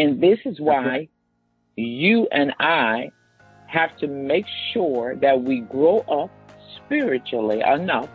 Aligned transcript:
And 0.00 0.18
this 0.18 0.38
is 0.46 0.58
why 0.58 1.08
you 1.76 2.26
and 2.32 2.54
I 2.58 3.10
have 3.66 3.94
to 3.98 4.06
make 4.06 4.46
sure 4.72 5.14
that 5.16 5.42
we 5.42 5.60
grow 5.60 5.98
up 6.08 6.30
spiritually 6.76 7.60
enough 7.60 8.08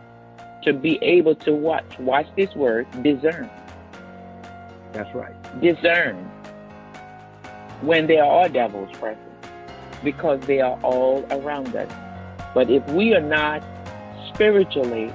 to 0.64 0.74
be 0.74 0.98
able 1.04 1.36
to 1.36 1.54
watch, 1.54 2.00
watch 2.00 2.26
this 2.36 2.56
word, 2.56 2.88
discern. 3.04 3.52
That's 4.94 5.14
right. 5.14 5.36
Discern 5.62 6.16
when 7.82 8.08
there 8.08 8.26
are 8.26 8.50
devils 8.50 8.90
present 8.98 9.22
because 10.04 10.40
they 10.48 10.62
are 10.62 10.80
all 10.82 11.24
around 11.30 11.76
us. 11.76 11.94
But 12.56 12.72
if 12.72 12.84
we 12.90 13.14
are 13.14 13.22
not 13.22 13.64
spiritually 14.34 15.14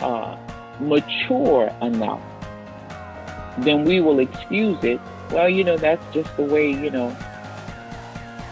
uh, 0.00 0.36
mature 0.80 1.74
enough, 1.80 2.20
then 3.60 3.84
we 3.84 4.02
will 4.02 4.18
excuse 4.18 4.76
it. 4.84 5.00
Well, 5.30 5.48
you 5.48 5.64
know, 5.64 5.76
that's 5.76 6.04
just 6.14 6.34
the 6.36 6.42
way, 6.42 6.70
you 6.70 6.90
know, 6.90 7.16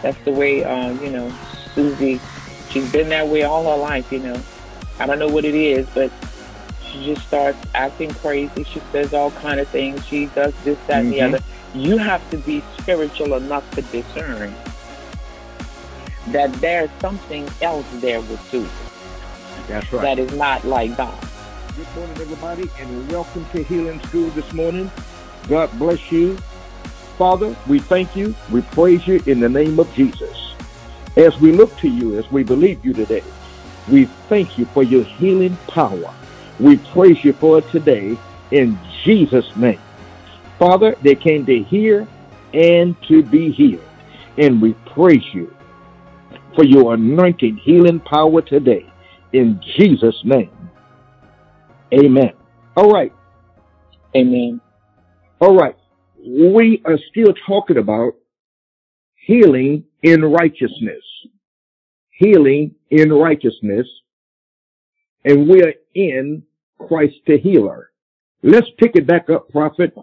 that's 0.01 0.17
the 0.25 0.31
way, 0.31 0.63
uh, 0.63 0.91
you 0.93 1.09
know, 1.09 1.33
Susie, 1.73 2.19
she's 2.69 2.91
been 2.91 3.09
that 3.09 3.27
way 3.27 3.43
all 3.43 3.63
her 3.63 3.81
life, 3.81 4.11
you 4.11 4.19
know. 4.19 4.41
I 4.99 5.05
don't 5.05 5.19
know 5.19 5.29
what 5.29 5.45
it 5.45 5.55
is, 5.55 5.87
but 5.93 6.11
she 6.85 7.05
just 7.05 7.25
starts 7.27 7.57
acting 7.73 8.13
crazy. 8.15 8.63
She 8.63 8.81
says 8.91 9.13
all 9.13 9.31
kind 9.31 9.59
of 9.59 9.67
things. 9.69 10.05
She 10.05 10.27
does 10.27 10.53
this, 10.63 10.77
that, 10.87 11.03
mm-hmm. 11.03 11.13
and 11.13 11.13
the 11.13 11.17
mm-hmm. 11.17 11.35
other. 11.35 11.43
You 11.75 11.97
have 11.97 12.29
to 12.29 12.37
be 12.37 12.61
spiritual 12.79 13.33
enough 13.33 13.69
to 13.75 13.81
discern 13.81 14.53
that 16.27 16.53
there's 16.61 16.89
something 17.01 17.49
else 17.61 17.85
there 17.95 18.21
with 18.21 18.41
Susie. 18.49 18.69
That's 19.67 19.91
right. 19.91 20.01
That 20.01 20.19
is 20.19 20.31
not 20.33 20.63
like 20.65 20.95
God. 20.95 21.17
Good 21.75 21.95
morning, 21.95 22.17
everybody, 22.21 22.69
and 22.79 23.11
welcome 23.11 23.45
to 23.53 23.63
Healing 23.63 23.99
School 24.01 24.29
this 24.31 24.53
morning. 24.53 24.91
God 25.47 25.71
bless 25.79 26.11
you. 26.11 26.37
Father, 27.17 27.55
we 27.67 27.85
thank 27.89 28.15
you. 28.15 28.35
We 28.49 28.61
praise 28.61 29.01
you 29.07 29.21
in 29.27 29.39
the 29.39 29.49
name 29.49 29.79
of 29.79 29.93
Jesus. 29.93 30.35
As 31.17 31.33
we 31.41 31.51
look 31.51 31.77
to 31.79 31.87
you, 31.89 32.17
as 32.17 32.25
we 32.31 32.43
believe 32.43 32.83
you 32.83 32.93
today, 32.93 33.23
we 33.87 34.15
thank 34.29 34.57
you 34.57 34.67
for 34.73 34.83
your 34.83 35.05
healing 35.17 35.59
power. 35.73 36.15
We 36.59 36.77
praise 36.93 37.17
you 37.23 37.33
for 37.39 37.59
it 37.59 37.65
today 37.71 38.21
in 38.51 38.81
Jesus' 39.05 39.45
name. 39.55 39.83
Father, 40.59 40.95
they 41.03 41.15
came 41.15 41.45
to 41.45 41.63
hear 41.63 42.09
and 42.53 42.95
to 43.09 43.23
be 43.23 43.51
healed. 43.51 43.89
And 44.37 44.61
we 44.61 44.75
praise 44.95 45.23
you 45.33 45.55
for 46.55 46.65
your 46.65 46.95
anointing 46.95 47.59
healing 47.63 48.01
power 48.01 48.41
today 48.41 48.93
in 49.33 49.61
Jesus' 49.77 50.19
name. 50.23 50.71
Amen. 51.93 52.33
All 52.75 52.91
right. 52.91 53.13
Amen. 54.15 54.61
All 55.41 55.55
right. 55.55 55.75
We 56.25 56.81
are 56.85 56.97
still 57.09 57.33
talking 57.45 57.77
about 57.77 58.13
healing 59.15 59.83
in 60.01 60.23
righteousness. 60.23 61.03
Healing 62.11 62.75
in 62.89 63.11
righteousness. 63.11 63.87
And 65.25 65.49
we 65.49 65.63
are 65.63 65.73
in 65.93 66.43
Christ 66.87 67.15
the 67.27 67.37
healer. 67.37 67.91
Let's 68.41 68.67
pick 68.77 68.95
it 68.95 69.07
back 69.07 69.29
up, 69.29 69.49
prophet, 69.49 69.93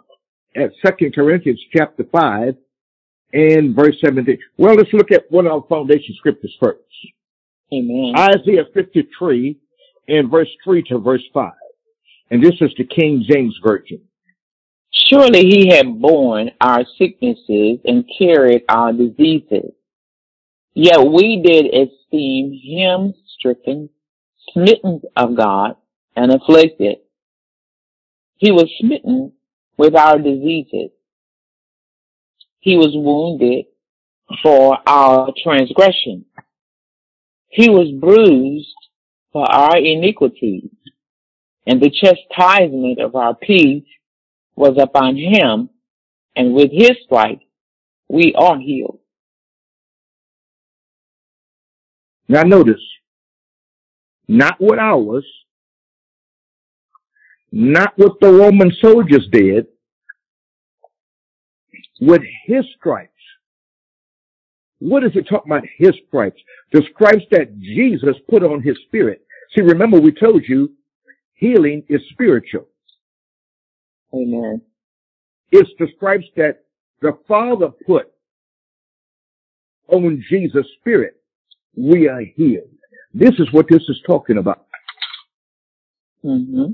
at 0.56 0.72
Second 0.84 1.14
Corinthians 1.14 1.60
chapter 1.74 2.04
5 2.10 2.54
and 3.32 3.76
verse 3.76 3.96
17. 4.04 4.38
Well, 4.56 4.74
let's 4.74 4.92
look 4.92 5.12
at 5.12 5.30
one 5.30 5.46
of 5.46 5.52
our 5.52 5.64
foundation 5.68 6.14
scriptures 6.16 6.54
first. 6.60 6.80
Amen. 7.72 8.14
Isaiah 8.16 8.64
53 8.74 9.56
and 10.08 10.30
verse 10.30 10.48
3 10.64 10.82
to 10.84 10.98
verse 10.98 11.22
5. 11.32 11.52
And 12.30 12.42
this 12.42 12.54
is 12.60 12.70
the 12.76 12.84
King 12.84 13.24
James 13.28 13.58
Version. 13.62 14.00
Surely 14.92 15.46
he 15.46 15.68
had 15.68 16.00
borne 16.00 16.50
our 16.60 16.84
sicknesses 16.98 17.78
and 17.84 18.10
carried 18.18 18.62
our 18.68 18.92
diseases. 18.92 19.72
Yet 20.74 21.00
we 21.00 21.42
did 21.44 21.66
esteem 21.66 22.58
him 22.62 23.14
stricken, 23.38 23.90
smitten 24.52 25.02
of 25.16 25.36
God, 25.36 25.76
and 26.16 26.32
afflicted. 26.32 26.98
He 28.36 28.50
was 28.50 28.70
smitten 28.80 29.32
with 29.76 29.94
our 29.94 30.18
diseases. 30.18 30.90
He 32.60 32.76
was 32.76 32.90
wounded 32.94 33.66
for 34.42 34.78
our 34.86 35.32
transgression. 35.42 36.24
He 37.48 37.68
was 37.68 37.90
bruised 38.00 38.74
for 39.32 39.50
our 39.50 39.76
iniquities, 39.76 40.70
and 41.66 41.80
the 41.80 41.90
chastisement 41.90 43.00
of 43.00 43.14
our 43.14 43.34
peace 43.34 43.84
was 44.60 44.76
upon 44.78 45.16
him, 45.16 45.70
and 46.36 46.52
with 46.52 46.70
his 46.70 46.92
stripes 47.06 47.44
we 48.08 48.34
are 48.36 48.58
healed. 48.58 48.98
Now 52.28 52.42
notice, 52.42 52.82
not 54.28 54.60
what 54.60 54.78
ours, 54.78 55.24
not 57.50 57.94
what 57.96 58.20
the 58.20 58.30
Roman 58.30 58.70
soldiers 58.80 59.26
did, 59.32 59.66
with 62.00 62.22
his 62.44 62.64
stripes. 62.76 63.10
What 64.78 65.04
is 65.04 65.12
it 65.14 65.26
talking 65.28 65.50
about 65.50 65.64
his 65.78 65.92
stripes? 66.06 66.40
The 66.72 66.82
stripes 66.94 67.24
that 67.30 67.58
Jesus 67.60 68.16
put 68.28 68.42
on 68.42 68.62
his 68.62 68.76
spirit. 68.86 69.22
See, 69.54 69.62
remember 69.62 69.98
we 69.98 70.12
told 70.12 70.44
you 70.46 70.72
healing 71.34 71.82
is 71.88 72.00
spiritual. 72.12 72.66
Amen. 74.14 74.62
It's 75.52 75.70
the 75.78 75.88
stripes 75.96 76.26
that 76.36 76.64
the 77.00 77.18
Father 77.26 77.68
put 77.86 78.10
on 79.88 80.22
Jesus' 80.28 80.66
spirit. 80.80 81.16
We 81.76 82.08
are 82.08 82.22
healed. 82.36 82.68
This 83.12 83.34
is 83.38 83.52
what 83.52 83.66
this 83.68 83.82
is 83.88 84.00
talking 84.06 84.38
about. 84.38 84.66
Mm-hmm. 86.24 86.72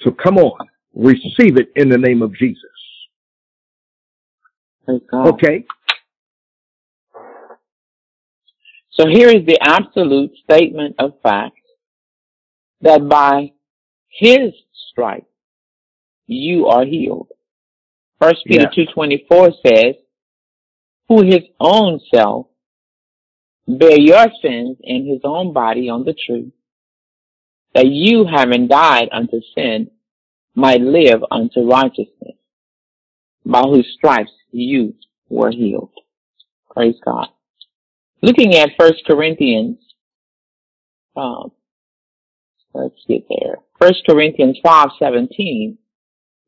So 0.00 0.10
come 0.12 0.38
on, 0.38 0.68
receive 0.94 1.56
it 1.56 1.70
in 1.76 1.88
the 1.88 1.98
name 1.98 2.22
of 2.22 2.34
Jesus. 2.34 2.62
Okay. 5.12 5.64
So 8.92 9.06
here 9.06 9.28
is 9.28 9.44
the 9.46 9.58
absolute 9.60 10.30
statement 10.42 10.96
of 10.98 11.12
fact 11.22 11.58
that 12.80 13.08
by 13.08 13.52
his 14.08 14.52
stripes 14.90 15.27
you 16.28 16.66
are 16.66 16.84
healed. 16.84 17.28
First 18.20 18.44
Peter 18.46 18.70
two 18.72 18.84
twenty 18.94 19.24
four 19.28 19.50
says, 19.66 19.96
"Who 21.08 21.22
his 21.22 21.42
own 21.58 22.00
self 22.14 22.46
bear 23.66 23.98
your 23.98 24.26
sins 24.40 24.78
in 24.82 25.06
his 25.06 25.20
own 25.24 25.52
body 25.52 25.90
on 25.90 26.04
the 26.04 26.14
tree, 26.14 26.52
that 27.74 27.86
you, 27.86 28.24
having 28.24 28.66
died 28.66 29.08
unto 29.12 29.40
sin, 29.54 29.90
might 30.54 30.80
live 30.80 31.22
unto 31.30 31.70
righteousness, 31.70 32.36
by 33.44 33.60
whose 33.62 33.86
stripes 33.96 34.32
you 34.50 34.94
were 35.28 35.50
healed. 35.50 35.92
Praise 36.74 36.96
God. 37.04 37.28
Looking 38.22 38.54
at 38.54 38.70
First 38.78 39.04
Corinthians, 39.06 39.78
um, 41.16 41.52
let's 42.74 43.04
get 43.06 43.26
there. 43.28 43.58
First 43.80 44.02
Corinthians 44.08 44.58
five 44.62 44.88
seventeen. 44.98 45.78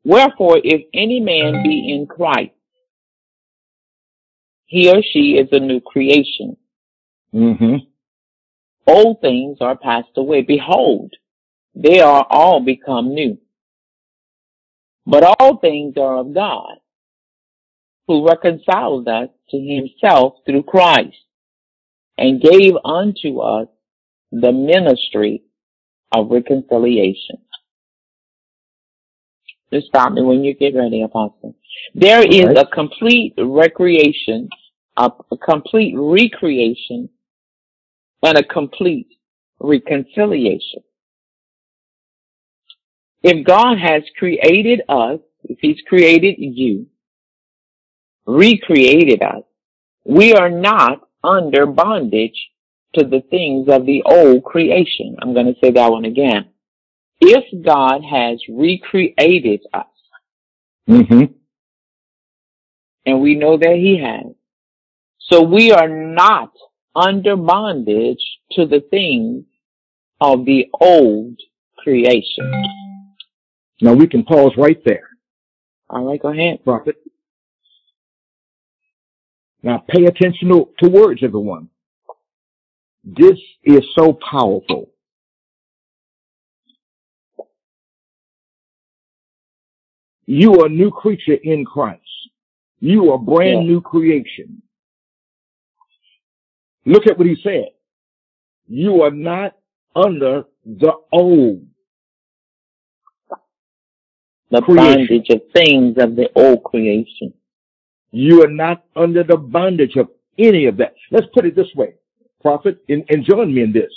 Wherefore, 0.03 0.59
if 0.63 0.81
any 0.93 1.19
man 1.19 1.63
be 1.63 1.93
in 1.93 2.07
Christ, 2.07 2.51
he 4.65 4.89
or 4.89 5.01
she 5.03 5.37
is 5.39 5.49
a 5.51 5.59
new 5.59 5.81
creation. 5.81 6.57
Mm-hmm. 7.33 7.75
Old 8.87 9.21
things 9.21 9.57
are 9.61 9.77
passed 9.77 10.17
away. 10.17 10.41
Behold, 10.41 11.13
they 11.75 11.99
are 11.99 12.25
all 12.29 12.61
become 12.61 13.13
new. 13.13 13.37
But 15.05 15.23
all 15.23 15.57
things 15.57 15.95
are 15.97 16.19
of 16.19 16.33
God, 16.33 16.77
who 18.07 18.27
reconciled 18.27 19.07
us 19.07 19.29
to 19.49 19.57
himself 19.57 20.35
through 20.45 20.63
Christ 20.63 21.17
and 22.17 22.41
gave 22.41 22.73
unto 22.83 23.39
us 23.39 23.67
the 24.31 24.51
ministry 24.51 25.43
of 26.13 26.29
reconciliation. 26.29 27.37
Just 29.73 29.87
stop 29.87 30.13
me 30.13 30.21
when 30.21 30.43
you 30.43 30.53
get 30.53 30.75
ready, 30.75 31.01
Apostle. 31.01 31.55
There 31.95 32.23
is 32.23 32.57
a 32.57 32.65
complete 32.65 33.33
recreation, 33.37 34.49
a, 34.97 35.09
a 35.31 35.37
complete 35.37 35.95
recreation, 35.97 37.09
and 38.23 38.37
a 38.37 38.43
complete 38.43 39.07
reconciliation. 39.59 40.83
If 43.23 43.45
God 43.45 43.77
has 43.79 44.03
created 44.17 44.81
us, 44.89 45.19
if 45.45 45.57
He's 45.61 45.81
created 45.87 46.35
you, 46.37 46.87
recreated 48.25 49.21
us, 49.23 49.43
we 50.05 50.33
are 50.33 50.49
not 50.49 51.07
under 51.23 51.65
bondage 51.65 52.49
to 52.95 53.05
the 53.05 53.21
things 53.29 53.69
of 53.69 53.85
the 53.85 54.03
old 54.05 54.43
creation. 54.43 55.15
I'm 55.21 55.33
going 55.33 55.47
to 55.47 55.59
say 55.63 55.71
that 55.71 55.91
one 55.91 56.05
again. 56.05 56.50
If 57.21 57.63
God 57.63 58.01
has 58.03 58.39
recreated 58.49 59.61
us, 59.73 59.85
mm-hmm. 60.89 61.25
And 63.05 63.21
we 63.21 63.35
know 63.35 63.57
that 63.57 63.75
he 63.75 63.99
has. 64.03 64.33
So 65.19 65.41
we 65.41 65.71
are 65.71 65.87
not 65.87 66.51
under 66.95 67.35
bondage 67.35 68.21
to 68.51 68.65
the 68.65 68.81
things 68.89 69.45
of 70.19 70.45
the 70.45 70.65
old 70.79 71.39
creation. 71.77 72.65
Now 73.81 73.93
we 73.93 74.07
can 74.07 74.23
pause 74.23 74.51
right 74.57 74.79
there. 74.85 75.09
All 75.89 76.05
right, 76.05 76.21
go 76.21 76.29
ahead. 76.29 76.63
Prophet. 76.63 76.95
Now 79.63 79.83
pay 79.87 80.05
attention 80.05 80.49
to, 80.49 80.69
to 80.79 80.89
words, 80.89 81.21
everyone. 81.23 81.69
This 83.03 83.37
is 83.63 83.81
so 83.97 84.17
powerful. 84.29 84.90
You 90.25 90.61
are 90.61 90.67
a 90.67 90.69
new 90.69 90.91
creature 90.91 91.37
in 91.43 91.65
Christ. 91.65 92.01
You 92.79 93.11
are 93.11 93.15
a 93.15 93.19
brand 93.19 93.67
new 93.67 93.81
creation. 93.81 94.61
Look 96.85 97.07
at 97.07 97.17
what 97.17 97.27
he 97.27 97.37
said. 97.43 97.69
You 98.67 99.03
are 99.03 99.11
not 99.11 99.53
under 99.95 100.45
the 100.65 100.93
old. 101.11 101.65
The 104.49 104.61
creation. 104.61 105.07
bondage 105.07 105.29
of 105.29 105.41
things 105.53 105.97
of 105.97 106.15
the 106.15 106.29
old 106.35 106.63
creation. 106.63 107.33
You 108.11 108.43
are 108.43 108.49
not 108.49 108.83
under 108.95 109.23
the 109.23 109.37
bondage 109.37 109.95
of 109.95 110.09
any 110.37 110.65
of 110.65 110.77
that. 110.77 110.95
Let's 111.11 111.27
put 111.33 111.45
it 111.45 111.55
this 111.55 111.73
way, 111.75 111.93
prophet, 112.41 112.79
and, 112.89 113.05
and 113.09 113.25
join 113.25 113.53
me 113.53 113.61
in 113.61 113.71
this. 113.71 113.91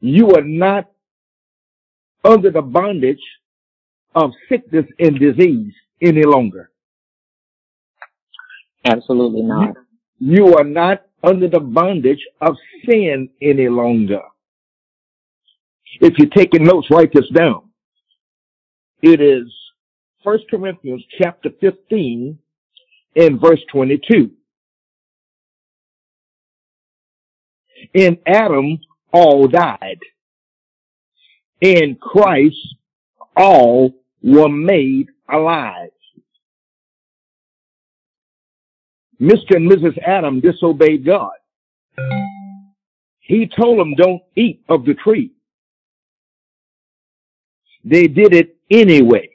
You 0.00 0.30
are 0.32 0.44
not 0.44 0.90
under 2.24 2.50
the 2.50 2.62
bondage 2.62 3.20
of 4.16 4.32
sickness 4.48 4.86
and 4.98 5.20
disease 5.20 5.74
any 6.02 6.24
longer. 6.24 6.70
Absolutely 8.84 9.42
not. 9.42 9.76
You, 10.18 10.56
are 10.56 10.64
not 10.64 11.02
under 11.22 11.48
the 11.48 11.60
bondage 11.60 12.24
of 12.40 12.56
sin 12.84 13.28
any 13.42 13.68
longer. 13.68 14.22
If 16.00 16.14
you're 16.18 16.30
taking 16.30 16.64
notes, 16.64 16.88
write 16.90 17.12
this 17.12 17.28
down. 17.32 17.70
It 19.02 19.20
is 19.20 19.52
1 20.22 20.38
Corinthians 20.50 21.04
chapter 21.20 21.50
15 21.60 22.38
and 23.16 23.40
verse 23.40 23.60
22. 23.70 24.30
In 27.92 28.18
Adam, 28.26 28.78
all 29.12 29.46
died. 29.46 29.98
In 31.60 31.96
Christ, 32.00 32.56
all 33.36 33.94
were 34.26 34.48
made 34.48 35.06
alive. 35.30 35.90
Mr. 39.20 39.56
and 39.56 39.70
Mrs. 39.70 39.96
Adam 40.02 40.40
disobeyed 40.40 41.06
God. 41.06 41.30
He 43.20 43.48
told 43.48 43.78
them 43.78 43.94
don't 43.94 44.20
eat 44.34 44.62
of 44.68 44.84
the 44.84 44.94
tree. 44.94 45.32
They 47.84 48.08
did 48.08 48.34
it 48.34 48.56
anyway. 48.68 49.30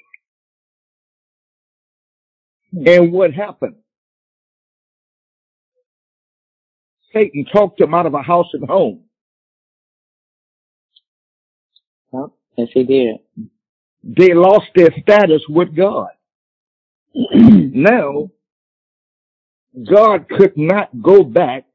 And 2.74 3.14
what 3.14 3.34
happened? 3.34 3.76
Satan 7.14 7.46
talked 7.52 7.80
them 7.80 7.94
out 7.94 8.06
of 8.06 8.14
a 8.14 8.22
house 8.22 8.48
and 8.54 8.68
home. 8.68 9.04
yes, 12.58 12.68
he 12.74 12.84
did. 12.84 13.18
They 14.04 14.34
lost 14.34 14.68
their 14.76 14.90
status 15.02 15.42
with 15.48 15.76
God. 15.76 16.10
now, 17.14 18.30
God 19.90 20.28
could 20.30 20.58
not 20.58 20.90
go 21.02 21.24
back 21.24 21.66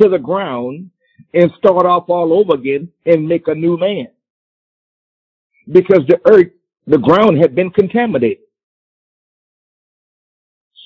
to 0.00 0.08
the 0.08 0.18
ground 0.18 0.90
and 1.34 1.50
start 1.58 1.84
off 1.84 2.08
all 2.08 2.32
over 2.32 2.54
again 2.54 2.90
and 3.06 3.28
make 3.28 3.48
a 3.48 3.54
new 3.54 3.76
man. 3.76 4.08
Because 5.70 6.02
the 6.08 6.20
earth, 6.26 6.52
the 6.86 6.98
ground 6.98 7.38
had 7.38 7.54
been 7.54 7.70
contaminated. 7.70 8.38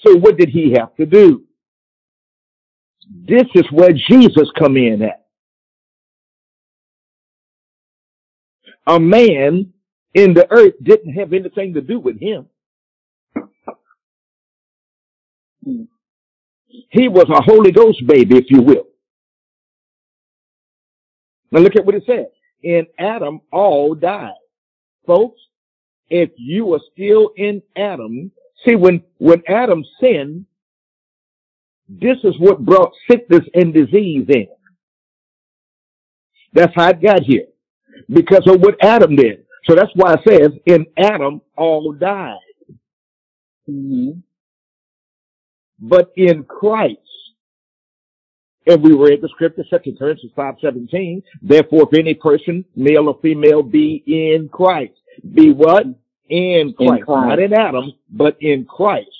So 0.04 0.16
what 0.16 0.36
did 0.36 0.48
he 0.48 0.72
have 0.72 0.94
to 0.96 1.06
do? 1.06 1.44
This 3.24 3.46
is 3.54 3.64
where 3.70 3.92
Jesus 3.92 4.50
come 4.58 4.76
in 4.76 5.02
at. 5.02 5.26
A 8.86 8.98
man 8.98 9.72
in 10.14 10.34
the 10.34 10.46
earth 10.50 10.74
didn't 10.82 11.14
have 11.14 11.32
anything 11.32 11.74
to 11.74 11.80
do 11.80 11.98
with 11.98 12.20
him. 12.20 12.46
He 16.90 17.08
was 17.08 17.26
a 17.28 17.42
Holy 17.42 17.70
Ghost 17.72 18.06
baby, 18.06 18.36
if 18.36 18.46
you 18.48 18.62
will. 18.62 18.86
Now 21.50 21.60
look 21.60 21.76
at 21.76 21.84
what 21.84 21.94
it 21.94 22.04
says. 22.06 22.26
In 22.62 22.86
Adam, 22.98 23.40
all 23.52 23.94
died. 23.94 24.32
Folks, 25.06 25.40
if 26.08 26.30
you 26.36 26.74
are 26.74 26.80
still 26.92 27.32
in 27.36 27.62
Adam, 27.76 28.30
see 28.66 28.74
when, 28.74 29.02
when 29.18 29.42
Adam 29.48 29.84
sinned, 30.00 30.46
this 31.88 32.18
is 32.24 32.34
what 32.38 32.64
brought 32.64 32.92
sickness 33.10 33.44
and 33.54 33.74
disease 33.74 34.26
in. 34.28 34.48
That's 36.54 36.72
how 36.74 36.90
it 36.90 37.02
got 37.02 37.22
here. 37.22 37.46
Because 38.08 38.46
of 38.46 38.60
what 38.60 38.76
Adam 38.82 39.16
did. 39.16 39.41
So 39.64 39.74
that's 39.74 39.92
why 39.94 40.14
it 40.14 40.20
says, 40.26 40.50
in 40.66 40.86
Adam 40.96 41.40
all 41.56 41.92
died. 41.92 42.38
Mm-hmm. 43.68 44.20
But 45.78 46.12
in 46.16 46.44
Christ, 46.44 46.98
and 48.66 48.82
we 48.82 48.92
read 48.92 49.20
the 49.20 49.28
scripture, 49.28 49.64
Second 49.68 49.98
Corinthians 49.98 50.32
5.17, 50.36 51.22
therefore 51.42 51.88
if 51.90 51.98
any 51.98 52.14
person, 52.14 52.64
male 52.76 53.08
or 53.08 53.18
female, 53.20 53.62
be 53.62 54.02
in 54.06 54.48
Christ. 54.48 54.94
Be 55.34 55.52
what? 55.52 55.86
In 56.28 56.72
Christ. 56.74 57.00
in 57.00 57.04
Christ. 57.04 57.28
Not 57.28 57.38
in 57.40 57.52
Adam, 57.52 57.92
but 58.10 58.36
in 58.40 58.64
Christ. 58.64 59.10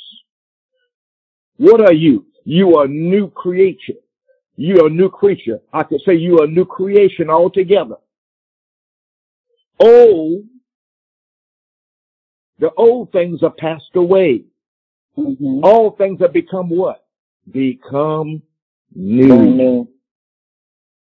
What 1.56 1.80
are 1.80 1.92
you? 1.92 2.26
You 2.44 2.76
are 2.78 2.84
a 2.84 2.88
new 2.88 3.28
creature. 3.30 3.94
You 4.56 4.82
are 4.82 4.86
a 4.86 4.90
new 4.90 5.08
creature. 5.08 5.60
I 5.72 5.82
could 5.82 6.00
say 6.06 6.14
you 6.14 6.40
are 6.40 6.44
a 6.44 6.50
new 6.50 6.64
creation 6.64 7.30
altogether. 7.30 7.96
Old, 9.82 10.44
the 12.58 12.70
old 12.76 13.10
things 13.10 13.42
are 13.42 13.50
passed 13.50 13.94
away. 13.96 14.44
Mm-hmm. 15.18 15.64
All 15.64 15.96
things 15.96 16.20
have 16.20 16.32
become 16.32 16.70
what? 16.70 17.04
Become 17.50 18.42
new. 18.94 19.26
new. 19.26 19.88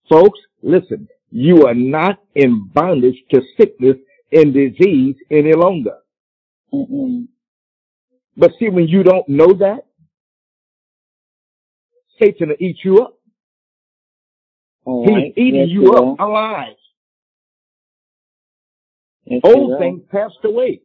Folks, 0.09 0.39
listen, 0.61 1.07
you 1.31 1.67
are 1.67 1.73
not 1.73 2.19
in 2.35 2.69
bondage 2.73 3.17
to 3.31 3.41
sickness 3.57 3.97
and 4.31 4.53
disease 4.53 5.15
any 5.29 5.53
longer. 5.53 5.97
Mm-mm. 6.73 7.27
But 8.37 8.51
see, 8.59 8.69
when 8.69 8.87
you 8.87 9.03
don't 9.03 9.27
know 9.27 9.53
that, 9.53 9.85
Satan 12.19 12.49
will 12.49 12.55
eat 12.59 12.77
you 12.83 12.99
up. 12.99 13.17
All 14.85 15.05
He's 15.05 15.13
right. 15.13 15.33
eating 15.35 15.61
yes, 15.61 15.69
you 15.69 15.93
up 15.93 16.19
alive. 16.19 16.75
Old 19.43 19.79
things 19.79 20.01
passed 20.11 20.43
away. 20.43 20.81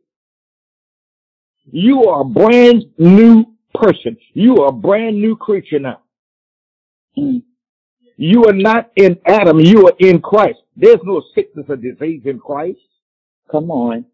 You 1.71 2.05
are 2.05 2.23
a 2.23 2.25
brand 2.25 2.85
new 2.99 3.45
person. 3.75 4.17
You 4.33 4.59
are 4.63 4.69
a 4.69 4.73
brand 4.73 5.21
new 5.21 5.37
creature 5.37 5.79
now. 5.79 6.01
Mm. 7.17 7.43
You 8.17 8.45
are 8.47 8.53
not 8.53 8.91
in 8.97 9.19
Adam. 9.27 9.61
You 9.61 9.89
are 9.89 9.95
in 9.99 10.21
Christ. 10.21 10.59
There's 10.77 11.01
no 11.05 11.23
sickness 11.35 11.67
or 11.69 11.77
disease 11.77 12.23
in 12.25 12.39
Christ. 12.39 12.81
Come 13.51 13.71
on. 13.71 14.07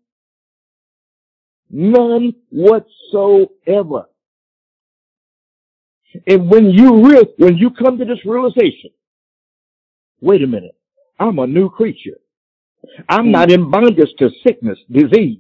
None 1.71 2.35
whatsoever. 2.51 4.07
And 6.27 6.51
when 6.51 6.71
you 6.71 7.07
real, 7.07 7.25
when 7.39 7.57
you 7.57 7.71
come 7.71 7.99
to 7.99 8.05
this 8.05 8.25
realization, 8.25 8.91
wait 10.21 10.43
a 10.43 10.47
minute, 10.47 10.77
I'm 11.19 11.39
a 11.39 11.47
new 11.47 11.69
creature. 11.71 12.19
I'm 13.09 13.31
not 13.31 13.51
in 13.51 13.71
bondage 13.71 14.11
to 14.19 14.31
sickness, 14.47 14.79
disease. 14.91 15.39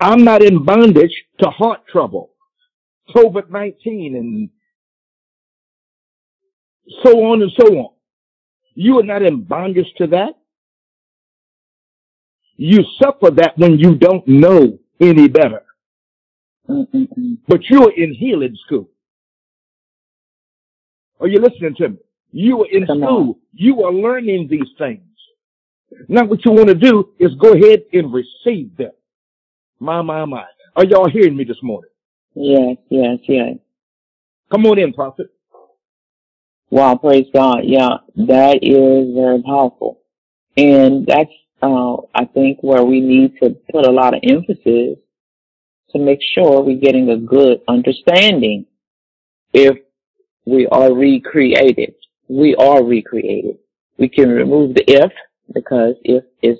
I'm 0.00 0.24
not 0.24 0.42
in 0.42 0.64
bondage 0.64 1.12
to 1.40 1.50
heart 1.50 1.86
trouble, 1.90 2.30
COVID-19 3.14 4.16
and 4.16 4.50
so 7.02 7.24
on 7.24 7.42
and 7.42 7.52
so 7.58 7.66
on. 7.78 7.90
You 8.74 8.98
are 8.98 9.04
not 9.04 9.22
in 9.22 9.42
bondage 9.42 9.92
to 9.98 10.06
that. 10.08 10.34
You 12.56 12.84
suffer 13.02 13.30
that 13.32 13.58
when 13.58 13.78
you 13.78 13.96
don't 13.96 14.26
know 14.28 14.78
any 15.00 15.28
better. 15.28 15.62
But 16.66 17.68
you're 17.68 17.92
in 17.92 18.14
healing 18.14 18.56
school. 18.64 18.88
Are 21.20 21.28
you 21.28 21.40
listening 21.40 21.74
to 21.76 21.90
me? 21.90 21.96
You 22.32 22.62
are 22.62 22.68
in 22.70 22.86
Come 22.86 22.98
school. 22.98 23.08
On. 23.08 23.34
You 23.52 23.84
are 23.84 23.92
learning 23.92 24.48
these 24.48 24.70
things. 24.78 25.02
Now 26.08 26.24
what 26.24 26.44
you 26.44 26.52
want 26.52 26.68
to 26.68 26.74
do 26.74 27.10
is 27.18 27.34
go 27.34 27.52
ahead 27.52 27.84
and 27.92 28.12
receive 28.12 28.76
them. 28.76 28.92
My, 29.80 30.02
my, 30.02 30.24
my. 30.24 30.44
Are 30.76 30.84
y'all 30.84 31.08
hearing 31.08 31.36
me 31.36 31.44
this 31.44 31.62
morning? 31.62 31.90
Yes, 32.34 32.76
yes, 32.90 33.18
yes. 33.28 33.56
Come 34.50 34.66
on 34.66 34.78
in, 34.78 34.92
prophet. 34.92 35.28
Wow, 36.70 36.96
praise 36.96 37.26
God. 37.32 37.60
Yeah, 37.64 37.98
that 38.16 38.58
is 38.62 39.14
very 39.14 39.42
powerful. 39.42 40.00
And 40.56 41.06
that's, 41.06 41.30
uh, 41.62 41.96
I 42.14 42.24
think 42.24 42.58
where 42.62 42.84
we 42.84 43.00
need 43.00 43.36
to 43.42 43.50
put 43.70 43.86
a 43.86 43.90
lot 43.90 44.14
of 44.14 44.20
emphasis 44.24 44.98
to 45.90 45.98
make 45.98 46.20
sure 46.34 46.62
we're 46.62 46.78
getting 46.80 47.10
a 47.10 47.16
good 47.16 47.60
understanding 47.68 48.66
if 49.52 49.76
we 50.44 50.66
are 50.66 50.92
recreated. 50.92 51.94
We 52.28 52.56
are 52.56 52.82
recreated. 52.82 53.58
We 53.98 54.08
can 54.08 54.28
remove 54.28 54.74
the 54.74 54.84
if 54.88 55.12
because 55.52 55.94
if 56.02 56.24
is, 56.42 56.58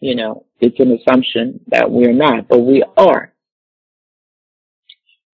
you 0.00 0.14
know, 0.14 0.46
it's 0.60 0.78
an 0.80 0.92
assumption 0.92 1.60
that 1.68 1.90
we're 1.90 2.12
not, 2.12 2.48
but 2.48 2.60
we 2.60 2.84
are. 2.96 3.32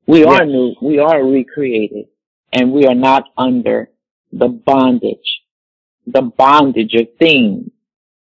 We 0.07 0.21
yes. 0.21 0.41
are 0.41 0.45
new. 0.45 0.75
We 0.81 0.99
are 0.99 1.25
recreated 1.25 2.07
and 2.53 2.73
we 2.73 2.87
are 2.87 2.95
not 2.95 3.25
under 3.37 3.91
the 4.33 4.49
bondage, 4.49 5.43
the 6.07 6.23
bondage 6.23 6.95
of 6.95 7.09
things 7.19 7.71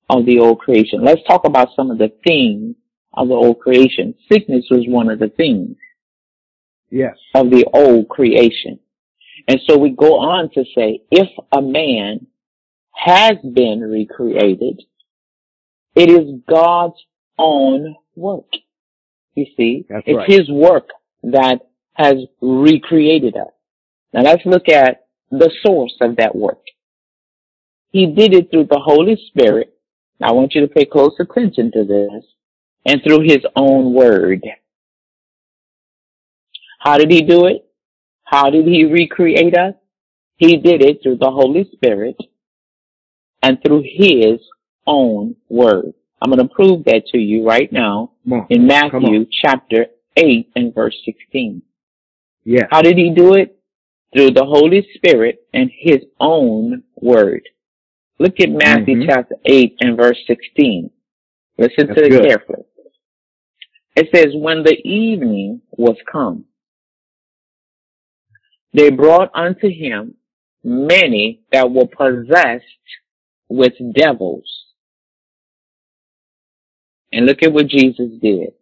of 0.09 0.27
the 0.27 0.39
old 0.39 0.61
creation. 0.61 1.05
Let's 1.05 1.23
talk 1.27 1.45
about 1.45 1.69
some 1.75 1.91
of 1.91 1.99
the 1.99 2.13
things 2.25 2.77
of 3.15 3.29
the 3.29 3.35
old 3.35 3.61
creation. 3.61 4.15
Sickness 4.31 4.67
was 4.71 4.85
one 4.87 5.09
of 5.09 5.19
the 5.19 5.29
things. 5.29 5.77
Yes. 6.91 7.17
Of 7.35 7.51
the 7.51 7.65
old 7.73 8.09
creation. 8.09 8.79
And 9.49 9.61
so 9.69 9.77
we 9.77 9.91
go 9.91 10.19
on 10.19 10.51
to 10.55 10.65
say, 10.77 11.01
if 11.11 11.29
a 11.53 11.61
man 11.61 12.27
has 12.95 13.37
been 13.43 13.81
recreated, 13.81 14.83
it 15.95 16.11
is 16.11 16.41
God's 16.49 17.01
own 17.39 17.97
work. 18.17 18.49
You 19.35 19.47
see, 19.57 19.85
That's 19.89 20.05
it's 20.07 20.17
right. 20.17 20.31
His 20.31 20.51
work 20.51 20.89
that 21.25 21.61
has 21.95 22.15
recreated 22.41 23.37
us. 23.37 23.53
Now 24.13 24.23
let's 24.23 24.47
look 24.47 24.69
at 24.69 25.07
the 25.31 25.51
source 25.65 25.95
of 26.01 26.17
that 26.17 26.35
work. 26.35 26.61
He 27.91 28.07
did 28.07 28.35
it 28.35 28.51
through 28.51 28.67
the 28.71 28.81
Holy 28.81 29.17
Spirit. 29.29 29.77
Now 30.21 30.29
I 30.29 30.33
want 30.33 30.55
you 30.55 30.61
to 30.61 30.69
pay 30.69 30.85
close 30.85 31.15
attention 31.19 31.73
to 31.73 31.85
this 31.85 32.25
and 32.87 33.03
through 33.03 33.23
His 33.23 33.45
own 33.57 33.93
word. 33.95 34.45
How 36.81 36.99
did 36.99 37.11
He 37.11 37.23
do 37.23 37.47
it? 37.47 37.65
How 38.25 38.51
did 38.51 38.67
he 38.67 38.85
recreate 38.85 39.57
us? 39.57 39.75
He 40.37 40.57
did 40.57 40.83
it 40.83 41.01
through 41.03 41.19
the 41.19 41.31
Holy 41.31 41.69
Spirit 41.73 42.17
and 43.45 43.59
through 43.63 43.85
his 43.87 44.41
own 44.87 45.37
word. 45.51 45.93
I'm 46.21 46.31
going 46.31 46.49
to 46.49 46.55
prove 46.55 46.85
that 46.87 47.03
to 47.13 47.19
you 47.19 47.47
right 47.47 47.71
now 47.71 48.13
in 48.49 48.67
Matthew 48.67 49.27
chapter 49.31 49.87
8 50.17 50.51
and 50.57 50.75
verse 50.75 50.97
16. 51.05 51.61
Yeah. 52.45 52.63
How 52.71 52.81
did 52.81 52.97
he 52.97 53.11
do 53.15 53.35
it? 53.35 53.59
Through 54.15 54.31
the 54.31 54.45
Holy 54.45 54.87
Spirit 54.95 55.47
and 55.53 55.71
his 55.79 55.99
own 56.19 56.85
word. 56.97 57.43
Look 58.19 58.41
at 58.41 58.49
Matthew 58.49 59.01
mm-hmm. 59.01 59.09
chapter 59.11 59.35
8 59.45 59.77
and 59.81 59.97
verse 59.97 60.19
16. 60.27 60.91
Listen 61.59 61.89
That's 61.89 62.01
to 62.01 62.07
it 62.07 62.11
good. 62.11 62.27
carefully. 62.27 62.65
It 63.97 64.09
says, 64.15 64.29
when 64.35 64.63
the 64.63 64.77
evening 64.85 65.61
was 65.73 65.97
come, 66.11 66.47
they 68.73 68.91
brought 68.91 69.31
unto 69.35 69.69
him 69.69 70.15
many 70.63 71.41
that 71.53 71.71
were 71.71 71.87
possessed 71.87 72.65
with 73.49 73.75
devils. 73.95 74.65
And 77.13 77.27
look 77.27 77.43
at 77.43 77.53
what 77.53 77.69
Jesus 77.69 78.11
did. 78.21 78.55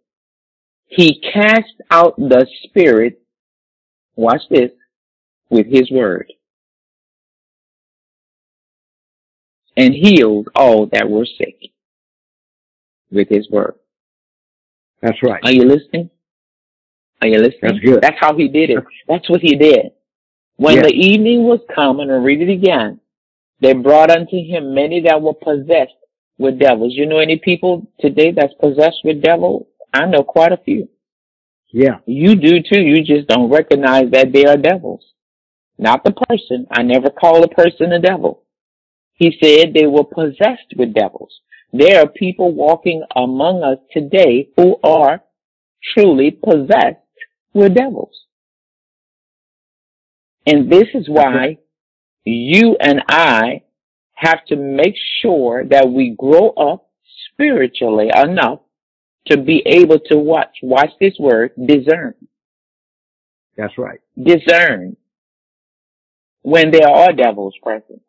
He 0.87 1.19
cast 1.33 1.73
out 1.89 2.15
the 2.17 2.45
spirit, 2.63 3.19
watch 4.15 4.41
this, 4.49 4.71
with 5.49 5.67
his 5.67 5.89
word. 5.89 6.31
And 9.75 9.93
healed 9.93 10.49
all 10.55 10.85
that 10.87 11.09
were 11.09 11.25
sick 11.25 11.71
with 13.11 13.27
his 13.29 13.49
word. 13.49 13.73
That's 15.01 15.17
right. 15.23 15.41
Are 15.43 15.51
you 15.51 15.65
listening? 15.65 16.11
Are 17.21 17.27
you 17.27 17.39
listening? 17.39 17.59
That's 17.61 17.79
good. 17.79 18.01
That's 18.01 18.19
how 18.19 18.37
he 18.37 18.47
did 18.47 18.69
it. 18.69 18.83
That's 19.07 19.27
what 19.29 19.41
he 19.41 19.55
did. 19.55 19.91
When 20.57 20.81
the 20.81 20.93
evening 20.93 21.43
was 21.43 21.59
come, 21.73 21.99
and 21.99 22.23
read 22.23 22.41
it 22.41 22.51
again, 22.51 22.99
they 23.63 23.73
brought 23.73 24.11
unto 24.11 24.35
him 24.35 24.75
many 24.75 25.01
that 25.03 25.21
were 25.21 25.33
possessed 25.33 25.95
with 26.37 26.59
devils. 26.59 26.93
You 26.93 27.05
know 27.05 27.19
any 27.19 27.37
people 27.37 27.87
today 28.01 28.33
that's 28.35 28.53
possessed 28.59 28.99
with 29.05 29.23
devils? 29.23 29.65
I 29.93 30.05
know 30.05 30.23
quite 30.23 30.51
a 30.51 30.57
few. 30.57 30.89
Yeah. 31.71 31.99
You 32.05 32.35
do 32.35 32.61
too. 32.61 32.81
You 32.81 33.03
just 33.03 33.29
don't 33.29 33.49
recognize 33.49 34.11
that 34.11 34.33
they 34.33 34.45
are 34.45 34.57
devils. 34.57 35.05
Not 35.77 36.03
the 36.03 36.11
person. 36.11 36.67
I 36.71 36.83
never 36.83 37.09
call 37.09 37.41
a 37.43 37.47
person 37.47 37.93
a 37.93 37.99
devil. 37.99 38.43
He 39.13 39.31
said 39.41 39.73
they 39.73 39.87
were 39.87 40.03
possessed 40.03 40.73
with 40.75 40.93
devils. 40.93 41.33
There 41.71 42.01
are 42.01 42.07
people 42.07 42.53
walking 42.53 43.03
among 43.15 43.63
us 43.63 43.79
today 43.93 44.49
who 44.57 44.75
are 44.83 45.23
truly 45.95 46.31
possessed 46.31 46.99
with 47.53 47.75
devils. 47.75 48.25
And 50.45 50.69
this 50.69 50.89
is 50.93 51.07
why 51.07 51.59
you 52.25 52.77
and 52.79 53.03
I 53.07 53.63
have 54.13 54.45
to 54.45 54.55
make 54.55 54.95
sure 55.21 55.65
that 55.65 55.89
we 55.89 56.15
grow 56.17 56.49
up 56.49 56.87
spiritually 57.31 58.09
enough 58.15 58.59
to 59.27 59.37
be 59.37 59.63
able 59.65 59.99
to 59.99 60.17
watch, 60.17 60.57
watch 60.61 60.91
this 60.99 61.13
word, 61.19 61.51
discern. 61.65 62.13
That's 63.57 63.77
right. 63.77 63.99
Discern 64.21 64.97
when 66.41 66.71
there 66.71 66.89
are 66.89 67.13
devils 67.13 67.55
present 67.61 68.01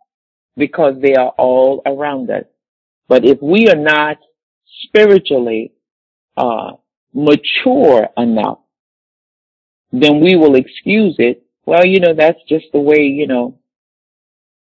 because 0.57 0.95
they 1.01 1.15
are 1.15 1.33
all 1.39 1.83
around 1.87 2.31
us. 2.31 2.45
But 3.09 3.25
if 3.25 3.41
we 3.41 3.69
are 3.69 3.77
not 3.77 4.19
spiritually, 4.85 5.73
uh, 6.37 6.73
mature 7.13 8.09
enough, 8.17 8.59
then 9.93 10.21
we 10.21 10.35
will 10.35 10.57
excuse 10.57 11.15
it 11.19 11.45
well, 11.67 11.87
you 11.87 12.01
know, 12.01 12.15
that's 12.15 12.41
just 12.49 12.67
the 12.73 12.79
way, 12.79 13.03
you 13.03 13.27
know, 13.27 13.59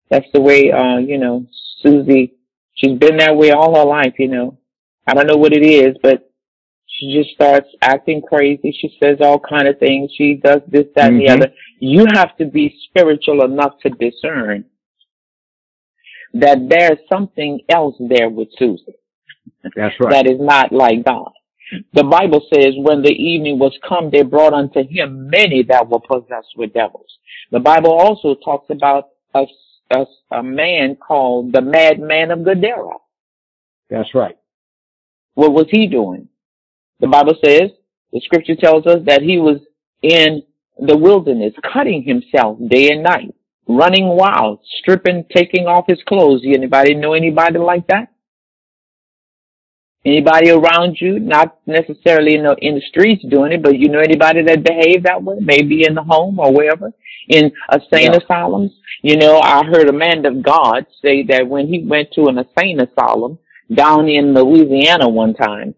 that's 0.09 0.27
the 0.33 0.41
way, 0.41 0.71
uh, 0.71 0.97
you 0.97 1.17
know, 1.17 1.45
Susie, 1.81 2.33
she's 2.75 2.97
been 2.97 3.17
that 3.17 3.35
way 3.35 3.51
all 3.51 3.75
her 3.75 3.85
life, 3.85 4.13
you 4.19 4.27
know. 4.27 4.57
I 5.07 5.13
don't 5.13 5.27
know 5.27 5.37
what 5.37 5.53
it 5.53 5.63
is, 5.63 5.97
but 6.01 6.31
she 6.87 7.13
just 7.13 7.35
starts 7.35 7.67
acting 7.81 8.21
crazy. 8.21 8.75
She 8.79 8.97
says 9.01 9.17
all 9.21 9.39
kind 9.39 9.67
of 9.67 9.79
things. 9.79 10.11
She 10.15 10.35
does 10.35 10.61
this, 10.67 10.85
that, 10.95 11.11
mm-hmm. 11.11 11.13
and 11.13 11.19
the 11.19 11.25
mm-hmm. 11.25 11.41
other. 11.43 11.53
You 11.79 12.05
have 12.13 12.35
to 12.37 12.45
be 12.45 12.75
spiritual 12.89 13.43
enough 13.43 13.73
to 13.83 13.89
discern 13.89 14.65
that 16.33 16.67
there's 16.69 16.99
something 17.11 17.61
else 17.69 17.95
there 17.99 18.29
with 18.29 18.49
Susie. 18.57 18.95
That's 19.75 19.95
right. 19.99 20.11
That 20.11 20.27
is 20.27 20.39
not 20.39 20.71
like 20.71 21.05
God. 21.05 21.31
The 21.93 22.03
Bible 22.03 22.45
says 22.53 22.73
when 22.77 23.01
the 23.01 23.11
evening 23.11 23.57
was 23.57 23.77
come, 23.87 24.09
they 24.11 24.21
brought 24.21 24.53
unto 24.53 24.87
him 24.87 25.29
many 25.29 25.63
that 25.63 25.89
were 25.89 25.99
possessed 25.99 26.53
with 26.55 26.73
devils. 26.73 27.17
The 27.51 27.59
Bible 27.59 27.91
also 27.91 28.35
talks 28.35 28.69
about 28.69 29.09
a, 29.33 29.45
a, 29.91 30.05
a 30.31 30.43
man 30.43 30.95
called 30.95 31.53
the 31.53 31.61
madman 31.61 32.31
of 32.31 32.43
Gadara. 32.43 32.95
That's 33.89 34.13
right. 34.15 34.37
What 35.35 35.53
was 35.53 35.67
he 35.69 35.87
doing? 35.87 36.29
The 36.99 37.07
Bible 37.07 37.35
says, 37.43 37.71
the 38.11 38.21
scripture 38.21 38.55
tells 38.55 38.87
us 38.87 38.99
that 39.05 39.21
he 39.21 39.37
was 39.37 39.59
in 40.01 40.43
the 40.79 40.97
wilderness, 40.97 41.53
cutting 41.73 42.03
himself 42.03 42.57
day 42.67 42.89
and 42.89 43.03
night, 43.03 43.35
running 43.67 44.07
wild, 44.07 44.59
stripping, 44.79 45.25
taking 45.33 45.65
off 45.67 45.85
his 45.87 46.01
clothes. 46.07 46.41
Anybody 46.45 46.95
know 46.95 47.13
anybody 47.13 47.59
like 47.59 47.87
that? 47.87 48.09
Anybody 50.05 50.51
around 50.51 50.97
you, 51.01 51.19
not 51.19 51.57
necessarily 51.65 52.35
in 52.35 52.43
the, 52.43 52.55
in 52.59 52.75
the 52.75 52.81
streets 52.81 53.25
doing 53.27 53.51
it, 53.53 53.63
but 53.63 53.79
you 53.79 53.89
know 53.89 53.99
anybody 53.99 54.43
that 54.43 54.63
behave 54.63 55.03
that 55.03 55.23
way, 55.23 55.37
maybe 55.39 55.83
in 55.83 55.95
the 55.95 56.03
home 56.03 56.37
or 56.37 56.53
wherever, 56.53 56.91
in 57.27 57.51
insane 57.71 58.11
yeah. 58.11 58.17
asylums. 58.17 58.71
You 59.01 59.17
know, 59.17 59.39
I 59.39 59.63
heard 59.65 59.89
a 59.89 59.93
man 59.93 60.25
of 60.25 60.43
God 60.43 60.85
say 61.01 61.23
that 61.23 61.47
when 61.47 61.67
he 61.67 61.83
went 61.83 62.11
to 62.13 62.27
an 62.27 62.37
insane 62.37 62.79
asylum 62.79 63.39
down 63.73 64.07
in 64.07 64.35
Louisiana 64.35 65.09
one 65.09 65.33
time, 65.33 65.73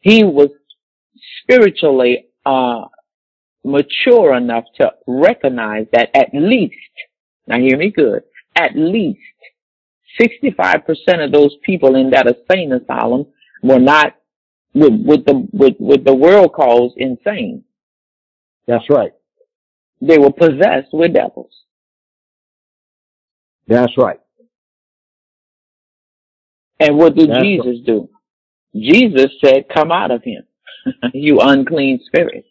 he 0.00 0.22
was 0.22 0.50
spiritually, 1.42 2.26
uh, 2.46 2.82
mature 3.64 4.34
enough 4.34 4.64
to 4.80 4.92
recognize 5.06 5.86
that 5.92 6.10
at 6.14 6.28
least, 6.32 6.74
now 7.46 7.58
hear 7.58 7.76
me 7.76 7.90
good, 7.90 8.22
at 8.56 8.76
least 8.76 9.20
65% 10.20 11.24
of 11.24 11.32
those 11.32 11.56
people 11.64 11.96
in 11.96 12.10
that 12.10 12.26
insane 12.26 12.72
asylum 12.72 13.26
were 13.62 13.78
not 13.78 14.14
with, 14.74 14.92
with 15.04 15.24
the 15.26 15.48
with, 15.52 15.74
with 15.78 16.04
the 16.04 16.14
world 16.14 16.52
calls 16.52 16.94
insane. 16.96 17.64
That's 18.66 18.88
right. 18.90 19.12
They 20.00 20.18
were 20.18 20.32
possessed 20.32 20.88
with 20.92 21.14
devils. 21.14 21.52
That's 23.68 23.96
right. 23.96 24.20
And 26.80 26.96
what 26.96 27.14
did 27.14 27.30
That's 27.30 27.42
Jesus 27.42 27.66
right. 27.66 27.86
do? 27.86 28.08
Jesus 28.74 29.30
said, 29.44 29.66
come 29.72 29.92
out 29.92 30.10
of 30.10 30.22
him, 30.24 30.42
you 31.14 31.38
unclean 31.40 32.00
spirit. 32.06 32.44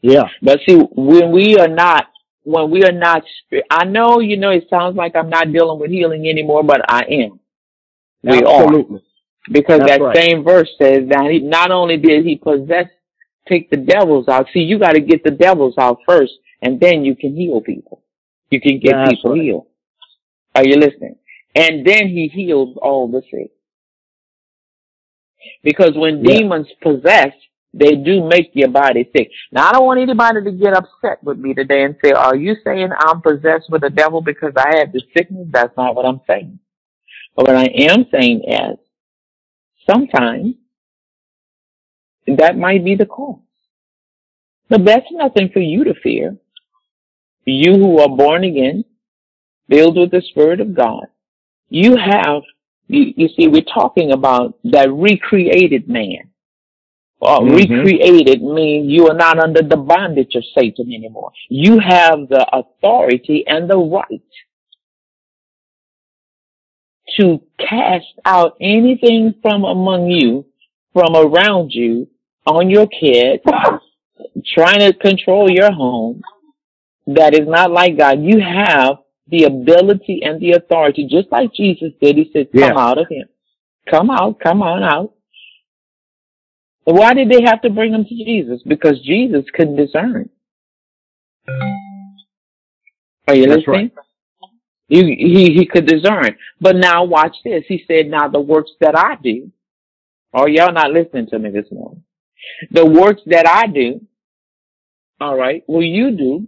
Yeah. 0.00 0.24
But 0.40 0.60
see, 0.66 0.76
when 0.76 1.30
we 1.32 1.56
are 1.58 1.68
not, 1.68 2.06
when 2.42 2.70
we 2.70 2.84
are 2.84 2.92
not, 2.92 3.22
I 3.70 3.84
know, 3.84 4.20
you 4.20 4.38
know, 4.38 4.50
it 4.50 4.64
sounds 4.70 4.96
like 4.96 5.14
I'm 5.14 5.28
not 5.28 5.52
dealing 5.52 5.78
with 5.78 5.90
healing 5.90 6.26
anymore, 6.26 6.62
but 6.62 6.80
I 6.90 7.02
am. 7.02 7.40
We 8.22 8.38
Absolutely. 8.38 8.96
are. 8.96 9.09
Because 9.50 9.80
That's 9.80 9.90
that 9.92 10.00
right. 10.00 10.16
same 10.16 10.44
verse 10.44 10.68
says 10.80 11.08
that 11.08 11.28
he, 11.30 11.40
not 11.40 11.70
only 11.70 11.96
did 11.96 12.24
he 12.24 12.36
possess, 12.36 12.86
take 13.48 13.70
the 13.70 13.76
devils 13.76 14.28
out. 14.28 14.46
See, 14.52 14.60
you 14.60 14.78
got 14.78 14.92
to 14.92 15.00
get 15.00 15.24
the 15.24 15.30
devils 15.30 15.74
out 15.78 15.98
first, 16.06 16.32
and 16.62 16.78
then 16.78 17.04
you 17.04 17.16
can 17.16 17.34
heal 17.34 17.60
people. 17.60 18.02
You 18.50 18.60
can 18.60 18.78
get 18.78 18.96
That's 18.96 19.10
people 19.12 19.32
right. 19.32 19.40
healed. 19.40 19.66
Are 20.54 20.64
you 20.64 20.76
listening? 20.76 21.16
And 21.54 21.86
then 21.86 22.08
he 22.08 22.28
heals 22.28 22.76
all 22.80 23.08
the 23.08 23.22
sick. 23.30 23.50
Because 25.62 25.92
when 25.96 26.24
Yeah. 26.24 26.38
demons 26.38 26.68
possess, 26.80 27.32
they 27.72 27.94
do 27.94 28.24
make 28.24 28.50
your 28.54 28.68
body 28.68 29.08
sick. 29.16 29.30
Now, 29.52 29.68
I 29.68 29.72
don't 29.72 29.86
want 29.86 30.00
anybody 30.00 30.42
to 30.42 30.52
get 30.52 30.74
upset 30.74 31.22
with 31.22 31.38
me 31.38 31.54
today 31.54 31.84
and 31.84 31.96
say, 32.02 32.10
are 32.10 32.36
you 32.36 32.56
saying 32.64 32.90
I'm 32.98 33.20
possessed 33.20 33.70
with 33.70 33.84
a 33.84 33.90
devil 33.90 34.20
because 34.20 34.52
I 34.56 34.78
have 34.78 34.92
the 34.92 35.00
sickness? 35.16 35.48
That's 35.50 35.76
not 35.76 35.94
what 35.94 36.04
I'm 36.04 36.20
saying. 36.26 36.58
But 37.36 37.46
what 37.46 37.56
I 37.56 37.66
am 37.66 38.06
saying 38.10 38.42
is, 38.46 38.78
sometimes 39.90 40.54
that 42.26 42.56
might 42.56 42.84
be 42.84 42.94
the 42.94 43.06
cause. 43.06 43.38
But 44.68 44.84
that's 44.84 45.06
nothing 45.10 45.50
for 45.52 45.60
you 45.60 45.84
to 45.84 45.94
fear. 45.94 46.36
You 47.44 47.72
who 47.74 47.98
are 47.98 48.08
born 48.08 48.44
again, 48.44 48.84
filled 49.68 49.96
with 49.96 50.10
the 50.10 50.22
Spirit 50.30 50.60
of 50.60 50.74
God, 50.74 51.06
you 51.68 51.96
have, 51.96 52.42
you, 52.88 53.12
you 53.16 53.28
see, 53.28 53.48
we're 53.48 53.62
talking 53.62 54.12
about 54.12 54.58
that 54.64 54.92
recreated 54.92 55.88
man. 55.88 56.30
Well, 57.20 57.40
Mhm. 57.40 57.56
recreated 57.56 58.42
means 58.42 58.90
you 58.90 59.08
are 59.08 59.16
not 59.16 59.38
under 59.38 59.62
the 59.62 59.76
bondage 59.76 60.34
of 60.36 60.44
Satan 60.56 60.92
anymore. 60.92 61.32
You 61.48 61.78
have 61.78 62.28
the 62.28 62.46
authority 62.56 63.46
and 63.46 63.68
the 63.68 63.76
right 63.78 64.22
to 67.20 67.40
cast 67.58 68.06
out 68.24 68.56
anything 68.60 69.34
from 69.42 69.64
among 69.64 70.08
you, 70.10 70.46
from 70.92 71.14
around 71.14 71.70
you, 71.72 72.08
on 72.46 72.70
your 72.70 72.86
kids, 72.86 73.42
trying 74.54 74.80
to 74.80 74.92
control 74.92 75.50
your 75.50 75.72
home, 75.72 76.22
that 77.06 77.34
is 77.34 77.46
not 77.46 77.70
like 77.70 77.98
God. 77.98 78.22
You 78.22 78.40
have 78.40 78.96
the 79.28 79.44
ability 79.44 80.22
and 80.24 80.40
the 80.40 80.52
authority, 80.52 81.06
just 81.08 81.30
like 81.30 81.52
Jesus 81.54 81.92
did. 82.00 82.16
He 82.16 82.30
said, 82.32 82.48
come 82.52 82.76
Yeah. 82.76 82.78
out 82.78 82.98
of 82.98 83.08
him. 83.08 83.28
Come 83.88 84.10
out, 84.10 84.40
come 84.40 84.62
on 84.62 84.82
out. 84.82 85.12
Why 86.84 87.14
did 87.14 87.28
they 87.28 87.42
have 87.42 87.62
to 87.62 87.70
bring 87.70 87.92
him 87.94 88.04
to 88.04 88.14
Jesus? 88.14 88.62
Because 88.66 89.00
Jesus 89.00 89.44
couldn't 89.54 89.76
discern. 89.76 90.28
Are 93.28 93.34
you 93.34 93.46
That's 93.46 93.60
listening? 93.66 93.90
You, 94.90 95.04
he, 95.04 95.54
he 95.54 95.66
could 95.66 95.86
discern. 95.86 96.36
But 96.60 96.76
now 96.76 97.04
watch 97.04 97.36
this. 97.44 97.62
He 97.68 97.84
said, 97.86 98.08
now 98.08 98.28
the 98.28 98.40
works 98.40 98.72
that 98.80 98.98
I 98.98 99.14
do, 99.22 99.50
or 100.32 100.48
y'all 100.48 100.72
not 100.72 100.90
listening 100.90 101.28
to 101.28 101.38
me 101.38 101.50
this 101.50 101.70
morning. 101.70 102.02
The 102.72 102.84
works 102.84 103.22
that 103.26 103.46
I 103.46 103.66
do, 103.66 104.00
all 105.20 105.36
right, 105.36 105.62
will 105.68 105.84
you 105.84 106.16
do 106.16 106.46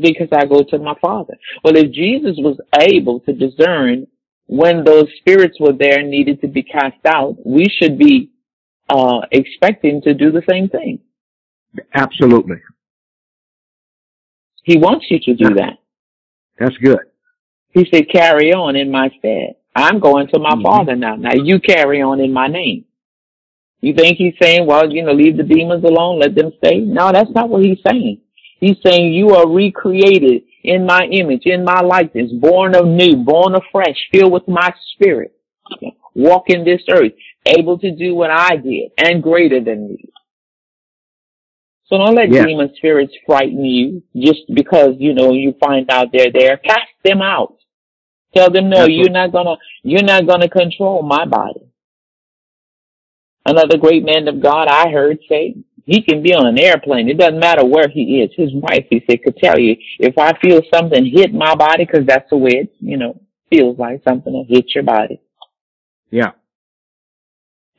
because 0.00 0.28
I 0.32 0.44
go 0.44 0.62
to 0.68 0.78
my 0.78 0.94
Father. 1.00 1.34
Well, 1.62 1.76
if 1.76 1.92
Jesus 1.92 2.36
was 2.38 2.58
able 2.78 3.20
to 3.20 3.32
discern 3.32 4.06
when 4.46 4.84
those 4.84 5.06
spirits 5.18 5.58
were 5.58 5.72
there 5.72 6.00
and 6.00 6.10
needed 6.10 6.40
to 6.42 6.48
be 6.48 6.62
cast 6.62 7.04
out, 7.06 7.36
we 7.44 7.66
should 7.80 7.98
be 7.98 8.32
uh, 8.90 9.20
expecting 9.30 10.02
to 10.02 10.12
do 10.12 10.30
the 10.30 10.42
same 10.50 10.68
thing. 10.68 10.98
Absolutely. 11.94 12.56
He 14.64 14.76
wants 14.76 15.06
you 15.10 15.20
to 15.20 15.34
do 15.34 15.54
that. 15.54 15.78
That's 16.58 16.76
good. 16.78 16.98
He 17.74 17.86
said, 17.92 18.08
carry 18.10 18.52
on 18.52 18.76
in 18.76 18.90
my 18.90 19.10
stead. 19.18 19.56
I'm 19.76 19.98
going 20.00 20.28
to 20.28 20.38
my 20.38 20.54
Mhm. 20.54 20.62
father 20.62 20.96
now. 20.96 21.16
Now 21.16 21.34
you 21.34 21.58
carry 21.60 22.00
on 22.02 22.20
in 22.20 22.32
my 22.32 22.46
name. 22.46 22.84
You 23.80 23.92
think 23.94 24.16
he's 24.16 24.34
saying, 24.40 24.66
well, 24.66 24.90
you 24.90 25.02
know, 25.02 25.12
leave 25.12 25.36
the 25.36 25.42
demons 25.42 25.84
alone, 25.84 26.18
let 26.20 26.34
them 26.34 26.52
stay? 26.58 26.78
No, 26.80 27.12
that's 27.12 27.30
not 27.32 27.48
what 27.50 27.64
he's 27.64 27.80
saying. 27.86 28.20
He's 28.60 28.78
saying 28.86 29.12
you 29.12 29.30
are 29.30 29.48
recreated 29.48 30.44
in 30.62 30.86
my 30.86 31.02
image, 31.10 31.42
in 31.44 31.64
my 31.64 31.80
likeness, 31.80 32.32
born 32.32 32.74
of 32.74 32.86
new, 32.86 33.16
born 33.16 33.54
afresh, 33.54 33.96
filled 34.12 34.32
with 34.32 34.48
my 34.48 34.72
spirit. 34.94 35.32
Walk 36.14 36.48
in 36.48 36.64
this 36.64 36.82
earth, 36.88 37.12
able 37.44 37.78
to 37.78 37.90
do 37.90 38.14
what 38.14 38.30
I 38.30 38.56
did 38.56 38.92
and 38.96 39.22
greater 39.22 39.60
than 39.60 39.88
me. 39.88 40.08
So 41.86 41.98
don't 41.98 42.14
let 42.14 42.30
Yes. 42.30 42.46
demon 42.46 42.74
spirits 42.76 43.14
frighten 43.26 43.64
you 43.64 44.02
just 44.16 44.42
because, 44.54 44.96
you 44.98 45.12
know, 45.12 45.32
you 45.32 45.52
find 45.60 45.90
out 45.90 46.12
they're 46.12 46.32
there. 46.32 46.56
Cast 46.56 46.88
them 47.04 47.20
out. 47.20 47.53
Tell 48.34 48.50
them, 48.50 48.68
no, 48.68 48.78
That's 48.78 48.90
you're 48.90 49.10
not 49.10 49.32
gonna, 49.32 49.56
you're 49.82 50.02
not 50.02 50.26
gonna 50.26 50.48
control 50.48 51.02
my 51.02 51.24
body. 51.24 51.60
Another 53.46 53.76
great 53.76 54.04
man 54.04 54.26
of 54.28 54.40
God 54.40 54.68
I 54.68 54.90
heard 54.90 55.18
say, 55.28 55.56
he 55.84 56.02
can 56.02 56.22
be 56.22 56.34
on 56.34 56.46
an 56.46 56.58
airplane. 56.58 57.08
It 57.08 57.18
doesn't 57.18 57.38
matter 57.38 57.64
where 57.64 57.88
he 57.88 58.22
is. 58.22 58.30
His 58.34 58.50
wife, 58.54 58.86
he 58.88 59.04
said, 59.08 59.22
could 59.22 59.36
tell 59.36 59.58
you 59.58 59.76
if 59.98 60.16
I 60.16 60.32
feel 60.40 60.62
something 60.72 61.04
hit 61.04 61.34
my 61.34 61.54
body, 61.54 61.84
cause 61.84 62.04
that's 62.06 62.28
the 62.30 62.38
way 62.38 62.52
it, 62.52 62.74
you 62.80 62.96
know, 62.96 63.20
feels 63.50 63.78
like 63.78 64.02
something 64.02 64.32
will 64.32 64.46
hit 64.48 64.74
your 64.74 64.84
body. 64.84 65.20
Yeah. 66.10 66.30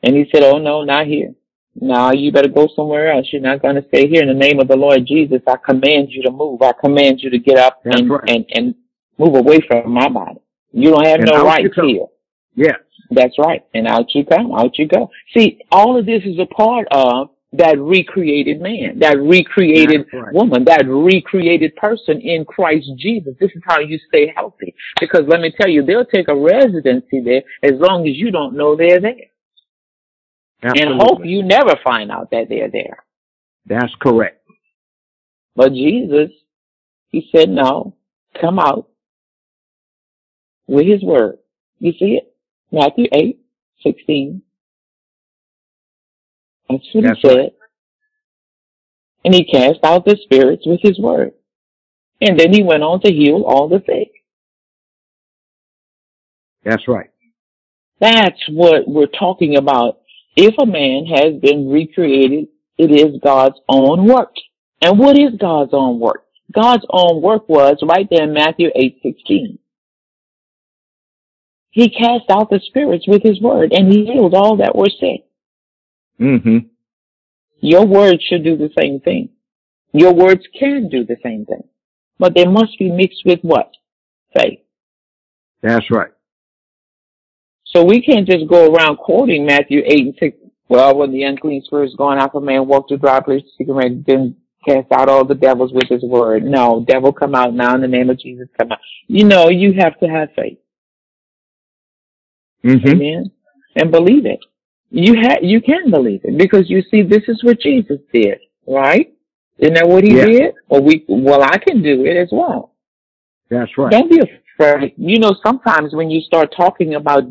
And 0.02 0.14
he 0.14 0.26
said, 0.32 0.44
oh 0.44 0.58
no, 0.58 0.84
not 0.84 1.06
here. 1.06 1.34
No, 1.78 2.12
you 2.12 2.32
better 2.32 2.48
go 2.48 2.68
somewhere 2.74 3.12
else. 3.12 3.26
You're 3.32 3.42
not 3.42 3.60
going 3.60 3.74
to 3.74 3.86
stay 3.88 4.08
here. 4.08 4.22
In 4.22 4.28
the 4.28 4.34
name 4.34 4.60
of 4.60 4.68
the 4.68 4.76
Lord 4.76 5.06
Jesus, 5.06 5.42
I 5.46 5.56
command 5.56 6.08
you 6.10 6.22
to 6.22 6.30
move. 6.30 6.62
I 6.62 6.72
command 6.72 7.20
you 7.20 7.28
to 7.30 7.38
get 7.38 7.58
up 7.58 7.82
and, 7.84 8.08
right. 8.08 8.22
and, 8.28 8.46
and 8.54 8.74
move 9.18 9.34
away 9.34 9.60
from 9.66 9.90
my 9.90 10.08
body. 10.08 10.40
You 10.76 10.90
don't 10.90 11.06
have 11.06 11.20
And 11.20 11.30
no 11.32 11.44
right 11.44 11.64
here. 11.74 12.06
Yes. 12.54 12.76
That's 13.10 13.38
right. 13.38 13.64
And 13.72 13.86
out 13.86 14.14
you 14.14 14.26
come, 14.26 14.52
out 14.52 14.78
you 14.78 14.86
go. 14.86 15.10
See, 15.34 15.60
all 15.70 15.98
of 15.98 16.04
this 16.04 16.22
is 16.24 16.38
a 16.38 16.46
part 16.46 16.86
of 16.90 17.30
that 17.52 17.78
recreated 17.78 18.60
man, 18.60 18.98
that 18.98 19.18
recreated 19.18 20.06
right. 20.12 20.34
woman, 20.34 20.64
that 20.64 20.84
recreated 20.86 21.74
person 21.76 22.20
in 22.20 22.44
Christ 22.44 22.90
Jesus. 22.98 23.34
This 23.40 23.52
is 23.54 23.62
how 23.64 23.78
you 23.78 23.98
stay 24.08 24.32
healthy. 24.36 24.74
Because 25.00 25.22
let 25.26 25.40
me 25.40 25.50
tell 25.58 25.70
you, 25.70 25.82
they'll 25.82 26.04
take 26.04 26.28
a 26.28 26.36
residency 26.36 27.22
there 27.24 27.42
as 27.62 27.80
long 27.80 28.06
as 28.06 28.16
you 28.16 28.30
don't 28.30 28.54
know 28.54 28.76
they're 28.76 29.00
there. 29.00 29.14
Absolutely. 30.62 30.92
And 30.92 31.00
hope 31.00 31.20
you 31.24 31.42
never 31.42 31.76
find 31.82 32.10
out 32.10 32.30
that 32.32 32.48
they're 32.50 32.70
there. 32.70 33.04
That's 33.64 33.94
correct. 34.00 34.42
But 35.54 35.72
Jesus, 35.72 36.30
he 37.08 37.30
said, 37.34 37.48
no, 37.48 37.94
come 38.38 38.58
out 38.58 38.88
with 40.66 40.86
his 40.86 41.02
word. 41.02 41.38
You 41.78 41.92
see 41.92 42.18
it? 42.20 42.34
Matthew 42.72 43.06
8, 43.12 43.38
16. 43.82 44.42
That's 46.68 46.84
what 46.92 47.04
That's 47.04 47.20
he 47.20 47.28
said. 47.28 47.36
right. 47.36 47.52
And 49.24 49.34
he 49.34 49.44
cast 49.44 49.80
out 49.82 50.04
the 50.04 50.16
spirits 50.22 50.64
with 50.66 50.80
his 50.82 50.98
word. 50.98 51.32
And 52.20 52.38
then 52.38 52.52
he 52.52 52.62
went 52.62 52.82
on 52.82 53.00
to 53.00 53.12
heal 53.12 53.42
all 53.46 53.68
the 53.68 53.82
sick. 53.86 54.12
That's 56.64 56.86
right. 56.88 57.10
That's 58.00 58.40
what 58.50 58.88
we're 58.88 59.06
talking 59.06 59.56
about. 59.56 60.00
If 60.36 60.54
a 60.58 60.66
man 60.66 61.06
has 61.06 61.40
been 61.40 61.70
recreated, 61.70 62.48
it 62.78 62.90
is 62.90 63.20
God's 63.22 63.58
own 63.68 64.06
work. 64.06 64.34
And 64.82 64.98
what 64.98 65.18
is 65.18 65.38
God's 65.38 65.70
own 65.72 65.98
work? 65.98 66.24
God's 66.52 66.84
own 66.90 67.22
work 67.22 67.48
was 67.48 67.78
right 67.82 68.06
there 68.10 68.24
in 68.24 68.34
Matthew 68.34 68.70
8:16. 68.74 69.58
He 71.76 71.90
cast 71.90 72.30
out 72.30 72.48
the 72.48 72.58
spirits 72.68 73.06
with 73.06 73.22
his 73.22 73.38
word 73.38 73.74
and 73.74 73.92
he 73.92 74.06
healed 74.06 74.32
all 74.32 74.56
that 74.56 74.74
were 74.74 74.88
sick. 74.88 75.26
Mm-hmm. 76.18 76.68
Your 77.60 77.84
words 77.84 78.24
should 78.26 78.44
do 78.44 78.56
the 78.56 78.70
same 78.80 78.98
thing. 79.00 79.28
Your 79.92 80.14
words 80.14 80.40
can 80.58 80.88
do 80.88 81.04
the 81.04 81.18
same 81.22 81.44
thing. 81.44 81.64
But 82.18 82.34
they 82.34 82.46
must 82.46 82.78
be 82.78 82.90
mixed 82.90 83.26
with 83.26 83.40
what? 83.42 83.72
Faith. 84.34 84.60
That's 85.60 85.90
right. 85.90 86.12
So 87.66 87.84
we 87.84 88.00
can't 88.00 88.26
just 88.26 88.48
go 88.48 88.72
around 88.72 88.96
quoting 88.96 89.44
Matthew 89.44 89.82
8 89.84 89.98
and 89.98 90.14
6. 90.18 90.38
Well, 90.70 90.96
when 90.96 91.12
the 91.12 91.24
unclean 91.24 91.62
spirits 91.62 91.94
going 91.94 92.18
out 92.18 92.32
from 92.32 92.46
man 92.46 92.66
walked 92.66 92.88
to 92.88 92.96
dry 92.96 93.20
places, 93.20 93.52
he 93.58 93.66
can 93.66 94.02
then 94.06 94.36
cast 94.66 94.90
out 94.92 95.10
all 95.10 95.26
the 95.26 95.34
devils 95.34 95.74
with 95.74 95.90
his 95.90 96.02
word. 96.04 96.42
No, 96.42 96.86
devil 96.88 97.12
come 97.12 97.34
out 97.34 97.52
now 97.52 97.74
in 97.74 97.82
the 97.82 97.86
name 97.86 98.08
of 98.08 98.18
Jesus 98.18 98.48
come 98.58 98.72
out. 98.72 98.78
You 99.08 99.26
know, 99.26 99.50
you 99.50 99.74
have 99.78 100.00
to 100.00 100.06
have 100.06 100.30
faith. 100.34 100.56
Hmm 102.66 102.88
Amen. 102.88 103.30
And 103.76 103.90
believe 103.90 104.26
it. 104.26 104.40
You 104.90 105.14
ha- 105.20 105.40
you 105.42 105.60
can 105.60 105.90
believe 105.90 106.20
it 106.24 106.38
because 106.38 106.70
you 106.70 106.82
see 106.90 107.02
this 107.02 107.24
is 107.28 107.42
what 107.44 107.60
Jesus 107.60 107.98
did, 108.12 108.38
right? 108.66 109.12
Isn't 109.58 109.74
that 109.74 109.88
what 109.88 110.04
he 110.04 110.16
Yeah. 110.16 110.26
did? 110.26 110.54
Well, 110.68 110.82
we, 110.82 111.04
well, 111.08 111.42
I 111.42 111.58
can 111.58 111.82
do 111.82 112.04
it 112.04 112.16
as 112.16 112.28
well. 112.32 112.72
That's 113.50 113.76
right. 113.78 113.90
Don't 113.90 114.10
be 114.10 114.20
afraid. 114.20 114.94
You 114.96 115.18
know, 115.18 115.34
sometimes 115.44 115.94
when 115.94 116.10
you 116.10 116.20
start 116.20 116.54
talking 116.56 116.94
about 116.94 117.24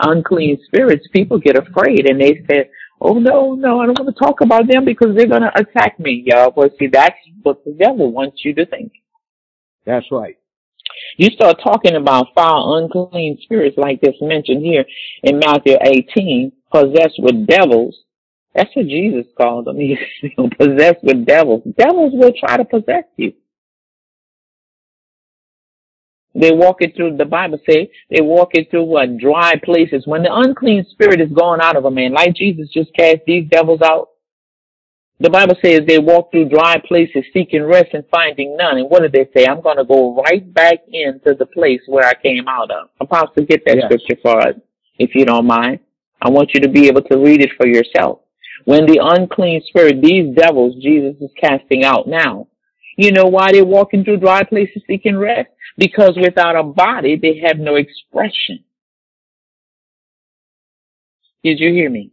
unclean 0.00 0.58
spirits, 0.64 1.06
people 1.12 1.38
get 1.38 1.56
afraid 1.56 2.08
and 2.08 2.20
they 2.20 2.44
say, 2.48 2.70
Oh 3.00 3.14
no, 3.14 3.54
no, 3.54 3.80
I 3.80 3.86
don't 3.86 3.98
want 3.98 4.14
to 4.14 4.24
talk 4.24 4.40
about 4.42 4.68
them 4.68 4.84
because 4.84 5.16
they're 5.16 5.26
going 5.26 5.42
to 5.42 5.58
attack 5.58 5.98
me. 5.98 6.22
Yeah, 6.26 6.48
well, 6.54 6.68
see, 6.78 6.86
that's 6.86 7.16
what 7.42 7.64
the 7.64 7.72
devil 7.72 8.12
wants 8.12 8.44
you 8.44 8.54
to 8.54 8.66
think. 8.66 8.92
That's 9.86 10.06
right. 10.12 10.36
You 11.16 11.30
start 11.30 11.58
talking 11.62 11.96
about 11.96 12.28
foul, 12.34 12.76
unclean 12.76 13.38
spirits 13.42 13.76
like 13.76 14.00
this 14.00 14.14
mentioned 14.20 14.64
here 14.64 14.84
in 15.22 15.38
Matthew 15.38 15.76
18, 15.80 16.52
possessed 16.72 17.18
with 17.18 17.46
devils. 17.46 17.96
That's 18.54 18.74
what 18.74 18.86
Jesus 18.86 19.26
called 19.36 19.66
them. 19.66 19.76
He's 19.78 19.98
possessed 20.58 21.02
with 21.02 21.26
devils. 21.26 21.62
Devils 21.78 22.12
will 22.14 22.32
try 22.38 22.56
to 22.56 22.64
possess 22.64 23.04
you. 23.16 23.32
They 26.34 26.52
walk 26.52 26.76
it 26.80 26.94
through, 26.94 27.16
the 27.16 27.24
Bible 27.24 27.58
say, 27.68 27.90
they 28.08 28.20
walk 28.20 28.50
it 28.52 28.70
through 28.70 28.84
what? 28.84 29.18
Dry 29.18 29.54
places. 29.64 30.06
When 30.06 30.22
the 30.22 30.32
unclean 30.32 30.86
spirit 30.90 31.20
is 31.20 31.30
going 31.32 31.60
out 31.60 31.76
of 31.76 31.84
a 31.84 31.90
man, 31.90 32.12
like 32.12 32.34
Jesus 32.34 32.68
just 32.72 32.94
cast 32.94 33.18
these 33.26 33.48
devils 33.48 33.80
out, 33.82 34.09
the 35.20 35.28
Bible 35.28 35.54
says 35.62 35.82
they 35.86 35.98
walk 35.98 36.30
through 36.30 36.48
dry 36.48 36.80
places 36.88 37.24
seeking 37.34 37.62
rest 37.62 37.90
and 37.92 38.04
finding 38.10 38.56
none. 38.56 38.78
And 38.78 38.88
what 38.88 39.02
did 39.02 39.12
they 39.12 39.28
say? 39.36 39.46
I'm 39.46 39.60
going 39.60 39.76
to 39.76 39.84
go 39.84 40.16
right 40.22 40.52
back 40.52 40.78
into 40.90 41.34
the 41.38 41.44
place 41.44 41.82
where 41.86 42.06
I 42.06 42.14
came 42.14 42.48
out 42.48 42.70
of. 42.70 42.88
Apostle, 43.00 43.44
get 43.44 43.62
that 43.66 43.76
yes. 43.76 43.84
scripture 43.84 44.20
for 44.22 44.40
us, 44.40 44.54
if 44.98 45.14
you 45.14 45.26
don't 45.26 45.46
mind. 45.46 45.80
I 46.22 46.30
want 46.30 46.52
you 46.54 46.60
to 46.62 46.68
be 46.68 46.88
able 46.88 47.02
to 47.02 47.18
read 47.18 47.42
it 47.42 47.50
for 47.58 47.66
yourself. 47.66 48.20
When 48.64 48.86
the 48.86 49.00
unclean 49.02 49.62
spirit, 49.66 50.00
these 50.02 50.34
devils 50.34 50.74
Jesus 50.82 51.16
is 51.20 51.30
casting 51.38 51.84
out 51.84 52.08
now. 52.08 52.48
You 52.96 53.12
know 53.12 53.26
why 53.26 53.52
they're 53.52 53.64
walking 53.64 54.04
through 54.04 54.18
dry 54.18 54.42
places 54.42 54.82
seeking 54.86 55.18
rest? 55.18 55.48
Because 55.76 56.18
without 56.20 56.56
a 56.56 56.62
body, 56.62 57.16
they 57.16 57.42
have 57.46 57.58
no 57.58 57.76
expression. 57.76 58.64
Did 61.42 61.58
you 61.60 61.72
hear 61.72 61.88
me? 61.88 62.12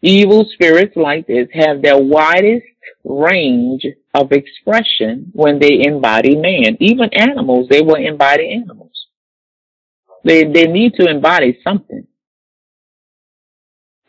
Evil 0.00 0.46
spirits 0.52 0.96
like 0.96 1.26
this 1.26 1.48
have 1.52 1.82
their 1.82 1.98
widest 1.98 2.66
range 3.04 3.84
of 4.14 4.32
expression 4.32 5.30
when 5.32 5.58
they 5.58 5.82
embody 5.84 6.36
man. 6.36 6.76
Even 6.80 7.10
animals, 7.12 7.68
they 7.68 7.82
will 7.82 7.96
embody 7.96 8.52
animals. 8.52 9.06
They, 10.24 10.44
they 10.44 10.66
need 10.66 10.94
to 10.94 11.08
embody 11.08 11.58
something. 11.64 12.06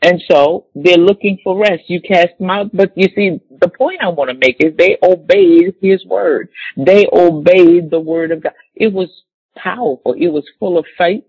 And 0.01 0.21
so 0.29 0.67
they're 0.75 0.97
looking 0.97 1.39
for 1.43 1.57
rest. 1.57 1.83
You 1.87 2.01
cast 2.01 2.37
them 2.39 2.49
out. 2.49 2.69
But 2.73 2.93
you 2.95 3.09
see, 3.15 3.39
the 3.59 3.67
point 3.67 3.99
I 4.01 4.09
want 4.09 4.29
to 4.29 4.37
make 4.37 4.57
is 4.59 4.75
they 4.77 4.97
obeyed 5.03 5.75
his 5.81 6.05
word. 6.05 6.49
They 6.77 7.07
obeyed 7.11 7.91
the 7.91 7.99
word 7.99 8.31
of 8.31 8.43
God. 8.43 8.53
It 8.75 8.93
was 8.93 9.09
powerful. 9.57 10.13
It 10.13 10.27
was 10.27 10.45
full 10.59 10.77
of 10.77 10.85
faith. 10.97 11.23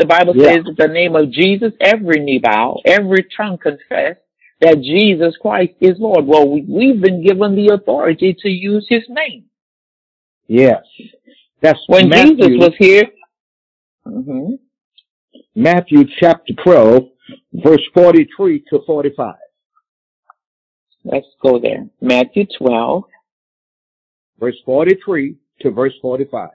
The 0.00 0.06
Bible 0.06 0.34
yeah. 0.34 0.54
says 0.54 0.64
the 0.78 0.88
name 0.88 1.14
of 1.14 1.30
Jesus, 1.30 1.72
every 1.78 2.20
knee 2.20 2.38
bow, 2.38 2.80
every 2.86 3.26
tongue 3.36 3.58
confess 3.58 4.16
that 4.62 4.80
Jesus 4.80 5.36
Christ 5.42 5.74
is 5.78 5.98
Lord. 5.98 6.24
Well, 6.26 6.48
we, 6.48 6.88
have 6.88 7.02
been 7.02 7.22
given 7.22 7.54
the 7.54 7.74
authority 7.74 8.34
to 8.40 8.48
use 8.48 8.86
his 8.88 9.02
name. 9.10 9.44
Yes. 10.48 10.82
That's 11.60 11.80
when 11.86 12.08
Matthew, 12.08 12.36
Jesus 12.36 12.58
was 12.58 12.72
here. 12.78 13.04
Mm-hmm. 14.06 14.54
Matthew 15.54 16.04
chapter 16.18 16.54
12, 16.64 17.02
verse 17.52 17.86
43 17.92 18.64
to 18.70 18.80
45. 18.86 19.34
Let's 21.04 21.26
go 21.42 21.60
there. 21.60 21.86
Matthew 22.00 22.46
12. 22.58 23.04
Verse 24.38 24.56
43 24.64 25.36
to 25.60 25.70
verse 25.70 25.92
45. 26.00 26.48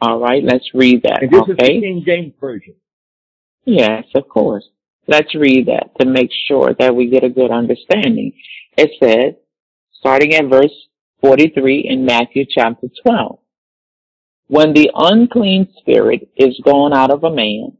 All 0.00 0.20
right, 0.20 0.42
let's 0.44 0.68
read 0.74 1.02
that. 1.04 1.22
And 1.22 1.30
this 1.30 1.40
okay? 1.42 1.52
is 1.52 1.58
the 1.58 1.80
King 1.80 2.02
James 2.04 2.34
Version. 2.40 2.74
Yes, 3.64 4.04
of 4.14 4.28
course. 4.28 4.68
Let's 5.06 5.34
read 5.34 5.66
that 5.66 5.90
to 6.00 6.06
make 6.06 6.30
sure 6.46 6.74
that 6.78 6.94
we 6.94 7.10
get 7.10 7.24
a 7.24 7.28
good 7.28 7.50
understanding. 7.50 8.32
It 8.76 8.90
says, 9.02 9.34
starting 9.92 10.34
at 10.34 10.46
verse 10.46 10.72
43 11.20 11.86
in 11.88 12.04
Matthew 12.04 12.44
chapter 12.48 12.88
12. 13.06 13.38
When 14.48 14.74
the 14.74 14.90
unclean 14.94 15.68
spirit 15.78 16.28
is 16.36 16.60
gone 16.64 16.92
out 16.92 17.10
of 17.10 17.24
a 17.24 17.34
man, 17.34 17.78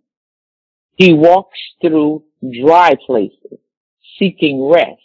he 0.96 1.12
walks 1.12 1.58
through 1.80 2.24
dry 2.62 2.94
places, 3.06 3.58
seeking 4.18 4.66
rest 4.66 5.00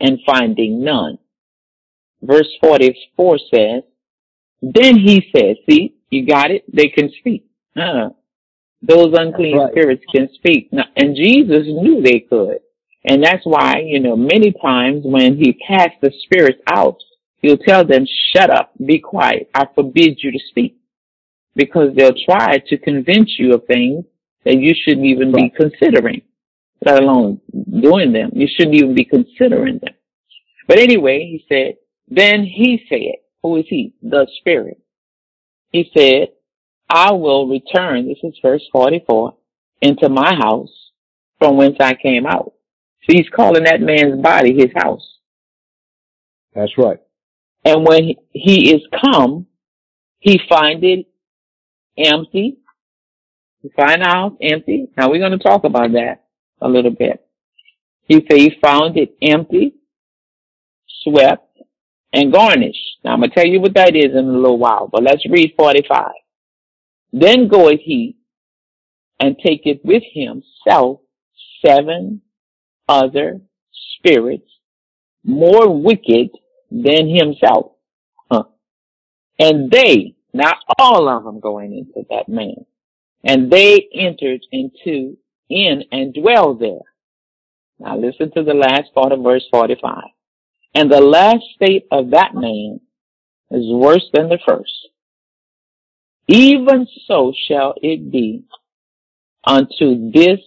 and 0.00 0.18
finding 0.26 0.82
none. 0.82 1.18
Verse 2.22 2.48
44 2.60 3.38
says, 3.54 3.82
Then 4.62 4.98
he 4.98 5.30
says, 5.34 5.56
see, 5.68 5.94
you 6.10 6.26
got 6.26 6.50
it? 6.50 6.64
They 6.72 6.88
can 6.88 7.10
speak. 7.18 7.46
Uh, 7.76 8.10
those 8.82 9.14
unclean 9.16 9.58
right. 9.58 9.70
spirits 9.72 10.04
can 10.14 10.28
speak. 10.34 10.72
Now, 10.72 10.84
and 10.96 11.16
Jesus 11.16 11.66
knew 11.66 12.02
they 12.02 12.20
could. 12.20 12.58
And 13.04 13.22
that's 13.22 13.44
why, 13.44 13.82
you 13.84 14.00
know, 14.00 14.16
many 14.16 14.52
times 14.52 15.02
when 15.04 15.36
he 15.36 15.52
cast 15.52 16.00
the 16.00 16.12
spirits 16.24 16.60
out, 16.68 16.98
he'll 17.40 17.56
tell 17.56 17.84
them, 17.84 18.06
shut 18.32 18.50
up, 18.50 18.72
be 18.84 18.98
quiet. 18.98 19.50
I 19.54 19.66
forbid 19.74 20.18
you 20.22 20.32
to 20.32 20.38
speak. 20.50 20.76
Because 21.54 21.94
they'll 21.96 22.14
try 22.24 22.58
to 22.58 22.78
convince 22.78 23.38
you 23.38 23.54
of 23.54 23.66
things 23.66 24.04
that 24.44 24.58
you 24.58 24.74
shouldn't 24.74 25.06
even 25.06 25.32
right. 25.32 25.52
be 25.52 25.56
considering, 25.56 26.22
let 26.84 27.02
alone 27.02 27.40
doing 27.52 28.12
them. 28.12 28.30
You 28.32 28.46
shouldn't 28.46 28.76
even 28.76 28.94
be 28.94 29.04
considering 29.04 29.78
them. 29.78 29.94
But 30.68 30.78
anyway, 30.78 31.20
he 31.20 31.44
said, 31.48 31.76
then 32.08 32.44
he 32.44 32.84
said, 32.88 33.16
who 33.42 33.56
is 33.56 33.64
he? 33.68 33.94
The 34.02 34.26
spirit. 34.38 34.80
He 35.70 35.90
said, 35.96 36.28
I 36.88 37.12
will 37.12 37.48
return, 37.48 38.08
this 38.08 38.18
is 38.22 38.38
verse 38.42 38.62
44, 38.72 39.34
into 39.82 40.08
my 40.08 40.34
house 40.34 40.90
from 41.38 41.56
whence 41.56 41.76
I 41.80 41.94
came 41.94 42.26
out. 42.26 42.52
So 43.02 43.16
he's 43.16 43.28
calling 43.28 43.64
that 43.64 43.80
man's 43.80 44.20
body 44.22 44.54
his 44.54 44.72
house. 44.74 45.18
That's 46.54 46.76
right. 46.78 46.98
And 47.64 47.86
when 47.86 48.14
he 48.30 48.74
is 48.74 48.82
come, 49.02 49.46
he 50.20 50.40
find 50.48 50.82
it 50.82 51.06
empty. 51.96 52.58
He 53.62 53.68
find 53.76 54.02
house 54.02 54.32
empty. 54.40 54.88
Now 54.96 55.10
we're 55.10 55.18
going 55.18 55.38
to 55.38 55.38
talk 55.38 55.64
about 55.64 55.92
that 55.92 56.24
a 56.60 56.68
little 56.68 56.90
bit. 56.90 57.24
He 58.06 58.14
said 58.14 58.38
he 58.38 58.52
found 58.62 58.96
it 58.96 59.14
empty, 59.20 59.74
swept, 61.02 61.47
and 62.12 62.32
garnish. 62.32 62.76
Now 63.04 63.12
I'm 63.12 63.20
going 63.20 63.30
to 63.30 63.34
tell 63.34 63.46
you 63.46 63.60
what 63.60 63.74
that 63.74 63.94
is 63.94 64.12
in 64.12 64.24
a 64.24 64.32
little 64.32 64.58
while, 64.58 64.88
but 64.90 65.02
let's 65.02 65.28
read 65.28 65.54
45. 65.56 66.10
Then 67.12 67.48
goeth 67.48 67.80
he 67.80 68.16
and 69.20 69.36
taketh 69.38 69.80
with 69.84 70.02
himself 70.14 71.00
seven 71.64 72.22
other 72.88 73.40
spirits 73.98 74.48
more 75.24 75.68
wicked 75.80 76.30
than 76.70 77.08
himself. 77.08 77.72
Huh. 78.30 78.44
And 79.38 79.70
they, 79.70 80.14
not 80.32 80.56
all 80.78 81.08
of 81.08 81.24
them 81.24 81.40
going 81.40 81.76
into 81.76 82.06
that 82.10 82.28
man, 82.28 82.64
and 83.24 83.50
they 83.50 83.88
entered 83.92 84.40
into, 84.52 85.16
in 85.50 85.84
and 85.90 86.14
dwell 86.14 86.54
there. 86.54 86.80
Now 87.78 87.96
listen 87.96 88.30
to 88.32 88.42
the 88.42 88.54
last 88.54 88.94
part 88.94 89.12
of 89.12 89.22
verse 89.22 89.46
45. 89.50 90.02
And 90.78 90.92
the 90.92 91.00
last 91.00 91.42
state 91.56 91.88
of 91.90 92.10
that 92.10 92.36
man 92.36 92.78
is 93.50 93.64
worse 93.68 94.08
than 94.12 94.28
the 94.28 94.38
first. 94.46 94.70
Even 96.28 96.86
so 97.08 97.32
shall 97.48 97.74
it 97.82 98.12
be 98.12 98.44
unto 99.42 100.12
this 100.12 100.38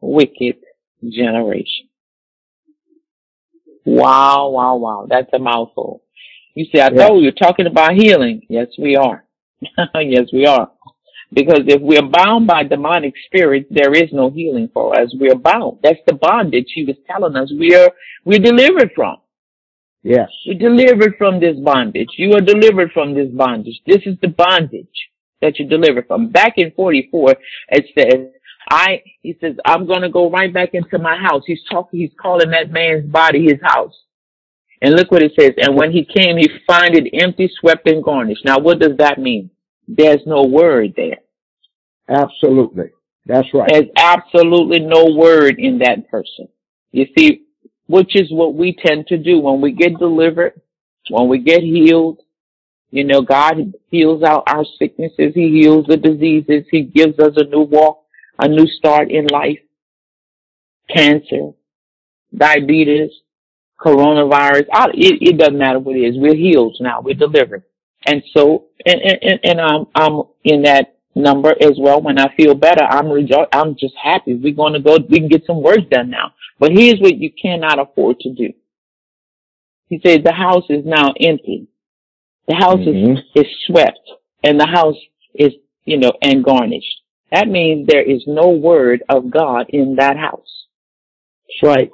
wicked 0.00 0.56
generation. 1.06 1.88
Wow, 3.84 4.48
wow, 4.48 4.76
wow. 4.76 5.06
That's 5.06 5.28
a 5.34 5.38
mouthful. 5.38 6.02
You 6.54 6.64
see, 6.64 6.80
I 6.80 6.88
yes. 6.90 7.06
told 7.06 7.22
you, 7.22 7.30
talking 7.32 7.66
about 7.66 7.92
healing. 7.92 8.40
Yes, 8.48 8.68
we 8.78 8.96
are. 8.96 9.26
yes, 9.96 10.30
we 10.32 10.46
are. 10.46 10.70
Because 11.30 11.64
if 11.66 11.82
we're 11.82 12.08
bound 12.08 12.46
by 12.46 12.62
demonic 12.62 13.12
spirits, 13.26 13.66
there 13.70 13.92
is 13.92 14.10
no 14.14 14.30
healing 14.30 14.70
for 14.72 14.98
us. 14.98 15.14
We're 15.20 15.34
bound. 15.34 15.80
That's 15.82 16.00
the 16.06 16.14
bondage 16.14 16.72
he 16.74 16.86
was 16.86 16.96
telling 17.06 17.36
us 17.36 17.52
we 17.52 17.74
are, 17.74 17.90
we're 18.24 18.38
delivered 18.38 18.92
from. 18.94 19.18
Yes. 20.04 20.28
You're 20.44 20.58
delivered 20.58 21.14
from 21.16 21.40
this 21.40 21.56
bondage. 21.56 22.10
You 22.18 22.34
are 22.34 22.42
delivered 22.42 22.92
from 22.92 23.14
this 23.14 23.30
bondage. 23.30 23.80
This 23.86 24.02
is 24.04 24.16
the 24.20 24.28
bondage 24.28 25.08
that 25.40 25.58
you're 25.58 25.68
delivered 25.68 26.06
from. 26.06 26.28
Back 26.30 26.54
in 26.58 26.72
44, 26.76 27.34
it 27.70 27.86
says, 27.98 28.28
I, 28.70 29.02
he 29.22 29.36
says, 29.40 29.56
I'm 29.64 29.86
going 29.86 30.02
to 30.02 30.10
go 30.10 30.30
right 30.30 30.52
back 30.52 30.70
into 30.74 30.98
my 30.98 31.16
house. 31.16 31.42
He's 31.46 31.62
talking, 31.70 32.00
he's 32.00 32.12
calling 32.20 32.50
that 32.50 32.70
man's 32.70 33.10
body 33.10 33.44
his 33.44 33.60
house. 33.62 33.94
And 34.82 34.94
look 34.94 35.10
what 35.10 35.22
it 35.22 35.32
says. 35.38 35.52
And 35.56 35.74
when 35.74 35.90
he 35.90 36.04
came, 36.04 36.36
he 36.36 36.50
find 36.66 36.94
it 36.94 37.10
empty, 37.14 37.50
swept, 37.60 37.88
and 37.88 38.04
garnished. 38.04 38.44
Now, 38.44 38.58
what 38.58 38.80
does 38.80 38.98
that 38.98 39.18
mean? 39.18 39.50
There's 39.88 40.20
no 40.26 40.42
word 40.42 40.92
there. 40.96 41.18
Absolutely. 42.08 42.90
That's 43.24 43.48
right. 43.54 43.70
There's 43.72 43.88
absolutely 43.96 44.80
no 44.80 45.06
word 45.14 45.56
in 45.58 45.78
that 45.78 46.10
person. 46.10 46.48
You 46.92 47.06
see, 47.16 47.44
which 47.86 48.16
is 48.16 48.32
what 48.32 48.54
we 48.54 48.74
tend 48.74 49.06
to 49.08 49.18
do 49.18 49.40
when 49.40 49.60
we 49.60 49.72
get 49.72 49.98
delivered, 49.98 50.60
when 51.10 51.28
we 51.28 51.38
get 51.38 51.62
healed. 51.62 52.20
You 52.90 53.04
know, 53.04 53.22
God 53.22 53.74
heals 53.90 54.22
out 54.22 54.44
our 54.48 54.64
sicknesses. 54.78 55.32
He 55.34 55.50
heals 55.50 55.86
the 55.86 55.96
diseases. 55.96 56.64
He 56.70 56.82
gives 56.82 57.18
us 57.18 57.34
a 57.36 57.44
new 57.44 57.62
walk, 57.62 58.04
a 58.38 58.48
new 58.48 58.66
start 58.68 59.10
in 59.10 59.26
life. 59.28 59.58
cancer, 60.90 61.52
diabetes, 62.36 63.10
coronavirus. 63.80 64.66
It, 64.94 65.18
it 65.22 65.38
doesn't 65.38 65.58
matter 65.58 65.78
what 65.78 65.96
it 65.96 66.00
is. 66.00 66.16
We're 66.18 66.34
healed 66.36 66.76
now. 66.80 67.00
We're 67.00 67.14
delivered. 67.14 67.64
And 68.06 68.22
so, 68.36 68.66
and, 68.86 69.00
and, 69.00 69.40
and 69.44 69.60
I'm, 69.60 69.86
I'm 69.94 70.22
in 70.44 70.62
that 70.62 70.93
number 71.14 71.54
as 71.60 71.72
well. 71.78 72.00
When 72.00 72.18
I 72.18 72.34
feel 72.36 72.54
better, 72.54 72.84
I'm 72.84 73.06
rejo- 73.06 73.48
I'm 73.52 73.76
just 73.76 73.94
happy. 74.02 74.34
We're 74.34 74.54
going 74.54 74.74
to 74.74 74.80
go, 74.80 74.98
we 75.08 75.20
can 75.20 75.28
get 75.28 75.46
some 75.46 75.62
work 75.62 75.90
done 75.90 76.10
now. 76.10 76.32
But 76.58 76.72
here's 76.72 77.00
what 77.00 77.16
you 77.16 77.30
cannot 77.40 77.78
afford 77.78 78.20
to 78.20 78.32
do. 78.32 78.52
He 79.88 80.00
said 80.04 80.24
the 80.24 80.32
house 80.32 80.64
is 80.68 80.84
now 80.84 81.12
empty. 81.20 81.68
The 82.48 82.54
house 82.54 82.78
mm-hmm. 82.78 83.18
is, 83.38 83.46
is 83.46 83.52
swept 83.66 84.00
and 84.42 84.58
the 84.60 84.66
house 84.66 84.96
is, 85.34 85.52
you 85.84 85.98
know, 85.98 86.12
and 86.22 86.44
garnished. 86.44 87.02
That 87.32 87.48
means 87.48 87.86
there 87.86 88.02
is 88.02 88.22
no 88.26 88.48
word 88.48 89.02
of 89.08 89.30
God 89.30 89.66
in 89.70 89.96
that 89.96 90.16
house. 90.16 90.66
That's 91.48 91.62
right. 91.62 91.90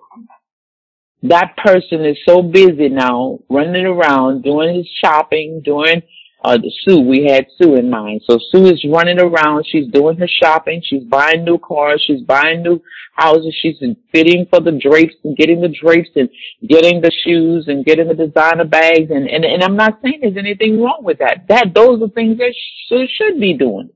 That 1.22 1.56
person 1.56 2.04
is 2.04 2.16
so 2.26 2.42
busy 2.42 2.88
now 2.88 3.40
running 3.48 3.86
around 3.86 4.42
doing 4.42 4.76
his 4.76 4.88
shopping, 5.02 5.62
doing 5.64 6.02
uh, 6.42 6.56
the 6.56 6.72
Sue, 6.82 7.00
we 7.00 7.26
had 7.26 7.46
Sue 7.58 7.74
in 7.74 7.90
mind. 7.90 8.22
So 8.28 8.38
Sue 8.50 8.66
is 8.66 8.82
running 8.88 9.20
around. 9.20 9.66
She's 9.70 9.86
doing 9.88 10.16
her 10.16 10.28
shopping. 10.42 10.82
She's 10.82 11.04
buying 11.04 11.44
new 11.44 11.58
cars. 11.58 12.02
She's 12.06 12.22
buying 12.22 12.62
new 12.62 12.80
houses. 13.14 13.54
She's 13.60 13.76
fitting 14.10 14.46
for 14.48 14.60
the 14.60 14.72
drapes 14.72 15.14
and 15.22 15.36
getting 15.36 15.60
the 15.60 15.68
drapes 15.68 16.08
and 16.16 16.30
getting 16.66 17.02
the 17.02 17.12
shoes 17.24 17.66
and 17.68 17.84
getting 17.84 18.08
the 18.08 18.14
designer 18.14 18.64
bags. 18.64 19.10
And, 19.10 19.28
and, 19.28 19.44
and 19.44 19.62
I'm 19.62 19.76
not 19.76 20.00
saying 20.02 20.20
there's 20.22 20.38
anything 20.38 20.80
wrong 20.80 21.00
with 21.02 21.18
that. 21.18 21.46
That, 21.48 21.74
those 21.74 22.02
are 22.02 22.08
things 22.08 22.38
that 22.38 22.54
Sue 22.88 23.06
should 23.18 23.38
be 23.38 23.52
doing. 23.52 23.90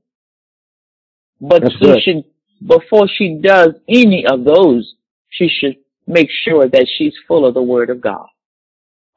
But 1.41 1.63
That's 1.63 1.73
Sue 1.79 1.85
good. 1.85 2.01
should, 2.03 2.23
before 2.65 3.07
she 3.07 3.39
does 3.41 3.69
any 3.89 4.25
of 4.27 4.43
those, 4.43 4.93
she 5.29 5.49
should 5.49 5.77
make 6.05 6.29
sure 6.43 6.69
that 6.69 6.87
she's 6.95 7.13
full 7.27 7.47
of 7.47 7.55
the 7.55 7.63
word 7.63 7.89
of 7.89 8.01
God. 8.01 8.27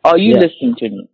Are 0.02 0.16
you 0.16 0.34
yes. 0.34 0.44
listening 0.44 0.76
to 0.76 0.88
me? 0.88 1.08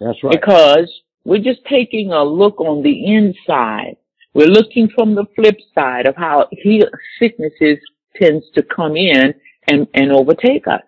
That's 0.00 0.22
right. 0.22 0.32
Because 0.32 0.90
we're 1.24 1.42
just 1.42 1.64
taking 1.68 2.12
a 2.12 2.22
look 2.22 2.60
on 2.60 2.82
the 2.82 3.06
inside. 3.06 3.96
We're 4.34 4.46
looking 4.46 4.88
from 4.94 5.14
the 5.14 5.24
flip 5.34 5.56
side 5.74 6.06
of 6.06 6.16
how 6.16 6.48
he, 6.50 6.84
sicknesses 7.18 7.78
tends 8.16 8.44
to 8.54 8.62
come 8.62 8.96
in 8.96 9.34
and, 9.68 9.86
and 9.94 10.12
overtake 10.12 10.66
us. 10.66 10.82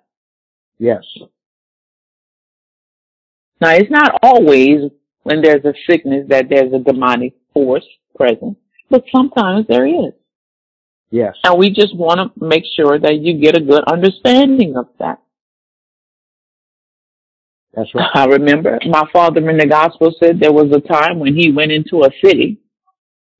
Yes. 0.78 1.04
Now 3.60 3.70
it's 3.70 3.90
not 3.90 4.18
always 4.22 4.90
when 5.22 5.42
there's 5.42 5.64
a 5.64 5.74
sickness 5.88 6.26
that 6.28 6.48
there's 6.48 6.72
a 6.72 6.78
demonic 6.78 7.34
force 7.52 7.86
present, 8.16 8.56
but 8.88 9.04
sometimes 9.14 9.66
there 9.68 9.86
is. 9.86 10.12
Yes. 11.10 11.34
And 11.44 11.58
we 11.58 11.70
just 11.70 11.94
want 11.94 12.18
to 12.18 12.44
make 12.44 12.64
sure 12.76 12.98
that 12.98 13.16
you 13.20 13.38
get 13.38 13.56
a 13.56 13.60
good 13.60 13.84
understanding 13.84 14.76
of 14.76 14.86
that. 14.98 15.20
That's 17.74 17.94
right. 17.94 18.10
I 18.14 18.24
remember 18.26 18.78
my 18.86 19.04
father 19.12 19.48
in 19.48 19.56
the 19.56 19.66
gospel 19.66 20.12
said 20.18 20.40
there 20.40 20.52
was 20.52 20.72
a 20.72 20.80
time 20.80 21.18
when 21.20 21.36
he 21.36 21.52
went 21.52 21.72
into 21.72 22.02
a 22.02 22.10
city 22.24 22.58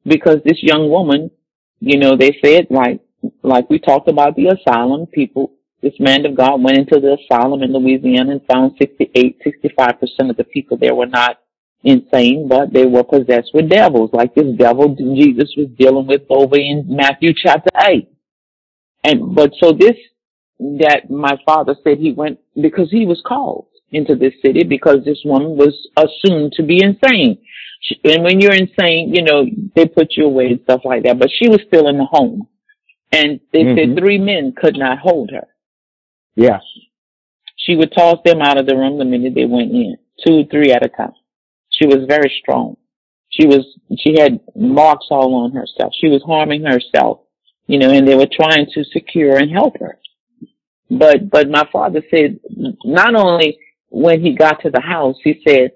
because 0.04 0.38
this 0.44 0.62
young 0.62 0.88
woman, 0.88 1.30
you 1.80 1.98
know, 1.98 2.16
they 2.16 2.38
said 2.42 2.68
like, 2.70 3.00
like 3.42 3.68
we 3.68 3.78
talked 3.78 4.08
about 4.08 4.36
the 4.36 4.46
asylum 4.48 5.06
people, 5.06 5.52
this 5.82 5.94
man 5.98 6.26
of 6.26 6.36
God 6.36 6.62
went 6.62 6.78
into 6.78 7.00
the 7.00 7.16
asylum 7.18 7.62
in 7.62 7.72
Louisiana 7.72 8.32
and 8.32 8.46
found 8.46 8.76
68, 8.78 9.40
65% 9.44 10.30
of 10.30 10.36
the 10.36 10.44
people 10.44 10.76
there 10.76 10.94
were 10.94 11.06
not 11.06 11.38
insane, 11.82 12.46
but 12.48 12.72
they 12.72 12.84
were 12.84 13.02
possessed 13.02 13.50
with 13.54 13.70
devils, 13.70 14.10
like 14.12 14.34
this 14.34 14.54
devil 14.56 14.94
Jesus 14.94 15.52
was 15.56 15.68
dealing 15.78 16.06
with 16.06 16.22
over 16.28 16.56
in 16.56 16.84
Matthew 16.86 17.32
chapter 17.34 17.70
8. 17.80 18.08
And, 19.04 19.34
but 19.34 19.52
so 19.58 19.72
this, 19.72 19.96
that 20.58 21.10
my 21.10 21.38
father 21.46 21.74
said 21.82 21.98
he 21.98 22.12
went 22.12 22.38
because 22.54 22.90
he 22.90 23.06
was 23.06 23.22
called 23.26 23.69
into 23.92 24.14
this 24.14 24.34
city 24.44 24.64
because 24.64 25.04
this 25.04 25.20
woman 25.24 25.56
was 25.56 25.74
assumed 25.96 26.52
to 26.52 26.62
be 26.62 26.82
insane. 26.82 27.38
She, 27.82 27.98
and 28.04 28.22
when 28.22 28.40
you're 28.40 28.54
insane, 28.54 29.12
you 29.14 29.22
know, 29.22 29.46
they 29.74 29.86
put 29.86 30.08
you 30.16 30.26
away 30.26 30.46
and 30.46 30.60
stuff 30.64 30.82
like 30.84 31.04
that, 31.04 31.18
but 31.18 31.30
she 31.30 31.48
was 31.48 31.60
still 31.66 31.88
in 31.88 31.98
the 31.98 32.04
home. 32.04 32.46
And 33.12 33.40
they 33.52 33.60
mm-hmm. 33.60 33.94
said 33.94 33.98
three 33.98 34.18
men 34.18 34.54
could 34.56 34.76
not 34.76 34.98
hold 34.98 35.30
her. 35.32 35.48
Yes. 36.36 36.62
She 37.56 37.74
would 37.74 37.92
toss 37.92 38.18
them 38.24 38.40
out 38.40 38.58
of 38.58 38.66
the 38.66 38.76
room 38.76 38.98
the 38.98 39.04
minute 39.04 39.34
they 39.34 39.46
went 39.46 39.72
in, 39.72 39.96
two, 40.24 40.44
three 40.50 40.72
at 40.72 40.84
a 40.84 40.88
time. 40.88 41.12
She 41.70 41.86
was 41.86 42.06
very 42.08 42.32
strong. 42.40 42.76
She 43.30 43.46
was, 43.46 43.66
she 43.98 44.18
had 44.18 44.40
marks 44.54 45.06
all 45.10 45.34
on 45.44 45.52
herself. 45.52 45.92
She 46.00 46.08
was 46.08 46.22
harming 46.26 46.64
herself, 46.64 47.20
you 47.66 47.78
know, 47.78 47.90
and 47.90 48.06
they 48.06 48.16
were 48.16 48.28
trying 48.30 48.66
to 48.74 48.84
secure 48.84 49.36
and 49.36 49.50
help 49.50 49.78
her. 49.78 49.98
But, 50.90 51.30
but 51.30 51.48
my 51.48 51.68
father 51.72 52.02
said, 52.10 52.40
not 52.84 53.14
only 53.14 53.58
when 53.90 54.22
he 54.22 54.34
got 54.34 54.62
to 54.62 54.70
the 54.70 54.80
house, 54.80 55.16
he 55.22 55.42
said, 55.46 55.72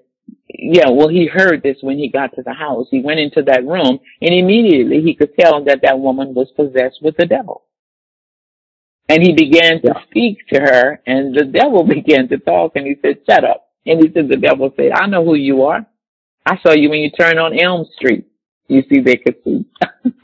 yeah, 0.47 0.89
well, 0.89 1.09
he 1.09 1.27
heard 1.27 1.61
this 1.61 1.77
when 1.81 1.97
he 1.97 2.09
got 2.09 2.33
to 2.35 2.41
the 2.41 2.53
house. 2.53 2.87
He 2.89 3.01
went 3.01 3.19
into 3.19 3.43
that 3.43 3.65
room 3.65 3.99
and 4.21 4.33
immediately 4.33 5.01
he 5.01 5.13
could 5.13 5.35
tell 5.37 5.63
that 5.65 5.81
that 5.83 5.99
woman 5.99 6.33
was 6.33 6.51
possessed 6.55 6.99
with 7.01 7.15
the 7.17 7.25
devil. 7.25 7.63
And 9.07 9.21
he 9.21 9.33
began 9.33 9.81
to 9.81 9.93
speak 10.09 10.39
to 10.51 10.59
her 10.59 11.01
and 11.05 11.35
the 11.35 11.45
devil 11.45 11.83
began 11.87 12.27
to 12.29 12.37
talk 12.37 12.73
and 12.75 12.87
he 12.87 12.95
said, 13.01 13.19
shut 13.29 13.43
up. 13.43 13.69
And 13.85 14.01
he 14.01 14.11
said, 14.11 14.29
the 14.29 14.37
devil 14.37 14.73
said, 14.75 14.91
I 14.93 15.05
know 15.05 15.23
who 15.23 15.35
you 15.35 15.63
are. 15.63 15.85
I 16.45 16.57
saw 16.65 16.73
you 16.73 16.89
when 16.89 16.99
you 16.99 17.11
turned 17.11 17.39
on 17.39 17.59
Elm 17.59 17.85
Street. 17.95 18.25
You 18.67 18.83
see, 18.89 19.01
they 19.01 19.17
could 19.17 19.35
see. 19.43 19.65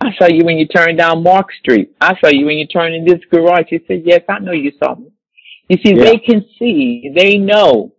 I 0.00 0.10
saw 0.16 0.26
you 0.28 0.44
when 0.44 0.58
you 0.58 0.66
turned 0.68 0.98
down 0.98 1.22
Mark 1.22 1.48
Street. 1.60 1.92
I 2.00 2.14
saw 2.20 2.28
you 2.28 2.46
when 2.46 2.58
you 2.58 2.66
turned 2.66 2.94
in 2.94 3.04
this 3.04 3.24
garage. 3.30 3.66
He 3.68 3.80
said, 3.88 4.02
yes, 4.04 4.22
I 4.28 4.38
know 4.38 4.52
you 4.52 4.72
saw 4.82 4.94
me. 4.94 5.10
You 5.68 5.76
see, 5.84 5.94
yeah. 5.94 6.04
they 6.04 6.18
can 6.18 6.44
see, 6.58 7.12
they 7.14 7.36
know, 7.36 7.92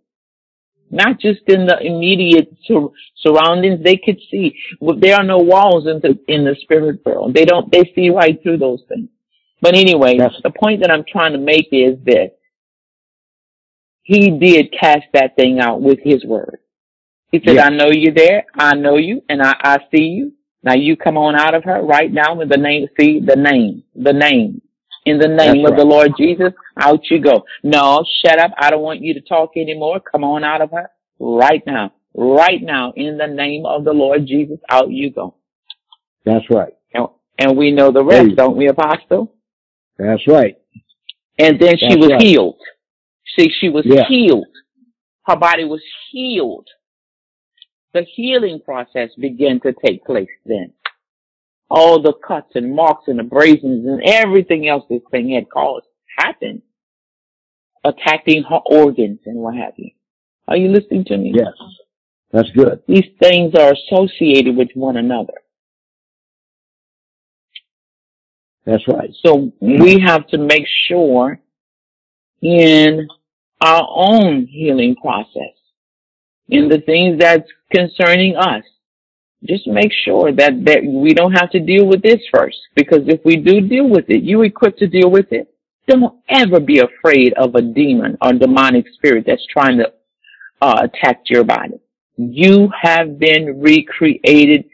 not 0.90 1.20
just 1.20 1.42
in 1.46 1.66
the 1.66 1.78
immediate 1.80 2.52
sur- 2.64 2.90
surroundings, 3.16 3.82
they 3.84 3.96
could 3.96 4.18
see. 4.30 4.56
But 4.80 5.00
there 5.00 5.16
are 5.16 5.24
no 5.24 5.38
walls 5.38 5.86
in 5.86 6.00
the, 6.00 6.18
in 6.26 6.44
the 6.44 6.56
spirit 6.62 7.00
world. 7.04 7.34
They 7.34 7.44
don't, 7.44 7.70
they 7.70 7.92
see 7.94 8.10
right 8.10 8.42
through 8.42 8.58
those 8.58 8.82
things. 8.88 9.08
But 9.60 9.74
anyway, 9.74 10.16
yes. 10.18 10.32
the 10.42 10.50
point 10.50 10.80
that 10.80 10.90
I'm 10.90 11.04
trying 11.06 11.32
to 11.32 11.38
make 11.38 11.68
is 11.70 11.98
this: 12.02 12.30
he 14.02 14.30
did 14.38 14.72
cast 14.72 15.04
that 15.12 15.36
thing 15.36 15.60
out 15.60 15.82
with 15.82 15.98
his 16.02 16.24
word. 16.24 16.58
He 17.30 17.38
said, 17.44 17.56
yes. 17.56 17.66
I 17.66 17.70
know 17.70 17.90
you're 17.90 18.14
there. 18.14 18.46
I 18.54 18.74
know 18.74 18.96
you 18.96 19.22
and 19.28 19.42
I, 19.42 19.54
I 19.60 19.78
see 19.94 20.04
you. 20.04 20.32
Now 20.62 20.74
you 20.74 20.96
come 20.96 21.16
on 21.16 21.36
out 21.36 21.54
of 21.54 21.64
her 21.64 21.82
right 21.82 22.12
now 22.12 22.34
with 22.34 22.48
the 22.48 22.56
name, 22.56 22.88
see 22.98 23.20
the 23.20 23.36
name, 23.36 23.84
the 23.94 24.12
name. 24.12 24.60
In 25.06 25.18
the 25.18 25.28
name 25.28 25.36
That's 25.36 25.58
of 25.58 25.64
right. 25.70 25.76
the 25.78 25.84
Lord 25.84 26.12
Jesus, 26.18 26.52
out 26.78 27.00
you 27.10 27.20
go. 27.20 27.44
No, 27.62 28.04
shut 28.22 28.38
up. 28.38 28.52
I 28.58 28.70
don't 28.70 28.82
want 28.82 29.00
you 29.00 29.14
to 29.14 29.20
talk 29.20 29.52
anymore. 29.56 30.00
Come 30.00 30.24
on 30.24 30.44
out 30.44 30.60
of 30.60 30.70
her 30.72 30.90
right 31.18 31.62
now. 31.66 31.92
Right 32.14 32.60
now, 32.60 32.92
in 32.96 33.16
the 33.16 33.26
name 33.26 33.64
of 33.64 33.84
the 33.84 33.92
Lord 33.92 34.26
Jesus, 34.26 34.58
out 34.68 34.90
you 34.90 35.10
go. 35.10 35.36
That's 36.24 36.44
right. 36.50 36.74
And, 36.92 37.06
and 37.38 37.56
we 37.56 37.70
know 37.70 37.92
the 37.92 38.04
rest, 38.04 38.30
hey. 38.30 38.34
don't 38.34 38.56
we, 38.56 38.68
Apostle? 38.68 39.32
That's 39.96 40.26
right. 40.26 40.56
And 41.38 41.58
then 41.58 41.76
That's 41.80 41.92
she 41.92 41.96
was 41.96 42.10
right. 42.10 42.20
healed. 42.20 42.58
See, 43.38 43.50
she 43.58 43.68
was 43.68 43.84
yeah. 43.86 44.06
healed. 44.06 44.46
Her 45.24 45.36
body 45.36 45.64
was 45.64 45.82
healed. 46.10 46.66
The 47.94 48.04
healing 48.14 48.60
process 48.64 49.10
began 49.18 49.60
to 49.60 49.72
take 49.72 50.04
place 50.04 50.28
then 50.44 50.72
all 51.70 52.02
the 52.02 52.12
cuts 52.12 52.50
and 52.54 52.74
marks 52.74 53.04
and 53.06 53.20
abrasions 53.20 53.86
and 53.86 54.02
everything 54.04 54.68
else 54.68 54.84
this 54.90 55.02
thing 55.10 55.30
had 55.30 55.48
caused 55.48 55.86
happened, 56.18 56.62
attacking 57.84 58.42
her 58.44 58.60
organs 58.66 59.20
and 59.26 59.36
what 59.36 59.54
have 59.54 59.74
you. 59.76 59.90
Are 60.48 60.56
you 60.56 60.68
listening 60.68 61.04
to 61.06 61.16
me? 61.16 61.32
Yes. 61.34 61.52
That's 62.32 62.50
good. 62.50 62.82
These 62.86 63.06
things 63.20 63.54
are 63.58 63.72
associated 63.72 64.56
with 64.56 64.68
one 64.74 64.96
another. 64.96 65.34
That's 68.66 68.86
right. 68.86 69.10
So 69.24 69.52
we 69.60 70.00
have 70.00 70.26
to 70.28 70.38
make 70.38 70.66
sure 70.86 71.40
in 72.42 73.08
our 73.60 73.86
own 73.90 74.46
healing 74.46 74.96
process, 74.96 75.54
in 76.48 76.68
the 76.68 76.80
things 76.80 77.18
that's 77.18 77.48
concerning 77.72 78.36
us, 78.36 78.64
just 79.44 79.66
make 79.66 79.90
sure 80.04 80.32
that, 80.32 80.64
that 80.64 80.84
we 80.84 81.14
don't 81.14 81.32
have 81.32 81.50
to 81.50 81.60
deal 81.60 81.86
with 81.86 82.02
this 82.02 82.20
first. 82.32 82.58
Because 82.74 83.00
if 83.06 83.20
we 83.24 83.36
do 83.36 83.60
deal 83.60 83.88
with 83.88 84.04
it, 84.08 84.22
you 84.22 84.42
equipped 84.42 84.78
to 84.80 84.86
deal 84.86 85.10
with 85.10 85.32
it. 85.32 85.52
Don't 85.86 86.20
ever 86.28 86.60
be 86.60 86.80
afraid 86.80 87.32
of 87.34 87.54
a 87.54 87.62
demon 87.62 88.16
or 88.22 88.32
demonic 88.32 88.86
spirit 88.94 89.24
that's 89.26 89.44
trying 89.46 89.78
to 89.78 89.92
uh, 90.60 90.82
attack 90.84 91.22
your 91.26 91.44
body. 91.44 91.80
You 92.16 92.70
have 92.80 93.18
been 93.18 93.60
recreated 93.60 94.66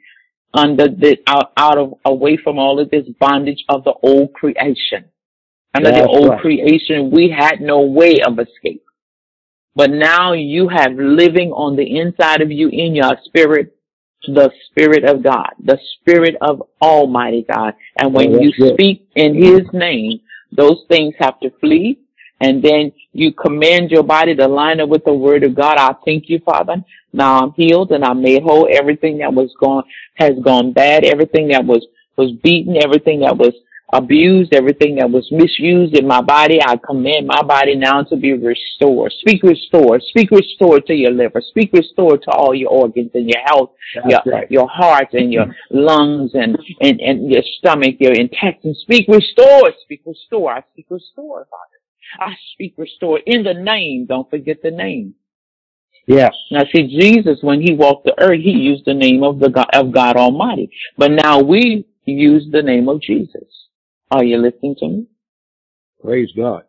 under 0.53 0.89
the 0.89 1.19
out, 1.27 1.53
out 1.57 1.79
of 1.79 1.95
away 2.05 2.37
from 2.43 2.59
all 2.59 2.81
of 2.81 2.91
this 2.91 3.07
bondage 3.21 3.65
of 3.69 3.85
the 3.85 3.93
old 4.03 4.33
creation. 4.33 5.05
Under 5.75 5.91
that's 5.91 6.03
the 6.03 6.09
old 6.09 6.31
right. 6.31 6.41
creation, 6.41 7.11
we 7.11 7.31
had 7.31 7.61
no 7.61 7.83
way 7.83 8.21
of 8.27 8.39
escape. 8.39 8.83
But 9.75 9.91
now 9.91 10.33
you 10.33 10.69
have 10.69 10.93
living 10.95 11.51
on 11.53 11.77
the 11.77 11.99
inside 11.99 12.41
of 12.41 12.51
you 12.51 12.69
in 12.69 12.95
your 12.95 13.13
spirit 13.25 13.76
the 14.27 14.51
Spirit 14.71 15.05
of 15.05 15.23
God, 15.23 15.51
the 15.63 15.79
Spirit 16.01 16.37
of 16.41 16.63
Almighty 16.81 17.47
God. 17.49 17.75
And 17.99 18.15
when 18.15 18.35
Oh, 18.35 18.41
you 18.41 18.53
good. 18.53 18.75
speak 18.75 19.07
in 19.15 19.35
His 19.35 19.63
name, 19.73 20.21
those 20.53 20.85
things 20.89 21.15
have 21.19 21.39
to 21.41 21.51
flee. 21.61 21.99
And 22.41 22.63
then 22.63 22.93
you 23.13 23.33
command 23.33 23.91
your 23.91 24.03
body 24.03 24.35
to 24.35 24.47
line 24.47 24.81
up 24.81 24.89
with 24.91 25.05
the 25.05 25.15
Word 25.15 25.43
of 25.45 25.55
God. 25.55 25.79
I 25.79 25.95
thank 26.05 26.29
you, 26.29 26.39
Father. 26.41 26.85
Now 27.13 27.41
I'm 27.41 27.53
healed 27.53 27.93
and 27.93 28.05
I'm 28.05 28.21
made 28.21 28.43
whole. 28.43 28.69
Everything 28.71 29.19
that 29.19 29.33
was 29.33 29.55
gone 29.59 29.85
has 30.15 30.33
gone 30.45 30.73
bad. 30.73 31.05
Everything 31.05 31.49
that 31.49 31.65
was 31.65 31.87
was 32.17 32.33
beaten. 32.43 32.77
Everything 32.77 33.21
that 33.21 33.37
was 33.37 33.55
abused, 33.93 34.53
everything 34.53 34.97
that 34.97 35.11
was 35.11 35.29
misused 35.31 35.97
in 35.97 36.07
my 36.07 36.21
body, 36.21 36.59
I 36.61 36.77
command 36.77 37.27
my 37.27 37.43
body 37.43 37.77
now 37.77 38.03
to 38.03 38.17
be 38.17 38.33
restored. 38.33 39.13
Speak 39.21 39.43
restored. 39.43 40.03
Speak 40.09 40.31
restored 40.31 40.87
to 40.87 40.95
your 40.95 41.13
liver. 41.13 41.41
Speak 41.41 41.73
restored 41.73 42.23
to 42.23 42.31
all 42.33 42.55
your 42.55 42.71
organs 42.71 43.13
and 43.15 43.29
your 43.29 43.43
health, 43.45 43.71
That's 43.95 44.27
your, 44.27 44.35
right. 44.35 44.51
your 44.51 44.69
heart 44.69 45.13
and 45.13 45.33
your 45.33 45.47
lungs 45.71 46.33
and, 46.35 46.59
and, 46.81 47.01
and 47.01 47.31
your 47.31 47.43
stomach, 47.59 47.97
your 48.01 48.13
intestines. 48.13 48.79
Speak 48.83 49.07
restored. 49.09 49.75
Speak 49.85 50.03
restore. 50.05 50.53
I 50.53 50.63
speak 50.73 50.87
restore, 50.91 51.47
Father. 51.51 52.31
I 52.31 52.35
speak 52.55 52.75
restore 52.77 53.21
in 53.25 53.45
the 53.45 53.55
name. 53.55 54.07
Don't 54.07 54.29
forget 54.29 54.59
the 54.63 54.71
name. 54.71 55.15
Yes. 56.07 56.35
Now 56.53 56.63
see, 56.73 56.87
Jesus, 56.87 57.39
when 57.43 57.61
he 57.61 57.75
walked 57.75 58.05
the 58.05 58.15
earth, 58.21 58.41
he 58.41 58.51
used 58.51 58.85
the 58.85 58.95
name 58.95 59.25
of 59.25 59.41
the 59.41 59.49
God, 59.49 59.69
of 59.73 59.93
God 59.93 60.17
Almighty. 60.17 60.71
But 60.97 61.11
now 61.11 61.41
we 61.41 61.85
use 62.05 62.47
the 62.51 62.63
name 62.63 62.89
of 62.89 63.01
Jesus. 63.01 63.66
Are 64.11 64.25
you 64.25 64.39
listening 64.39 64.77
to 64.79 64.89
me? 64.89 65.07
Praise 66.03 66.31
God. 66.37 66.65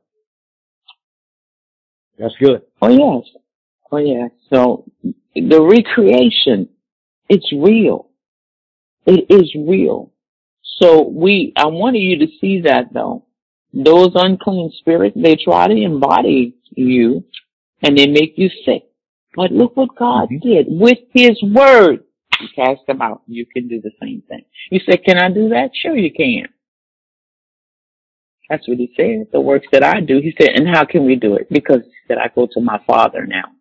That's 2.18 2.36
good. 2.40 2.64
Oh 2.82 2.90
yes. 2.90 3.30
Oh 3.92 3.98
yes. 3.98 4.32
So 4.52 4.86
the 5.36 5.62
recreation, 5.62 6.70
it's 7.30 7.52
real. 7.54 8.10
It 9.06 9.26
is 9.30 9.54
real. 9.56 10.12
So 10.80 11.08
we, 11.08 11.54
I 11.56 11.68
wanted 11.68 12.00
you 12.00 12.20
to 12.20 12.28
see 12.42 12.62
that 12.62 12.94
though. 12.94 13.26
Those 13.74 14.12
unclean 14.16 14.72
spirits, 14.80 15.16
they 15.20 15.36
try 15.36 15.68
to 15.68 15.76
embody 15.76 16.56
you 16.72 17.24
and 17.84 17.98
they 17.98 18.08
make 18.08 18.34
you 18.38 18.50
sick. 18.66 18.84
But 19.36 19.52
look 19.52 19.78
what 19.78 19.96
God 19.96 20.30
Mhm. 20.30 20.42
did 20.42 20.66
with 20.70 21.00
his 21.14 21.42
word. 21.44 22.04
He 22.40 22.48
cast 22.50 22.86
them 22.88 23.02
out. 23.02 23.22
You 23.28 23.46
can 23.46 23.68
do 23.68 23.80
the 23.82 23.92
same 24.02 24.22
thing. 24.28 24.44
You 24.72 24.80
say, 24.80 24.98
can 24.98 25.18
I 25.18 25.30
do 25.30 25.50
that? 25.50 25.76
Sure 25.76 25.96
you 25.96 26.12
can. 26.12 26.48
That's 28.50 28.68
what 28.68 28.78
he 28.78 28.94
said. 28.96 29.28
The 29.32 29.42
works 29.42 29.68
that 29.72 29.84
I 29.84 30.00
do. 30.00 30.20
He 30.22 30.34
said, 30.40 30.52
and 30.56 30.68
how 30.68 30.86
can 30.86 31.06
we 31.06 31.16
do 31.16 31.36
it? 31.36 31.48
Because 31.50 31.82
he 31.84 31.92
said, 32.08 32.18
I 32.18 32.30
go 32.34 32.48
to 32.54 32.62
my 32.62 32.80
father 32.88 33.26
now. 33.26 33.52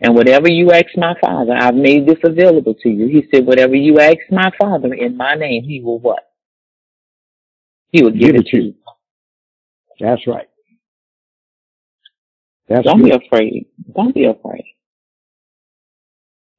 And 0.00 0.14
whatever 0.14 0.48
you 0.48 0.72
ask 0.72 0.86
my 0.96 1.14
father, 1.20 1.52
I've 1.56 1.74
made 1.74 2.06
this 2.06 2.18
available 2.24 2.74
to 2.82 2.88
you. 2.88 3.06
He 3.06 3.24
said, 3.32 3.46
whatever 3.46 3.74
you 3.74 4.00
ask 4.00 4.18
my 4.30 4.50
father 4.60 4.92
in 4.92 5.16
my 5.16 5.34
name, 5.34 5.64
he 5.64 5.80
will 5.80 6.00
what? 6.00 6.24
He 7.90 8.02
will 8.02 8.10
give, 8.10 8.34
it 8.34 8.46
to 8.46 8.56
you. 8.56 8.74
That's 10.00 10.26
right. 10.26 10.48
That's 12.68 12.84
Don't 12.84 13.02
good. 13.02 13.10
be 13.20 13.26
afraid. 13.26 13.66
Don't 13.94 14.14
be 14.14 14.24
afraid. 14.24 14.64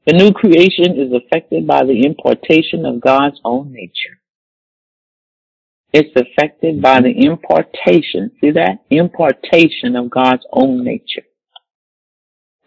The 0.05 0.13
new 0.13 0.31
creation 0.31 0.99
is 0.99 1.13
affected 1.13 1.65
by 1.65 1.83
the 1.85 2.05
importation 2.05 2.85
of 2.85 3.01
God's 3.01 3.39
own 3.43 3.71
nature. 3.71 4.19
It's 5.93 6.09
affected 6.15 6.81
by 6.81 7.01
the 7.01 7.11
importation. 7.11 8.31
See 8.41 8.51
that? 8.51 8.83
Importation 8.89 9.95
of 9.95 10.09
God's 10.09 10.45
own 10.51 10.83
nature. 10.83 11.21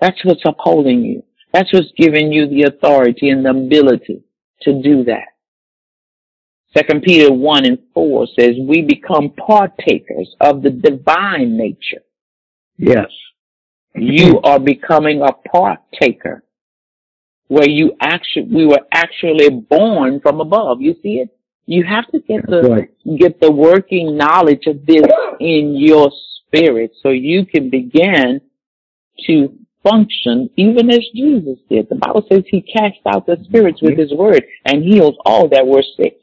That's 0.01 0.25
what's 0.25 0.45
upholding 0.47 1.03
you. 1.03 1.25
That's 1.53 1.73
what's 1.73 1.91
giving 1.97 2.33
you 2.33 2.49
the 2.49 2.65
authority 2.65 3.31
and 3.31 3.45
the 3.45 3.51
ability 3.51 4.23
to 4.63 4.83
do 4.83 5.05
that. 5.05 5.27
Second 6.77 7.03
Peter 7.03 7.33
1 7.33 7.65
and 7.65 7.79
4 7.95 8.27
says, 8.39 8.51
we 8.61 8.83
become 8.83 9.31
partakers 9.31 10.37
of 10.41 10.63
the 10.63 10.71
divine 10.71 11.57
nature. 11.57 12.03
Yes. 12.77 13.11
You 13.95 14.41
are 14.43 14.61
becoming 14.61 15.23
a 15.23 15.33
partaker 15.49 16.45
where 17.49 17.69
you 17.69 17.93
actually, 18.01 18.49
we 18.55 18.67
were 18.67 18.83
actually 18.93 19.49
born 19.49 20.21
from 20.21 20.41
above. 20.41 20.83
You 20.83 20.95
see 21.03 21.15
it? 21.15 21.36
You 21.67 21.85
have 21.85 22.07
to 22.13 22.21
get 22.21 22.47
the, 22.47 22.63
right. 22.63 23.19
get 23.19 23.41
the 23.41 23.51
working 23.51 24.17
knowledge 24.17 24.67
of 24.67 24.87
this 24.87 25.05
in 25.41 25.75
your 25.77 26.11
spirit 26.47 26.93
so 27.03 27.11
you 27.11 27.45
can 27.45 27.71
begin 27.71 28.41
to 29.27 29.59
function 29.83 30.51
even 30.57 30.91
as 30.91 31.05
Jesus 31.15 31.59
did. 31.69 31.89
The 31.89 31.97
Bible 31.97 32.25
says 32.31 32.45
he 32.47 32.63
cast 32.63 32.99
out 33.07 33.27
the 33.27 33.37
spirits 33.45 33.83
with 33.83 33.93
mm-hmm. 33.93 34.01
his 34.01 34.13
word 34.13 34.45
and 34.65 34.83
healed 34.83 35.17
all 35.25 35.49
that 35.49 35.67
were 35.67 35.85
sick. 35.97 36.19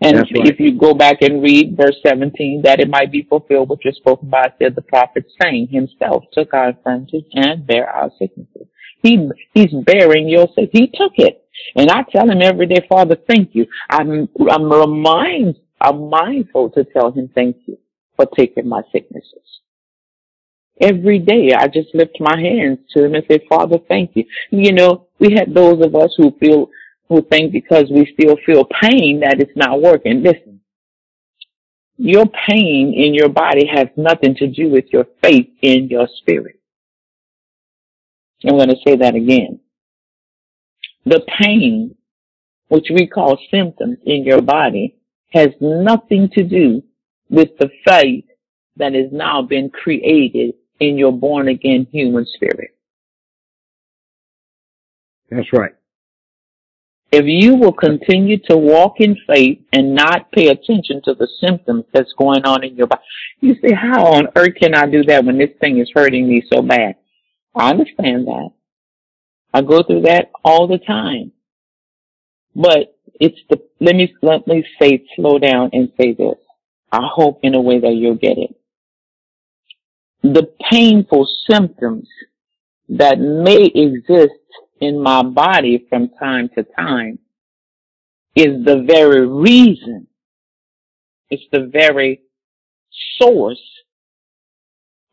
And 0.00 0.18
right. 0.18 0.26
if 0.30 0.60
you 0.60 0.78
go 0.78 0.92
back 0.92 1.22
and 1.22 1.42
read 1.42 1.76
verse 1.76 1.96
17, 2.06 2.62
that 2.64 2.80
it 2.80 2.88
might 2.90 3.10
be 3.10 3.22
fulfilled 3.22 3.70
which 3.70 3.80
was 3.84 3.96
spoken 3.96 4.28
by 4.28 4.52
said 4.58 4.74
the 4.74 4.82
prophet 4.82 5.24
saying 5.40 5.68
himself 5.70 6.24
took 6.34 6.52
our 6.52 6.70
infirmities 6.70 7.24
and 7.32 7.66
bear 7.66 7.88
our 7.88 8.10
sicknesses. 8.18 8.68
He, 9.02 9.28
he's 9.54 9.72
bearing 9.84 10.28
your 10.28 10.48
sick. 10.54 10.70
He 10.72 10.88
took 10.88 11.12
it. 11.16 11.44
And 11.74 11.90
I 11.90 12.02
tell 12.10 12.28
him 12.28 12.42
every 12.42 12.66
day, 12.66 12.86
Father, 12.88 13.16
thank 13.28 13.54
you. 13.54 13.66
I'm, 13.90 14.28
I'm 14.50 14.70
remind, 14.70 15.56
I'm 15.80 16.10
mindful 16.10 16.70
to 16.70 16.84
tell 16.84 17.12
him 17.12 17.30
thank 17.34 17.56
you 17.66 17.78
for 18.16 18.26
taking 18.36 18.68
my 18.68 18.82
sicknesses. 18.92 19.60
Every 20.80 21.18
day 21.18 21.52
I 21.56 21.68
just 21.68 21.94
lift 21.94 22.18
my 22.20 22.38
hands 22.38 22.78
to 22.92 23.04
him 23.04 23.14
and 23.14 23.24
say, 23.30 23.40
Father, 23.48 23.78
thank 23.88 24.10
you. 24.14 24.24
You 24.50 24.72
know, 24.72 25.08
we 25.18 25.32
had 25.32 25.54
those 25.54 25.84
of 25.84 25.94
us 25.94 26.14
who 26.18 26.36
feel, 26.38 26.68
who 27.08 27.22
think 27.22 27.52
because 27.52 27.84
we 27.90 28.06
still 28.18 28.36
feel 28.44 28.66
pain 28.82 29.20
that 29.20 29.40
it's 29.40 29.56
not 29.56 29.80
working. 29.80 30.22
Listen, 30.22 30.60
your 31.96 32.26
pain 32.26 32.92
in 32.94 33.14
your 33.14 33.30
body 33.30 33.66
has 33.66 33.88
nothing 33.96 34.34
to 34.36 34.46
do 34.48 34.68
with 34.68 34.84
your 34.92 35.06
faith 35.22 35.48
in 35.62 35.88
your 35.88 36.08
spirit. 36.20 36.60
I'm 38.46 38.56
going 38.56 38.68
to 38.68 38.76
say 38.86 38.96
that 38.96 39.14
again. 39.14 39.60
The 41.04 41.24
pain, 41.40 41.94
which 42.68 42.86
we 42.90 43.06
call 43.06 43.38
symptoms 43.50 43.98
in 44.04 44.24
your 44.24 44.42
body, 44.42 44.96
has 45.32 45.48
nothing 45.60 46.28
to 46.34 46.42
do 46.42 46.82
with 47.28 47.50
the 47.58 47.70
faith 47.86 48.24
that 48.76 48.94
has 48.94 49.10
now 49.12 49.42
been 49.42 49.70
created 49.70 50.54
in 50.80 50.98
your 50.98 51.12
born 51.12 51.48
again 51.48 51.86
human 51.90 52.26
spirit. 52.26 52.76
That's 55.30 55.52
right. 55.52 55.72
If 57.12 57.24
you 57.24 57.54
will 57.54 57.72
continue 57.72 58.38
to 58.50 58.56
walk 58.56 58.96
in 58.98 59.16
faith 59.26 59.60
and 59.72 59.94
not 59.94 60.30
pay 60.32 60.48
attention 60.48 61.00
to 61.04 61.14
the 61.14 61.28
symptoms 61.40 61.84
that's 61.92 62.12
going 62.18 62.44
on 62.44 62.64
in 62.64 62.76
your 62.76 62.88
body, 62.88 63.02
you 63.40 63.54
say, 63.62 63.72
how 63.72 64.06
on 64.06 64.28
earth 64.36 64.54
can 64.60 64.74
I 64.74 64.86
do 64.86 65.02
that 65.04 65.24
when 65.24 65.38
this 65.38 65.50
thing 65.60 65.78
is 65.78 65.90
hurting 65.94 66.28
me 66.28 66.42
so 66.52 66.62
bad? 66.62 66.96
I 67.56 67.70
understand 67.70 68.26
that. 68.26 68.50
I 69.54 69.62
go 69.62 69.82
through 69.82 70.02
that 70.02 70.30
all 70.44 70.68
the 70.68 70.78
time. 70.78 71.32
But 72.54 72.96
it's 73.18 73.38
the, 73.48 73.62
let 73.80 73.96
me, 73.96 74.14
let 74.22 74.46
me 74.46 74.64
say, 74.80 75.04
slow 75.16 75.38
down 75.38 75.70
and 75.72 75.90
say 75.98 76.12
this. 76.12 76.36
I 76.92 77.00
hope 77.02 77.40
in 77.42 77.54
a 77.54 77.60
way 77.60 77.80
that 77.80 77.94
you'll 77.94 78.16
get 78.16 78.38
it. 78.38 78.54
The 80.22 80.48
painful 80.70 81.28
symptoms 81.50 82.08
that 82.88 83.18
may 83.18 83.64
exist 83.64 84.40
in 84.80 85.02
my 85.02 85.22
body 85.22 85.86
from 85.88 86.10
time 86.18 86.50
to 86.56 86.62
time 86.62 87.18
is 88.34 88.64
the 88.64 88.84
very 88.86 89.26
reason, 89.26 90.06
it's 91.30 91.44
the 91.50 91.70
very 91.72 92.20
source 93.18 93.62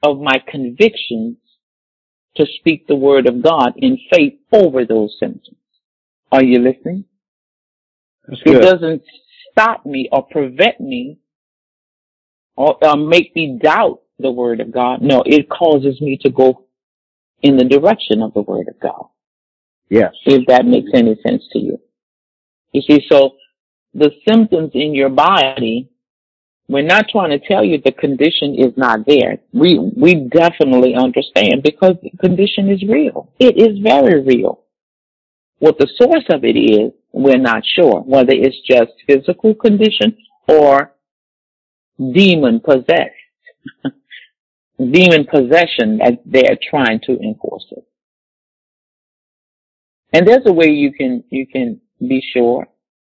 of 0.03 0.19
my 0.19 0.43
convictions 0.45 1.37
to 2.35 2.45
speak 2.59 2.87
the 2.87 2.95
word 2.95 3.27
of 3.27 3.41
God 3.43 3.73
in 3.77 3.97
faith 4.11 4.39
over 4.51 4.85
those 4.85 5.15
symptoms. 5.19 5.57
Are 6.31 6.43
you 6.43 6.59
listening? 6.59 7.05
It 8.27 8.61
doesn't 8.61 9.03
stop 9.51 9.85
me 9.85 10.09
or 10.11 10.25
prevent 10.25 10.79
me 10.79 11.19
or, 12.55 12.77
or 12.83 12.97
make 12.97 13.35
me 13.35 13.59
doubt 13.61 14.01
the 14.19 14.31
word 14.31 14.61
of 14.61 14.71
God. 14.71 15.01
No, 15.01 15.23
it 15.25 15.49
causes 15.49 15.99
me 16.01 16.17
to 16.21 16.29
go 16.29 16.65
in 17.41 17.57
the 17.57 17.65
direction 17.65 18.21
of 18.21 18.33
the 18.33 18.41
word 18.41 18.67
of 18.67 18.79
God. 18.79 19.07
Yes. 19.89 20.13
if 20.25 20.47
that 20.47 20.65
makes 20.65 20.89
any 20.93 21.15
sense 21.21 21.43
to 21.51 21.59
you. 21.59 21.77
You 22.71 22.81
see, 22.81 23.05
so 23.11 23.35
the 23.93 24.09
symptoms 24.27 24.71
in 24.73 24.95
your 24.95 25.09
body, 25.09 25.91
we're 26.67 26.83
not 26.83 27.09
trying 27.09 27.37
to 27.37 27.45
tell 27.45 27.63
you 27.63 27.81
the 27.83 27.91
condition 27.91 28.55
is 28.57 28.73
not 28.77 29.05
there. 29.05 29.37
We, 29.51 29.79
we 29.79 30.15
definitely 30.15 30.95
understand 30.95 31.61
because 31.63 31.95
the 32.01 32.11
condition 32.19 32.69
is 32.69 32.81
real. 32.83 33.29
It 33.39 33.57
is 33.57 33.79
very 33.79 34.23
real. 34.23 34.61
What 35.59 35.77
the 35.77 35.89
source 35.97 36.25
of 36.29 36.43
it 36.43 36.57
is, 36.57 36.93
we're 37.11 37.37
not 37.37 37.63
sure 37.65 38.01
whether 38.01 38.33
it's 38.33 38.59
just 38.67 38.91
physical 39.07 39.53
condition 39.53 40.17
or 40.47 40.93
demon 41.97 42.59
possessed. 42.59 43.11
demon 44.77 45.25
possession 45.25 45.99
that 45.99 46.19
they're 46.25 46.57
trying 46.69 46.99
to 47.05 47.19
enforce 47.19 47.65
it. 47.71 47.85
And 50.11 50.27
there's 50.27 50.45
a 50.45 50.53
way 50.53 50.67
you 50.67 50.93
can, 50.93 51.23
you 51.29 51.45
can 51.45 51.81
be 51.99 52.23
sure. 52.33 52.67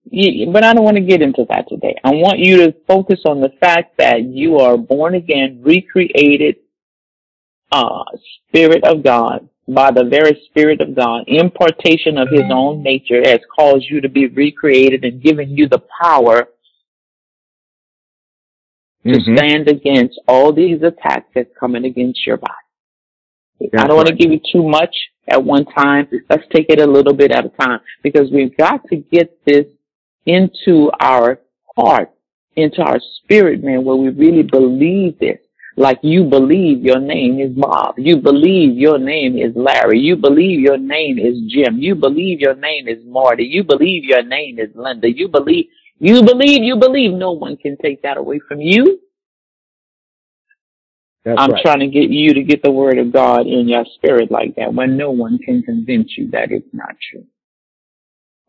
But 0.07 0.65
I 0.65 0.73
don't 0.73 0.85
want 0.85 0.97
to 0.97 1.03
get 1.03 1.23
into 1.23 1.47
that 1.51 1.69
today. 1.69 1.95
I 2.03 2.11
want 2.11 2.39
you 2.39 2.59
to 2.59 2.75
focus 2.87 3.21
on 3.27 3.41
the 3.41 3.51
fact 3.61 3.99
that 3.99 4.25
you 4.25 4.59
are 4.59 4.77
born 4.77 5.15
again, 5.15 5.61
recreated, 5.63 6.57
uh, 7.71 8.05
Spirit 8.49 8.85
of 8.85 9.05
God 9.05 9.49
by 9.69 9.93
the 9.93 10.05
very 10.05 10.41
Spirit 10.47 10.81
of 10.81 10.97
God, 10.97 11.25
impartation 11.29 12.19
of 12.19 12.29
His 12.31 12.43
own 12.51 12.83
nature 12.83 13.23
has 13.25 13.41
caused 13.57 13.87
you 13.89 14.01
to 14.01 14.09
be 14.09 14.27
recreated 14.27 15.05
and 15.05 15.23
given 15.23 15.57
you 15.57 15.69
the 15.69 15.83
power 16.03 16.49
to 19.07 19.13
mm-hmm. 19.13 19.37
stand 19.37 19.69
against 19.69 20.21
all 20.27 20.53
these 20.53 20.83
attacks 20.83 21.29
that's 21.35 21.51
coming 21.59 21.85
against 21.85 22.27
your 22.27 22.37
body. 22.37 22.53
That's 23.61 23.85
I 23.85 23.87
don't 23.87 23.91
right. 23.91 23.97
want 23.97 24.09
to 24.09 24.15
give 24.15 24.33
you 24.33 24.41
too 24.53 24.69
much 24.69 24.95
at 25.29 25.43
one 25.43 25.65
time. 25.67 26.09
Let's 26.29 26.45
take 26.53 26.67
it 26.69 26.81
a 26.81 26.87
little 26.87 27.15
bit 27.15 27.31
at 27.31 27.47
a 27.47 27.51
time 27.51 27.81
because 28.03 28.31
we've 28.33 28.57
got 28.57 28.83
to 28.89 28.97
get 28.97 29.39
this 29.45 29.67
into 30.31 30.91
our 31.01 31.41
heart, 31.77 32.11
into 32.57 32.81
our 32.83 33.01
spirit, 33.17 33.63
man, 33.65 33.85
where 33.85 33.97
we 33.97 34.11
really 34.11 34.43
believe 34.43 35.19
this. 35.19 35.39
Like 35.77 35.99
you 36.03 36.25
believe 36.25 36.83
your 36.83 37.01
name 37.01 37.41
is 37.41 37.53
Bob. 37.53 37.95
You 37.99 38.17
believe 38.19 38.77
your 38.77 38.99
name 38.99 39.39
is 39.39 39.53
Larry. 39.57 39.99
You 39.99 40.17
believe 40.17 40.61
your 40.61 40.77
name 40.77 41.19
is 41.19 41.35
Jim. 41.49 41.79
You 41.79 41.95
believe 41.95 42.41
your 42.41 42.55
name 42.55 42.87
is 42.87 42.99
Marty. 43.05 43.45
You 43.45 43.65
believe 43.65 44.05
your 44.05 44.23
name 44.23 44.59
is 44.59 44.69
Linda. 44.75 45.11
You 45.11 45.29
believe, 45.29 45.67
you 45.99 46.23
believe, 46.23 46.63
you 46.63 46.77
believe. 46.77 47.13
No 47.13 47.33
one 47.33 47.57
can 47.57 47.77
take 47.79 48.03
that 48.03 48.19
away 48.19 48.41
from 48.47 48.61
you. 48.61 49.01
That's 51.25 51.41
I'm 51.41 51.51
right. 51.53 51.63
trying 51.63 51.81
to 51.81 51.87
get 51.87 52.11
you 52.11 52.35
to 52.35 52.43
get 52.43 52.63
the 52.63 52.71
word 52.71 52.99
of 52.99 53.13
God 53.13 53.47
in 53.47 53.69
your 53.69 53.85
spirit 53.95 54.31
like 54.31 54.57
that 54.57 54.75
when 54.75 54.97
no 54.97 55.11
one 55.11 55.39
can 55.39 55.63
convince 55.63 56.13
you 56.17 56.31
that 56.31 56.51
it's 56.51 56.73
not 56.73 56.95
true. 57.11 57.27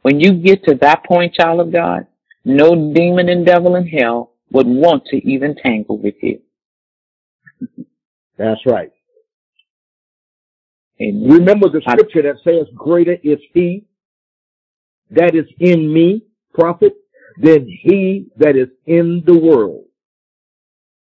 When 0.02 0.20
you 0.20 0.34
get 0.34 0.64
to 0.66 0.76
that 0.82 1.06
point, 1.06 1.36
child 1.36 1.60
of 1.60 1.72
God, 1.72 2.08
no 2.44 2.94
demon 2.94 3.30
and 3.30 3.46
devil 3.46 3.76
in 3.76 3.88
hell 3.88 4.34
would 4.52 4.68
want 4.68 5.06
to 5.08 5.18
even 5.18 5.56
tangle 5.56 5.98
with 5.98 6.16
you. 6.22 6.42
That's 8.38 8.62
right. 8.66 8.92
Amen. 11.02 11.30
Remember 11.30 11.70
the 11.70 11.82
scripture 11.82 12.24
that 12.24 12.38
says, 12.44 12.68
greater 12.76 13.18
is 13.24 13.40
he 13.54 13.86
that 15.12 15.36
is 15.36 15.46
in 15.60 15.92
me, 15.94 16.24
prophet, 16.54 16.94
than 17.38 17.68
he 17.68 18.28
that 18.38 18.56
is 18.56 18.70
in 18.86 19.24
the 19.26 19.38
world. 19.38 19.86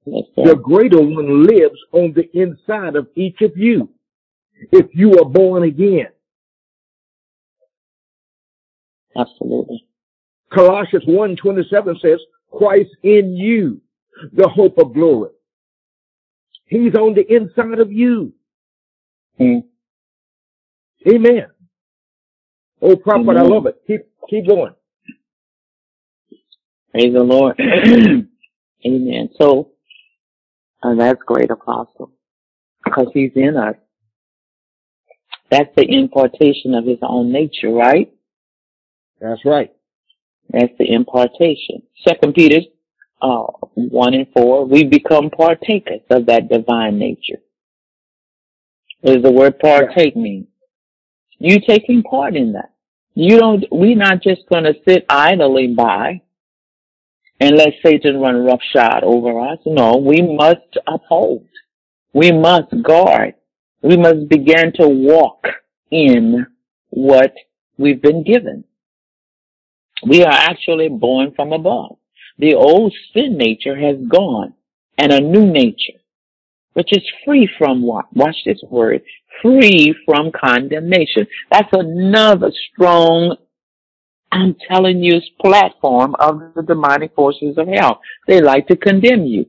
The 0.07 0.59
greater 0.63 1.01
one 1.01 1.47
lives 1.47 1.79
on 1.93 2.15
the 2.15 2.29
inside 2.33 2.97
of 2.97 3.09
each 3.15 3.43
of 3.43 3.53
you 3.57 3.91
if 4.73 4.87
you 4.95 5.19
are 5.19 5.29
born 5.29 5.65
again. 5.65 6.09
Absolutely. 9.17 9.85
Colossians 10.53 11.05
1.27 11.07 12.01
says, 12.01 12.21
Christ 12.51 12.91
in 13.03 13.37
you, 13.37 13.81
the 14.33 14.49
hope 14.49 14.79
of 14.79 14.95
glory. 14.95 15.31
He's 16.67 16.95
on 16.95 17.15
the 17.15 17.25
inside 17.33 17.81
of 17.81 17.93
you. 17.93 18.33
Mm. 19.41 19.65
Amen. 21.07 21.47
Oh, 22.81 22.97
prophet, 22.97 23.31
Amen. 23.31 23.37
I 23.39 23.43
love 23.43 23.67
it. 23.67 23.81
Keep, 23.87 24.01
keep 24.29 24.49
going. 24.49 24.75
Praise 26.93 27.13
the 27.13 27.23
Lord. 27.23 27.59
Amen. 28.87 29.29
So, 29.41 29.73
and 30.83 31.01
that's 31.01 31.21
great, 31.27 31.51
Apostle, 31.51 32.13
because 32.85 33.09
he's 33.13 33.33
in 33.35 33.57
us. 33.57 33.77
That's 35.51 35.75
the 35.77 35.87
impartation 35.89 36.75
of 36.75 36.85
his 36.85 36.99
own 37.03 37.33
nature, 37.33 37.71
right? 37.71 38.13
That's 39.21 39.45
right. 39.45 39.73
That's 40.51 40.73
the 40.79 40.93
impartation. 40.93 41.83
Second 42.07 42.35
Peter 42.35 42.61
uh, 43.21 43.47
1 43.75 44.15
and 44.15 44.27
4, 44.33 44.67
we 44.67 44.85
become 44.85 45.31
partakers 45.31 46.01
of 46.11 46.27
that 46.27 46.49
divine 46.49 46.99
nature. 46.99 47.41
What 49.01 49.15
does 49.15 49.23
the 49.23 49.33
word 49.33 49.59
partake 49.59 50.17
mean? 50.17 50.49
You 51.39 51.61
taking 51.61 52.03
part 52.03 52.37
in 52.37 52.53
that. 52.53 52.73
You 53.15 53.39
don't, 53.39 53.65
we're 53.71 53.97
not 53.97 54.23
just 54.23 54.43
going 54.51 54.65
to 54.65 54.75
sit 54.87 55.05
idly 55.09 55.69
by 55.69 56.23
and 57.41 57.57
let 57.57 57.75
Satan 57.85 58.21
run 58.21 58.45
roughshod 58.45 59.05
over 59.05 59.41
us. 59.41 59.59
No, 59.67 59.97
we 59.97 60.23
must 60.23 60.79
uphold. 60.87 61.47
We 62.13 62.33
must 62.33 62.71
guard. 62.83 63.35
We 63.83 63.97
must 63.97 64.29
begin 64.29 64.73
to 64.75 64.89
walk 64.89 65.47
in 65.91 66.47
what 66.91 67.33
we've 67.77 68.03
been 68.03 68.25
given. 68.25 68.65
We 70.07 70.23
are 70.25 70.33
actually 70.33 70.89
born 70.89 71.33
from 71.35 71.53
above. 71.53 71.97
The 72.39 72.55
old 72.55 72.95
sin 73.13 73.37
nature 73.37 73.77
has 73.77 73.97
gone 74.09 74.55
and 74.97 75.13
a 75.13 75.21
new 75.21 75.47
nature, 75.47 76.01
which 76.75 76.93
is 76.93 77.03
free 77.25 77.49
from 77.59 77.83
what? 77.83 78.07
Watch 78.15 78.37
this 78.45 78.63
word. 78.69 79.03
Free 79.43 79.95
from 80.05 80.31
condemnation. 80.33 81.27
That's 81.51 81.69
another 81.73 82.53
strong 82.73 83.37
I'm 84.31 84.57
telling 84.71 85.03
you, 85.03 85.21
platform 85.41 86.15
of 86.19 86.55
the 86.55 86.63
demonic 86.63 87.15
forces 87.15 87.57
of 87.57 87.69
hell. 87.69 88.01
They 88.27 88.41
like 88.41 88.67
to 88.69 88.77
condemn 88.77 89.25
you. 89.25 89.47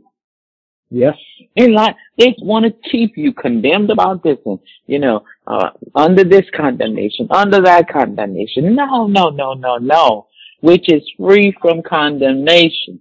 Yes. 0.90 1.16
They 1.56 1.68
like, 1.68 1.96
they 2.18 2.36
want 2.40 2.66
to 2.66 2.90
keep 2.90 3.18
you 3.18 3.34
condemned 3.34 3.92
about 3.92 4.24
this 4.24 4.38
and, 4.46 4.60
you 4.88 5.00
know, 5.00 5.24
uh, 5.46 5.72
under 5.94 6.24
this 6.24 6.46
condemnation, 6.56 7.28
under 7.30 7.62
that 7.62 7.90
condemnation. 7.90 8.76
No, 8.76 9.08
no, 9.08 9.30
no, 9.30 9.54
no, 9.54 9.78
no. 9.78 10.28
Which 10.62 10.92
is 10.92 11.04
free 11.18 11.56
from 11.62 11.82
condemnation. 11.82 13.00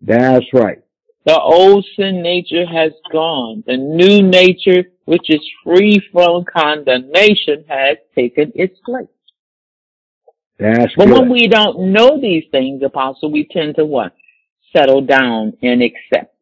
That's 0.00 0.46
right. 0.52 0.78
The 1.26 1.38
old 1.38 1.84
sin 1.96 2.22
nature 2.22 2.64
has 2.66 2.92
gone. 3.12 3.64
The 3.66 3.76
new 3.76 4.22
nature, 4.22 4.84
which 5.06 5.28
is 5.28 5.40
free 5.64 6.00
from 6.12 6.44
condemnation, 6.44 7.64
has 7.68 7.98
taken 8.14 8.52
its 8.54 8.78
place. 8.84 9.08
That's 10.58 10.94
but 10.96 11.06
good. 11.06 11.20
when 11.20 11.28
we 11.28 11.48
don't 11.48 11.92
know 11.92 12.20
these 12.20 12.44
things, 12.50 12.82
Apostle, 12.82 13.30
we 13.30 13.46
tend 13.50 13.74
to 13.76 13.84
what? 13.84 14.14
Settle 14.74 15.02
down 15.02 15.54
and 15.62 15.82
accept. 15.82 16.34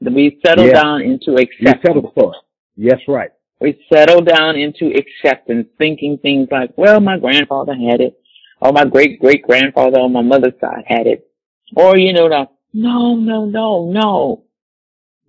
We 0.00 0.38
settle 0.46 0.66
yes. 0.66 0.82
down 0.82 1.02
into 1.02 1.34
acceptance. 1.34 1.82
We 1.82 1.88
settle 1.88 2.12
for 2.14 2.34
it. 2.34 2.40
Yes, 2.76 3.00
right. 3.08 3.30
We 3.60 3.84
settle 3.92 4.20
down 4.20 4.56
into 4.56 4.92
acceptance, 4.96 5.66
thinking 5.78 6.18
things 6.18 6.48
like, 6.50 6.70
well, 6.76 7.00
my 7.00 7.18
grandfather 7.18 7.74
had 7.74 8.00
it, 8.00 8.16
or 8.60 8.72
my 8.72 8.84
great 8.84 9.20
great 9.20 9.42
grandfather 9.42 9.98
on 9.98 10.12
my 10.12 10.22
mother's 10.22 10.58
side 10.60 10.84
had 10.86 11.06
it. 11.06 11.30
Or, 11.76 11.98
you 11.98 12.12
know, 12.12 12.28
the, 12.28 12.46
no, 12.72 13.14
no, 13.14 13.44
no, 13.44 13.90
no. 13.90 14.44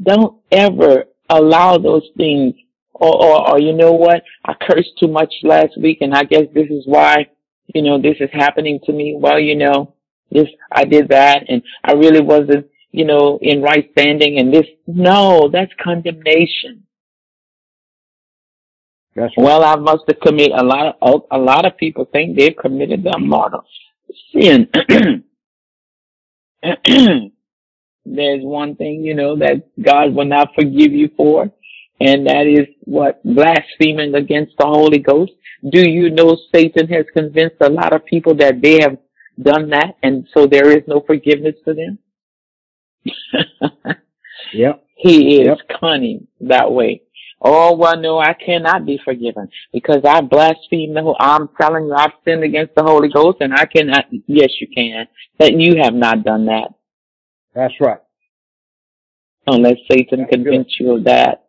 Don't 0.02 0.42
ever 0.52 1.06
allow 1.30 1.78
those 1.78 2.08
things, 2.16 2.56
or, 2.94 3.14
or, 3.14 3.52
or 3.52 3.60
you 3.60 3.74
know 3.74 3.92
what? 3.92 4.24
I 4.46 4.54
cursed 4.54 4.98
too 5.00 5.10
much 5.10 5.34
last 5.44 5.78
week 5.78 6.00
and 6.02 6.14
I 6.14 6.24
guess 6.24 6.46
this 6.54 6.70
is 6.70 6.84
why 6.86 7.28
you 7.74 7.82
know, 7.82 8.02
this 8.02 8.18
is 8.20 8.30
happening 8.34 8.80
to 8.86 8.94
me. 8.94 9.16
Well, 9.18 9.40
you 9.40 9.56
know, 9.56 9.94
this, 10.32 10.48
I 10.72 10.86
did 10.86 11.10
that 11.10 11.44
and 11.48 11.62
I 11.84 11.94
really 11.94 12.22
wasn't, 12.22 12.68
you 12.92 13.06
know, 13.06 13.38
in 13.42 13.62
right 13.62 13.90
standing 13.92 14.40
and 14.40 14.54
this, 14.54 14.66
no, 14.88 15.50
that's 15.52 15.72
condemnation. 15.82 16.84
That's 19.20 19.34
right. 19.38 19.44
Well, 19.44 19.66
I 19.66 19.76
must 19.76 20.04
have 20.08 20.22
committed 20.22 20.54
a 20.58 20.64
lot 20.64 20.88
of, 20.88 20.96
oh, 21.02 21.28
a 21.30 21.38
lot 21.38 21.66
of 21.66 21.76
people 21.76 22.06
think 22.06 22.38
they've 22.38 22.56
committed 22.56 23.06
a 23.06 23.20
mortal 23.20 23.66
sin. 24.34 24.70
There's 28.06 28.44
one 28.44 28.78
thing, 28.78 29.04
you 29.04 29.16
know, 29.16 29.36
that 29.36 29.68
God 29.82 30.16
will 30.16 30.26
not 30.26 30.56
forgive 30.56 30.94
you 30.94 31.10
for, 31.18 31.52
and 32.00 32.28
that 32.28 32.48
is 32.48 32.68
what? 32.86 33.22
Blaspheming 33.26 34.16
against 34.16 34.54
the 34.58 34.66
Holy 34.66 35.00
Ghost. 35.00 35.34
Do 35.70 35.82
you 35.82 36.10
know 36.10 36.38
Satan 36.56 36.88
has 36.88 37.06
convinced 37.14 37.58
a 37.60 37.70
lot 37.70 37.92
of 37.92 38.06
people 38.06 38.36
that 38.36 38.62
they 38.62 38.80
have 38.80 38.98
done 39.42 39.70
that 39.72 39.96
and 40.02 40.26
so 40.34 40.46
there 40.48 40.72
is 40.72 40.84
no 40.88 41.04
forgiveness 41.06 41.56
for 41.66 41.74
them? 41.74 42.00
yep. 44.54 44.82
He 44.96 45.42
is 45.42 45.48
yep. 45.48 45.80
cunning 45.80 46.28
that 46.42 46.72
way. 46.72 47.02
Oh, 47.42 47.76
well, 47.76 47.98
no, 47.98 48.20
I 48.20 48.34
cannot 48.34 48.86
be 48.86 49.00
forgiven 49.04 49.50
because 49.72 50.02
I 50.06 50.22
blasphemed 50.22 50.96
the 50.96 51.02
whole, 51.02 51.16
I'm 51.20 51.48
telling 51.60 51.86
you, 51.86 51.94
I've 51.94 52.12
sinned 52.26 52.44
against 52.44 52.76
the 52.76 52.84
Holy 52.84 53.10
Ghost 53.10 53.38
and 53.40 53.54
I 53.54 53.66
cannot, 53.66 54.06
yes, 54.28 54.50
you 54.60 54.68
can, 54.68 55.08
that 55.38 55.54
you 55.54 55.82
have 55.82 55.94
not 55.94 56.24
done 56.24 56.48
that. 56.48 56.74
That's 57.56 57.74
right. 57.80 58.02
Unless 59.48 59.78
Satan 59.90 60.20
That's 60.20 60.32
convince 60.32 60.76
good. 60.78 60.84
you 60.84 60.96
of 60.98 61.04
that. 61.06 61.46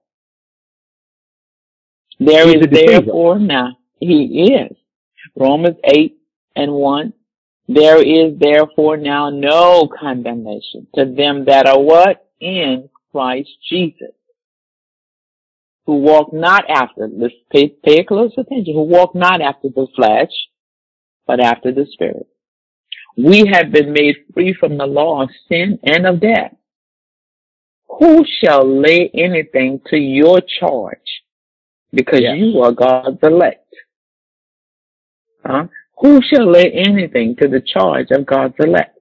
There 2.20 2.47
He's 2.47 2.66
is 2.66 2.68
therefore 2.70 3.38
now, 3.38 3.78
he 3.99 4.53
is. 4.53 4.76
Romans 5.34 5.76
8 5.84 6.16
and 6.55 6.72
1. 6.72 7.12
There 7.68 8.03
is 8.03 8.38
therefore 8.38 8.97
now 8.97 9.30
no 9.30 9.88
condemnation 9.88 10.86
to 10.95 11.05
them 11.05 11.47
that 11.47 11.66
are 11.66 11.80
what? 11.80 12.28
In 12.41 12.88
Christ 13.12 13.51
Jesus. 13.68 14.12
Who 15.91 15.97
walk 15.97 16.32
not 16.32 16.70
after, 16.70 17.09
let's 17.12 17.34
pay, 17.51 17.74
pay 17.84 18.05
close 18.05 18.30
attention, 18.38 18.74
who 18.74 18.82
walk 18.82 19.12
not 19.12 19.41
after 19.41 19.70
the 19.74 19.88
flesh, 19.97 20.30
but 21.26 21.41
after 21.41 21.72
the 21.72 21.84
Spirit. 21.91 22.28
We 23.16 23.51
have 23.53 23.72
been 23.72 23.93
made 23.93 24.14
free 24.32 24.55
from 24.55 24.78
the 24.78 24.86
law 24.86 25.24
of 25.24 25.30
sin 25.49 25.80
and 25.82 26.07
of 26.07 26.20
death. 26.20 26.55
Who 27.99 28.24
shall 28.24 28.64
lay 28.64 29.11
anything 29.12 29.80
to 29.88 29.97
your 29.97 30.41
charge? 30.61 31.24
Because 31.93 32.20
yes. 32.20 32.36
you 32.38 32.61
are 32.61 32.70
God's 32.70 33.18
elect. 33.24 33.74
Huh? 35.45 35.64
Who 35.99 36.20
shall 36.22 36.49
lay 36.49 36.70
anything 36.70 37.34
to 37.43 37.49
the 37.49 37.61
charge 37.61 38.12
of 38.12 38.26
God's 38.26 38.55
elect? 38.61 38.97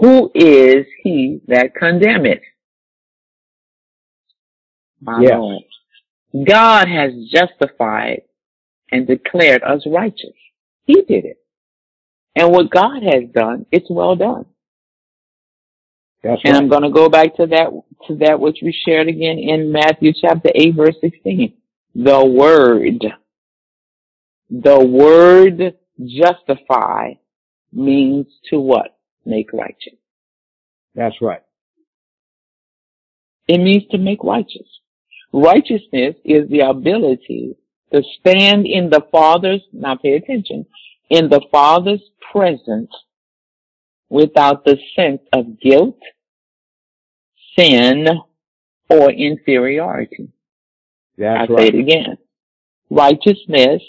Who 0.00 0.30
is 0.34 0.86
he 1.02 1.42
that 1.48 1.74
condemneth? 1.74 2.40
My 5.02 5.20
yes. 5.20 5.32
Lord. 5.36 5.62
God 6.34 6.88
has 6.88 7.12
justified 7.30 8.22
and 8.90 9.06
declared 9.06 9.62
us 9.62 9.86
righteous. 9.86 10.34
He 10.84 10.94
did 11.02 11.24
it. 11.24 11.38
And 12.34 12.52
what 12.52 12.70
God 12.70 13.02
has 13.02 13.24
done, 13.34 13.66
it's 13.72 13.90
well 13.90 14.14
done. 14.14 14.46
That's 16.22 16.42
and 16.44 16.54
right. 16.54 16.62
I'm 16.62 16.68
going 16.68 16.82
to 16.82 16.90
go 16.90 17.08
back 17.08 17.36
to 17.36 17.46
that, 17.46 17.68
to 18.08 18.16
that 18.16 18.40
which 18.40 18.58
we 18.62 18.76
shared 18.86 19.08
again 19.08 19.38
in 19.38 19.72
Matthew 19.72 20.12
chapter 20.20 20.50
8 20.54 20.74
verse 20.74 20.96
16. 21.00 21.54
The 21.94 22.24
word, 22.24 23.06
the 24.50 24.84
word 24.84 25.76
justify 26.04 27.14
means 27.72 28.26
to 28.50 28.60
what? 28.60 28.98
Make 29.24 29.52
righteous. 29.52 29.98
That's 30.94 31.16
right. 31.22 31.42
It 33.48 33.58
means 33.58 33.84
to 33.92 33.98
make 33.98 34.22
righteous. 34.22 34.66
Righteousness 35.36 36.14
is 36.24 36.48
the 36.48 36.60
ability 36.60 37.56
to 37.92 38.02
stand 38.18 38.66
in 38.66 38.88
the 38.88 39.02
Father's, 39.12 39.60
now 39.70 39.94
pay 39.94 40.14
attention, 40.14 40.64
in 41.10 41.28
the 41.28 41.44
Father's 41.52 42.00
presence 42.32 42.90
without 44.08 44.64
the 44.64 44.78
sense 44.98 45.20
of 45.34 45.60
guilt, 45.60 45.98
sin, 47.58 48.06
or 48.88 49.10
inferiority. 49.10 50.30
That's 51.18 51.50
I 51.50 51.52
right. 51.52 51.60
say 51.60 51.68
it 51.68 51.74
again. 51.74 52.16
Righteousness 52.88 53.82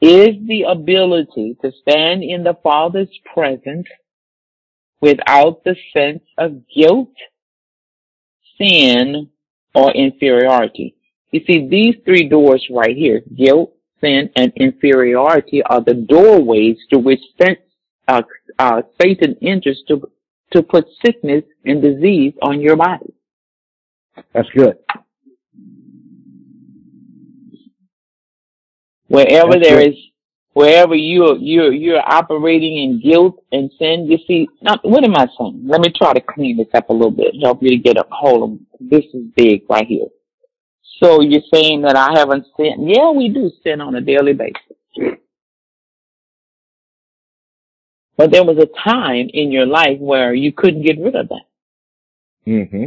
is 0.00 0.36
the 0.46 0.66
ability 0.68 1.56
to 1.62 1.72
stand 1.82 2.22
in 2.22 2.44
the 2.44 2.54
Father's 2.62 3.18
presence 3.34 3.88
without 5.00 5.64
the 5.64 5.74
sense 5.92 6.22
of 6.38 6.62
guilt, 6.72 7.14
sin, 8.56 9.30
or 9.74 9.90
inferiority. 9.92 10.94
You 11.30 11.40
see, 11.46 11.68
these 11.68 11.94
three 12.04 12.28
doors 12.28 12.66
right 12.70 12.96
here, 12.96 13.22
guilt, 13.36 13.72
sin, 14.00 14.30
and 14.36 14.52
inferiority 14.56 15.62
are 15.62 15.82
the 15.82 15.94
doorways 15.94 16.76
to 16.92 16.98
which 16.98 17.20
uh, 18.08 18.22
uh, 18.58 18.82
Satan 19.00 19.36
enters 19.42 19.82
to, 19.88 20.10
to 20.52 20.62
put 20.62 20.86
sickness 21.04 21.44
and 21.64 21.80
disease 21.82 22.34
on 22.42 22.60
your 22.60 22.76
body. 22.76 23.14
That's 24.32 24.48
good. 24.50 24.76
Wherever 29.06 29.52
That's 29.52 29.68
there 29.68 29.78
good. 29.78 29.90
is, 29.90 29.96
wherever 30.60 30.94
you're, 30.94 31.36
you're, 31.36 31.72
you're 31.72 32.02
operating 32.04 32.76
in 32.76 33.00
guilt 33.00 33.42
and 33.50 33.70
sin, 33.78 34.06
you 34.06 34.18
see, 34.26 34.46
what 34.82 35.04
am 35.04 35.16
I 35.16 35.26
saying? 35.38 35.62
Let 35.64 35.80
me 35.80 35.90
try 35.90 36.12
to 36.12 36.20
clean 36.20 36.58
this 36.58 36.68
up 36.74 36.90
a 36.90 36.92
little 36.92 37.10
bit, 37.10 37.34
help 37.42 37.62
you 37.62 37.70
to 37.70 37.76
get 37.76 37.96
a 37.96 38.04
hold 38.10 38.50
of, 38.50 38.58
this 38.78 39.04
is 39.14 39.24
big 39.34 39.62
right 39.70 39.86
here. 39.86 40.06
So 41.02 41.22
you're 41.22 41.40
saying 41.52 41.82
that 41.82 41.96
I 41.96 42.18
haven't 42.18 42.46
sinned? 42.58 42.90
Yeah, 42.90 43.10
we 43.10 43.30
do 43.30 43.50
sin 43.64 43.80
on 43.80 43.94
a 43.94 44.02
daily 44.02 44.34
basis. 44.34 45.16
But 48.18 48.30
there 48.30 48.44
was 48.44 48.58
a 48.58 48.68
time 48.86 49.30
in 49.32 49.50
your 49.50 49.64
life 49.66 49.98
where 49.98 50.34
you 50.34 50.52
couldn't 50.52 50.82
get 50.82 51.00
rid 51.00 51.16
of 51.16 51.28
that. 51.30 51.46
Mm-hmm. 52.46 52.84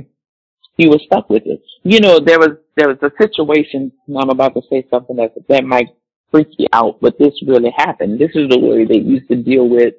You 0.78 0.90
were 0.92 1.00
stuck 1.04 1.28
with 1.28 1.44
it. 1.48 1.64
You 1.82 2.00
know, 2.00 2.20
there 2.20 2.38
was 2.38 2.52
there 2.76 2.88
was 2.88 2.98
a 3.02 3.12
situation. 3.20 3.92
I'm 4.08 4.30
about 4.30 4.54
to 4.54 4.62
say 4.70 4.86
something 4.92 5.16
that 5.16 5.34
that 5.50 5.64
might 5.64 5.90
freak 6.34 6.48
you 6.58 6.68
out, 6.74 7.00
but 7.00 7.20
this 7.20 7.34
really 7.46 7.74
happened. 7.78 8.20
This 8.20 8.32
is 8.34 8.50
the 8.50 8.58
way 8.58 8.86
they 8.86 8.98
used 8.98 9.28
to 9.30 9.36
deal 9.36 9.70
with 9.70 9.94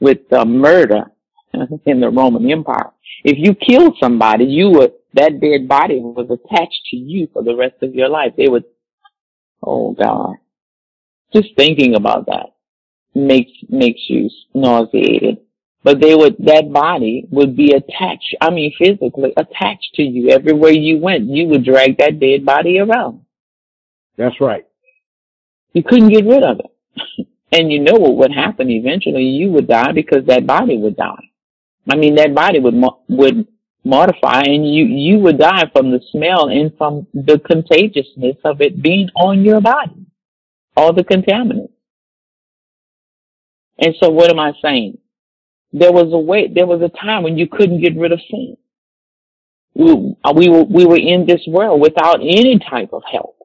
with 0.00 0.32
uh, 0.32 0.44
murder 0.44 1.04
in 1.86 2.00
the 2.00 2.08
Roman 2.08 2.50
Empire. 2.50 2.90
If 3.24 3.36
you 3.38 3.54
killed 3.54 3.96
somebody, 4.00 4.44
you 4.44 4.70
would 4.70 4.92
that 5.14 5.40
dead 5.40 5.68
body 5.68 6.00
was 6.00 6.30
attached 6.30 6.86
to 6.90 6.96
you 6.96 7.28
for 7.32 7.42
the 7.42 7.54
rest 7.54 7.76
of 7.82 7.94
your 7.94 8.08
life. 8.08 8.32
They 8.36 8.48
would, 8.48 8.64
oh 9.62 9.92
God, 9.92 10.36
just 11.32 11.48
thinking 11.56 11.94
about 11.94 12.26
that 12.26 12.54
makes 13.14 13.52
makes 13.68 14.00
you 14.08 14.30
nauseated. 14.54 15.38
But 15.82 16.00
they 16.00 16.14
would 16.14 16.36
that 16.40 16.72
body 16.72 17.26
would 17.30 17.56
be 17.56 17.72
attached. 17.72 18.34
I 18.40 18.50
mean, 18.50 18.72
physically 18.78 19.32
attached 19.36 19.94
to 19.94 20.02
you 20.02 20.30
everywhere 20.30 20.72
you 20.72 20.98
went. 20.98 21.28
You 21.28 21.48
would 21.48 21.64
drag 21.64 21.98
that 21.98 22.18
dead 22.18 22.44
body 22.44 22.78
around. 22.78 23.20
That's 24.16 24.40
right. 24.40 24.66
You 25.76 25.82
couldn't 25.82 26.08
get 26.08 26.24
rid 26.24 26.42
of 26.42 26.58
it. 26.58 27.26
and 27.52 27.70
you 27.70 27.80
know 27.80 27.98
what 27.98 28.16
would 28.16 28.32
happen 28.32 28.70
eventually? 28.70 29.24
You 29.24 29.50
would 29.50 29.68
die 29.68 29.92
because 29.92 30.24
that 30.24 30.46
body 30.46 30.78
would 30.78 30.96
die. 30.96 31.28
I 31.86 31.96
mean, 31.96 32.14
that 32.14 32.34
body 32.34 32.60
would, 32.60 32.82
would 33.08 33.46
mortify 33.84 34.40
and 34.46 34.66
you, 34.66 34.86
you 34.86 35.18
would 35.18 35.36
die 35.36 35.64
from 35.74 35.90
the 35.90 36.00
smell 36.10 36.48
and 36.48 36.72
from 36.78 37.06
the 37.12 37.38
contagiousness 37.38 38.36
of 38.42 38.62
it 38.62 38.82
being 38.82 39.10
on 39.16 39.44
your 39.44 39.60
body. 39.60 40.06
All 40.78 40.94
the 40.94 41.04
contaminants. 41.04 41.72
And 43.78 43.94
so 44.00 44.08
what 44.08 44.30
am 44.30 44.38
I 44.38 44.52
saying? 44.62 44.96
There 45.74 45.92
was 45.92 46.10
a 46.10 46.18
way, 46.18 46.48
there 46.48 46.66
was 46.66 46.80
a 46.80 46.88
time 46.88 47.22
when 47.22 47.36
you 47.36 47.48
couldn't 47.48 47.82
get 47.82 47.98
rid 47.98 48.12
of 48.12 48.20
sin. 48.30 48.56
We, 49.74 49.92
we 49.92 50.48
were, 50.48 50.64
we 50.64 50.86
were 50.86 50.96
in 50.96 51.26
this 51.26 51.42
world 51.46 51.82
without 51.82 52.20
any 52.22 52.58
type 52.58 52.94
of 52.94 53.02
help. 53.12 53.35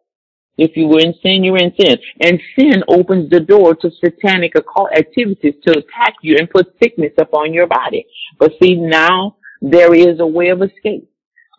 If 0.58 0.76
you 0.76 0.88
were 0.88 1.00
in 1.00 1.14
sin, 1.24 1.44
you 1.44 1.54
were 1.54 1.58
in 1.58 1.74
sin. 1.80 1.98
And 2.20 2.40
sin 2.58 2.84
opens 2.88 3.30
the 3.30 3.40
door 3.40 3.76
to 3.76 3.92
satanic 4.04 4.56
occult 4.56 4.92
activities 4.92 5.56
to 5.66 5.72
attack 5.72 6.16
you 6.22 6.38
and 6.38 6.50
put 6.50 6.76
sickness 6.82 7.14
upon 7.18 7.54
your 7.54 7.68
body. 7.68 8.06
But 8.38 8.54
see, 8.62 8.76
now 8.76 9.38
there 9.62 9.94
is 9.94 10.20
a 10.20 10.28
way 10.28 10.50
of 10.50 10.62
escape. 10.62 11.08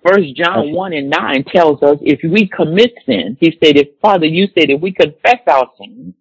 First 0.06 0.34
John 0.36 0.72
1 0.72 0.92
and 0.92 1.10
9 1.10 1.44
tells 1.54 1.82
us 1.82 1.98
if 2.00 2.20
we 2.28 2.48
commit 2.48 2.92
sin, 3.06 3.36
he 3.40 3.56
said, 3.62 3.76
if 3.76 3.88
Father, 4.00 4.26
you 4.26 4.48
said 4.48 4.68
if 4.68 4.80
we 4.80 4.92
confess 4.92 5.38
our 5.46 5.68
sins, 5.78 6.14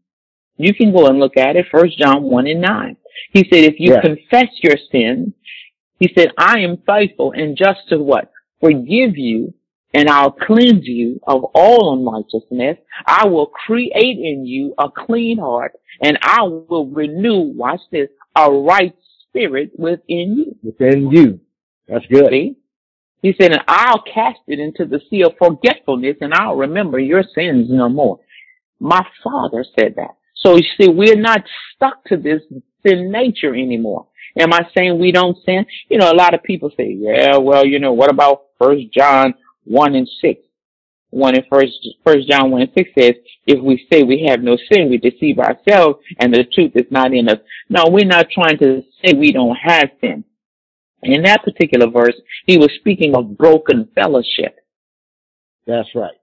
you 0.57 0.73
can 0.75 0.93
go 0.93 1.07
and 1.07 1.19
look 1.19 1.35
at 1.37 1.55
it. 1.55 1.65
First 1.71 1.97
John 1.97 2.23
1 2.23 2.47
and 2.47 2.61
9. 2.61 2.97
He 3.31 3.39
said, 3.51 3.63
if 3.63 3.75
you 3.79 3.97
confess 3.99 4.49
your 4.61 4.77
sins, 4.91 5.33
he 5.99 6.11
said, 6.15 6.29
I 6.37 6.59
am 6.59 6.77
faithful 6.85 7.31
and 7.31 7.57
just 7.57 7.79
to 7.89 7.97
what? 7.97 8.31
Forgive 8.59 9.17
you 9.17 9.53
and 9.93 10.09
I'll 10.09 10.31
cleanse 10.31 10.85
you 10.85 11.19
of 11.27 11.43
all 11.53 11.93
unrighteousness. 11.93 12.77
I 13.05 13.27
will 13.27 13.47
create 13.47 14.17
in 14.19 14.45
you 14.45 14.73
a 14.77 14.89
clean 14.89 15.37
heart 15.37 15.73
and 16.01 16.17
I 16.21 16.43
will 16.43 16.87
renew, 16.87 17.53
watch 17.55 17.81
this, 17.91 18.09
a 18.35 18.49
right 18.49 18.95
spirit 19.27 19.71
within 19.77 20.37
you. 20.37 20.55
Within 20.63 21.11
you. 21.11 21.39
That's 21.87 22.05
good. 22.07 22.31
See? 22.31 22.55
He 23.21 23.35
said, 23.39 23.51
and 23.51 23.61
I'll 23.67 24.01
cast 24.01 24.39
it 24.47 24.59
into 24.59 24.85
the 24.85 25.01
sea 25.09 25.23
of 25.23 25.33
forgetfulness 25.37 26.17
and 26.21 26.33
I'll 26.33 26.55
remember 26.55 26.99
your 26.99 27.23
sins 27.35 27.67
no 27.69 27.87
more. 27.89 28.19
My 28.79 29.05
father 29.23 29.63
said 29.77 29.95
that. 29.97 30.15
So 30.35 30.55
you 30.55 30.63
see, 30.79 30.89
we're 30.89 31.19
not 31.19 31.43
stuck 31.75 32.03
to 32.05 32.17
this 32.17 32.41
sin 32.85 33.11
nature 33.11 33.53
anymore. 33.53 34.07
Am 34.39 34.53
I 34.53 34.61
saying 34.75 34.97
we 34.97 35.11
don't 35.11 35.37
sin? 35.45 35.65
You 35.89 35.97
know, 35.97 36.11
a 36.11 36.15
lot 36.15 36.33
of 36.33 36.41
people 36.41 36.71
say, 36.75 36.95
yeah, 36.97 37.37
well, 37.37 37.65
you 37.65 37.79
know, 37.79 37.93
what 37.93 38.09
about 38.09 38.43
first 38.59 38.85
John 38.91 39.35
1 39.65 39.95
and 39.95 40.09
6. 40.21 40.39
1 41.11 41.35
in 41.35 41.43
first, 41.49 41.87
first 42.05 42.29
John 42.29 42.51
1 42.51 42.61
and 42.61 42.71
6 42.75 42.89
says, 42.97 43.13
if 43.45 43.61
we 43.61 43.85
say 43.91 44.03
we 44.03 44.25
have 44.27 44.41
no 44.41 44.57
sin, 44.71 44.89
we 44.89 44.97
deceive 44.97 45.39
ourselves 45.39 45.99
and 46.19 46.33
the 46.33 46.45
truth 46.45 46.71
is 46.75 46.89
not 46.89 47.13
in 47.13 47.27
us. 47.27 47.39
No, 47.69 47.83
we're 47.89 48.05
not 48.05 48.29
trying 48.29 48.57
to 48.59 48.81
say 49.03 49.13
we 49.13 49.31
don't 49.31 49.57
have 49.61 49.89
sin. 49.99 50.23
In 51.03 51.23
that 51.23 51.43
particular 51.43 51.89
verse, 51.89 52.15
he 52.45 52.57
was 52.57 52.69
speaking 52.79 53.15
of 53.15 53.37
broken 53.37 53.89
fellowship. 53.93 54.57
That's 55.67 55.89
right. 55.95 56.15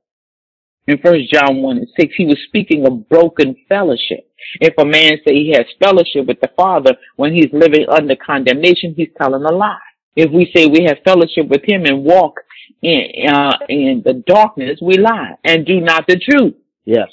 In 0.86 0.98
first 1.04 1.30
John 1.30 1.60
1 1.60 1.76
and 1.76 1.88
6, 2.00 2.14
he 2.16 2.24
was 2.24 2.38
speaking 2.46 2.86
of 2.86 3.08
broken 3.10 3.56
fellowship. 3.68 4.30
If 4.60 4.72
a 4.78 4.86
man 4.86 5.18
say 5.26 5.34
he 5.34 5.52
has 5.54 5.66
fellowship 5.84 6.26
with 6.26 6.40
the 6.40 6.50
Father 6.56 6.92
when 7.16 7.34
he's 7.34 7.52
living 7.52 7.86
under 7.90 8.16
condemnation, 8.16 8.94
he's 8.96 9.10
telling 9.20 9.44
a 9.44 9.52
lie. 9.52 9.76
If 10.16 10.30
we 10.32 10.50
say 10.54 10.66
we 10.66 10.84
have 10.84 11.04
fellowship 11.04 11.48
with 11.48 11.62
him 11.64 11.84
and 11.84 12.04
walk 12.04 12.40
in, 12.82 13.28
uh, 13.28 13.58
in 13.68 14.02
the 14.04 14.22
darkness, 14.26 14.78
we 14.82 14.98
lie 14.98 15.34
and 15.44 15.66
do 15.66 15.80
not 15.80 16.06
the 16.06 16.18
truth. 16.18 16.54
Yes. 16.84 17.08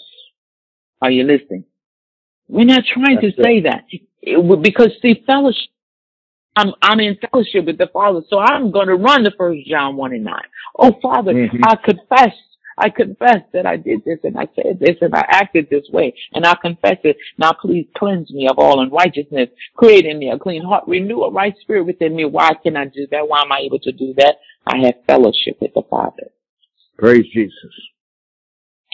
Are 1.01 1.11
you 1.11 1.23
listening? 1.23 1.65
We're 2.47 2.65
not 2.65 2.83
trying 2.91 3.19
That's 3.21 3.35
to 3.35 3.43
say 3.43 3.61
that 3.61 3.85
it, 4.21 4.61
because 4.61 4.91
see, 5.01 5.23
fellowship. 5.25 5.69
I'm 6.55 6.73
I'm 6.81 6.99
in 6.99 7.17
fellowship 7.29 7.65
with 7.65 7.77
the 7.77 7.87
Father, 7.91 8.21
so 8.29 8.39
I'm 8.39 8.71
going 8.71 8.87
to 8.87 8.95
run 8.95 9.23
the 9.23 9.33
First 9.37 9.67
John 9.67 9.97
one 9.97 10.13
and 10.13 10.23
nine. 10.23 10.47
Oh 10.77 10.97
Father, 11.01 11.33
mm-hmm. 11.33 11.63
I 11.65 11.75
confess, 11.75 12.33
I 12.77 12.89
confess 12.89 13.41
that 13.51 13.65
I 13.65 13.75
did 13.75 14.05
this 14.05 14.19
and 14.23 14.37
I 14.37 14.47
said 14.55 14.79
this 14.79 14.95
and 15.01 15.13
I 15.13 15.25
acted 15.27 15.69
this 15.69 15.83
way 15.91 16.13
and 16.33 16.45
I 16.45 16.55
confess 16.61 16.97
it. 17.03 17.17
Now 17.37 17.51
please 17.51 17.87
cleanse 17.97 18.31
me 18.31 18.47
of 18.47 18.57
all 18.57 18.79
unrighteousness. 18.79 19.49
Create 19.75 20.05
in 20.05 20.17
me 20.17 20.29
a 20.29 20.39
clean 20.39 20.63
heart. 20.63 20.85
Renew 20.87 21.23
a 21.23 21.31
right 21.31 21.55
spirit 21.59 21.85
within 21.85 22.15
me. 22.15 22.23
Why 22.23 22.51
can 22.63 22.77
I 22.77 22.85
do 22.85 23.05
that? 23.11 23.27
Why 23.27 23.41
am 23.41 23.51
I 23.51 23.59
able 23.59 23.79
to 23.79 23.91
do 23.91 24.13
that? 24.17 24.37
I 24.67 24.77
have 24.85 24.95
fellowship 25.07 25.57
with 25.61 25.73
the 25.73 25.83
Father. 25.89 26.31
Praise 26.97 27.25
Jesus. 27.33 27.53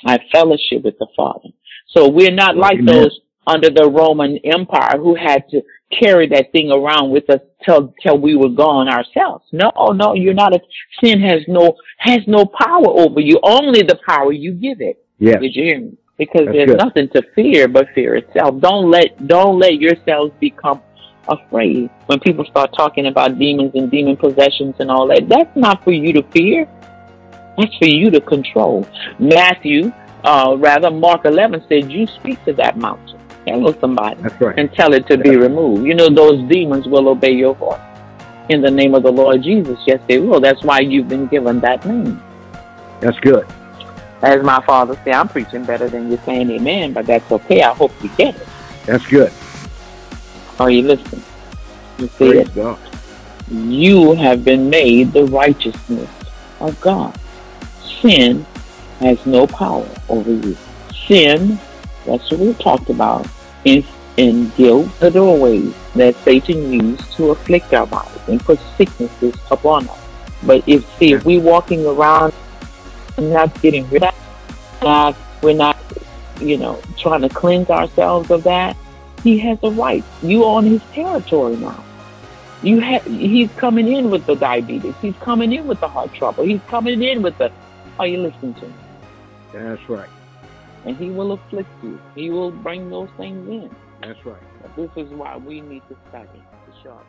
I 0.06 0.14
have 0.14 0.22
fellowship 0.32 0.84
with 0.84 0.98
the 1.00 1.08
Father. 1.16 1.50
So 1.90 2.10
we're 2.10 2.34
not 2.34 2.58
like 2.58 2.80
Amen. 2.80 2.86
those 2.86 3.20
under 3.48 3.70
the 3.70 3.90
Roman 3.90 4.40
Empire 4.44 4.98
who 4.98 5.16
had 5.16 5.44
to 5.50 5.62
carry 6.00 6.28
that 6.30 6.52
thing 6.52 6.72
around 6.72 7.12
with 7.12 7.30
us 7.30 7.42
till 7.66 7.94
till 8.02 8.18
we 8.18 8.36
were 8.36 8.50
gone 8.50 8.88
ourselves. 8.88 9.46
No, 9.52 9.72
no, 9.94 10.14
you're 10.14 10.34
not 10.34 10.56
a 10.56 10.60
sin 11.04 11.22
has 11.22 11.42
no 11.48 11.76
has 11.98 12.22
no 12.28 12.46
power 12.46 12.88
over 12.88 13.20
you. 13.20 13.40
Only 13.44 13.82
the 13.82 14.00
power 14.08 14.32
you 14.32 14.54
give 14.54 14.82
it. 14.82 15.04
Yes. 15.20 15.42
Did 15.42 15.56
you 15.56 15.64
hear 15.64 15.80
me? 15.80 15.98
Because 16.18 16.46
That's 16.46 16.56
there's 16.56 16.70
good. 16.70 16.78
nothing 16.78 17.10
to 17.10 17.24
fear 17.36 17.68
but 17.68 17.88
fear 17.96 18.16
itself. 18.16 18.60
Don't 18.62 18.90
let 18.90 19.28
don't 19.28 19.60
let 19.60 19.76
yourselves 19.76 20.34
become 20.40 20.82
afraid. 21.28 21.90
When 22.08 22.20
people 22.20 22.46
start 22.46 22.74
talking 22.76 23.08
about 23.08 23.38
demons 23.38 23.72
and 23.76 23.90
demon 23.90 24.18
possessions 24.18 24.76
and 24.80 24.90
all 24.92 25.08
that, 25.08 25.28
that's 25.30 25.56
not 25.56 25.84
for 25.84 25.92
you 25.92 26.14
to 26.14 26.24
fear. 26.32 26.68
That's 27.58 27.76
for 27.78 27.86
you 27.86 28.10
to 28.12 28.22
control. 28.22 28.88
Matthew, 29.20 29.92
uh, 30.24 30.56
rather 30.58 30.90
Mark 30.92 31.26
11 31.26 31.64
said, 31.68 31.92
"You 31.92 32.08
speak 32.08 32.44
to 32.46 32.54
that 32.54 32.78
mountain." 32.78 33.20
Hello, 33.46 33.74
somebody 33.82 34.22
That's 34.22 34.40
right. 34.40 34.58
and 34.58 34.72
tell 34.74 34.94
it 34.94 35.08
to 35.08 35.18
be 35.18 35.36
removed. 35.36 35.86
You 35.86 35.96
know, 35.96 36.10
those 36.10 36.40
demons 36.48 36.88
will 36.88 37.10
obey 37.10 37.32
your 37.32 37.56
voice. 37.56 37.80
In 38.50 38.62
the 38.62 38.70
name 38.70 38.94
of 38.94 39.04
the 39.04 39.12
Lord 39.12 39.42
Jesus, 39.44 39.80
yes, 39.88 40.00
they 40.08 40.20
will. 40.20 40.40
That's 40.40 40.64
why 40.64 40.80
you've 40.82 41.08
been 41.08 41.28
given 41.28 41.60
that 41.62 41.86
name. 41.86 42.22
That's 43.00 43.20
good. 43.20 43.48
As 44.22 44.44
my 44.44 44.64
father 44.66 44.96
said, 45.04 45.14
I'm 45.16 45.28
preaching 45.28 45.64
better 45.64 45.90
than 45.90 46.10
you're 46.10 46.22
saying 46.26 46.52
amen, 46.52 46.94
but 46.94 47.08
that's 47.08 47.30
okay. 47.32 47.64
I 47.64 47.74
hope 47.74 47.92
you 48.04 48.10
get 48.18 48.36
it. 48.36 48.48
That's 48.86 49.06
good. 49.08 49.32
Are 50.62 50.70
you 50.70 50.84
listening? 50.84 51.24
You 51.98 52.08
see 52.08 52.30
Praise 52.30 52.48
it? 52.48 52.54
God. 52.54 52.80
You 53.50 54.14
have 54.14 54.46
been 54.46 54.70
made 54.70 55.12
the 55.12 55.26
righteousness 55.26 56.08
of 56.60 56.80
God. 56.80 57.20
Sin 58.00 58.46
has 59.00 59.26
no 59.26 59.48
power 59.48 59.90
over 60.08 60.30
you. 60.30 60.56
Sin, 61.08 61.58
that's 62.06 62.30
what 62.30 62.40
we 62.40 62.54
talked 62.54 62.92
about, 62.92 63.28
is 63.66 63.84
in 64.18 64.50
guilt, 64.52 64.88
the 65.00 65.10
doorways 65.10 65.74
that 65.96 66.16
Satan 66.18 66.72
used 66.72 67.12
to 67.14 67.32
afflict 67.32 67.74
our 67.74 67.88
bodies 67.88 68.22
and 68.28 68.40
put 68.40 68.60
sicknesses 68.78 69.34
upon 69.50 69.90
us. 69.90 70.00
But 70.44 70.64
if 70.68 70.88
see 71.00 71.14
if 71.14 71.26
we 71.26 71.40
walking 71.40 71.88
around 71.88 72.34
and 73.18 73.34
not 73.34 73.60
getting 73.64 73.90
rid 73.90 74.04
of 74.04 74.14
that, 74.82 75.16
we're 75.42 75.56
not 75.56 75.76
you 76.40 76.58
know, 76.58 76.80
trying 76.98 77.22
to 77.22 77.30
cleanse 77.30 77.70
ourselves 77.70 78.30
of 78.32 78.44
that, 78.44 78.76
he 79.24 79.38
has 79.40 79.58
a 79.64 79.72
right. 79.72 80.04
You 80.22 80.44
are 80.44 80.58
on 80.58 80.66
his 80.66 80.82
territory 80.94 81.56
now. 81.58 81.84
You 82.64 82.80
have 82.80 83.04
he's 83.06 83.50
coming 83.54 83.92
in 83.92 84.12
with 84.12 84.26
the 84.26 84.36
diabetes. 84.36 84.94
He's 85.02 85.16
coming 85.18 85.52
in 85.52 85.68
with 85.68 85.80
the 85.80 85.88
heart 85.88 86.14
trouble. 86.14 86.44
He's 86.44 86.62
coming 86.68 87.02
in 87.02 87.22
with 87.22 87.38
the 87.38 87.52
are 88.00 88.08
you 88.08 88.20
listening 88.20 88.54
to 88.56 88.68
me? 88.68 88.74
That's 89.54 89.90
right. 89.90 90.10
And 90.86 90.98
he 90.98 91.10
will 91.10 91.34
afflict 91.34 91.70
you. 91.84 92.00
He 92.16 92.30
will 92.30 92.52
bring 92.52 92.90
those 92.90 93.10
things 93.18 93.48
in. 93.48 93.76
That's 94.02 94.26
right. 94.26 94.42
But 94.62 94.76
this 94.76 95.06
is 95.06 95.12
why 95.14 95.38
we 95.38 95.62
need 95.62 95.84
to 95.90 95.96
study 96.10 96.28
to 96.66 96.72
ourselves. 96.72 97.06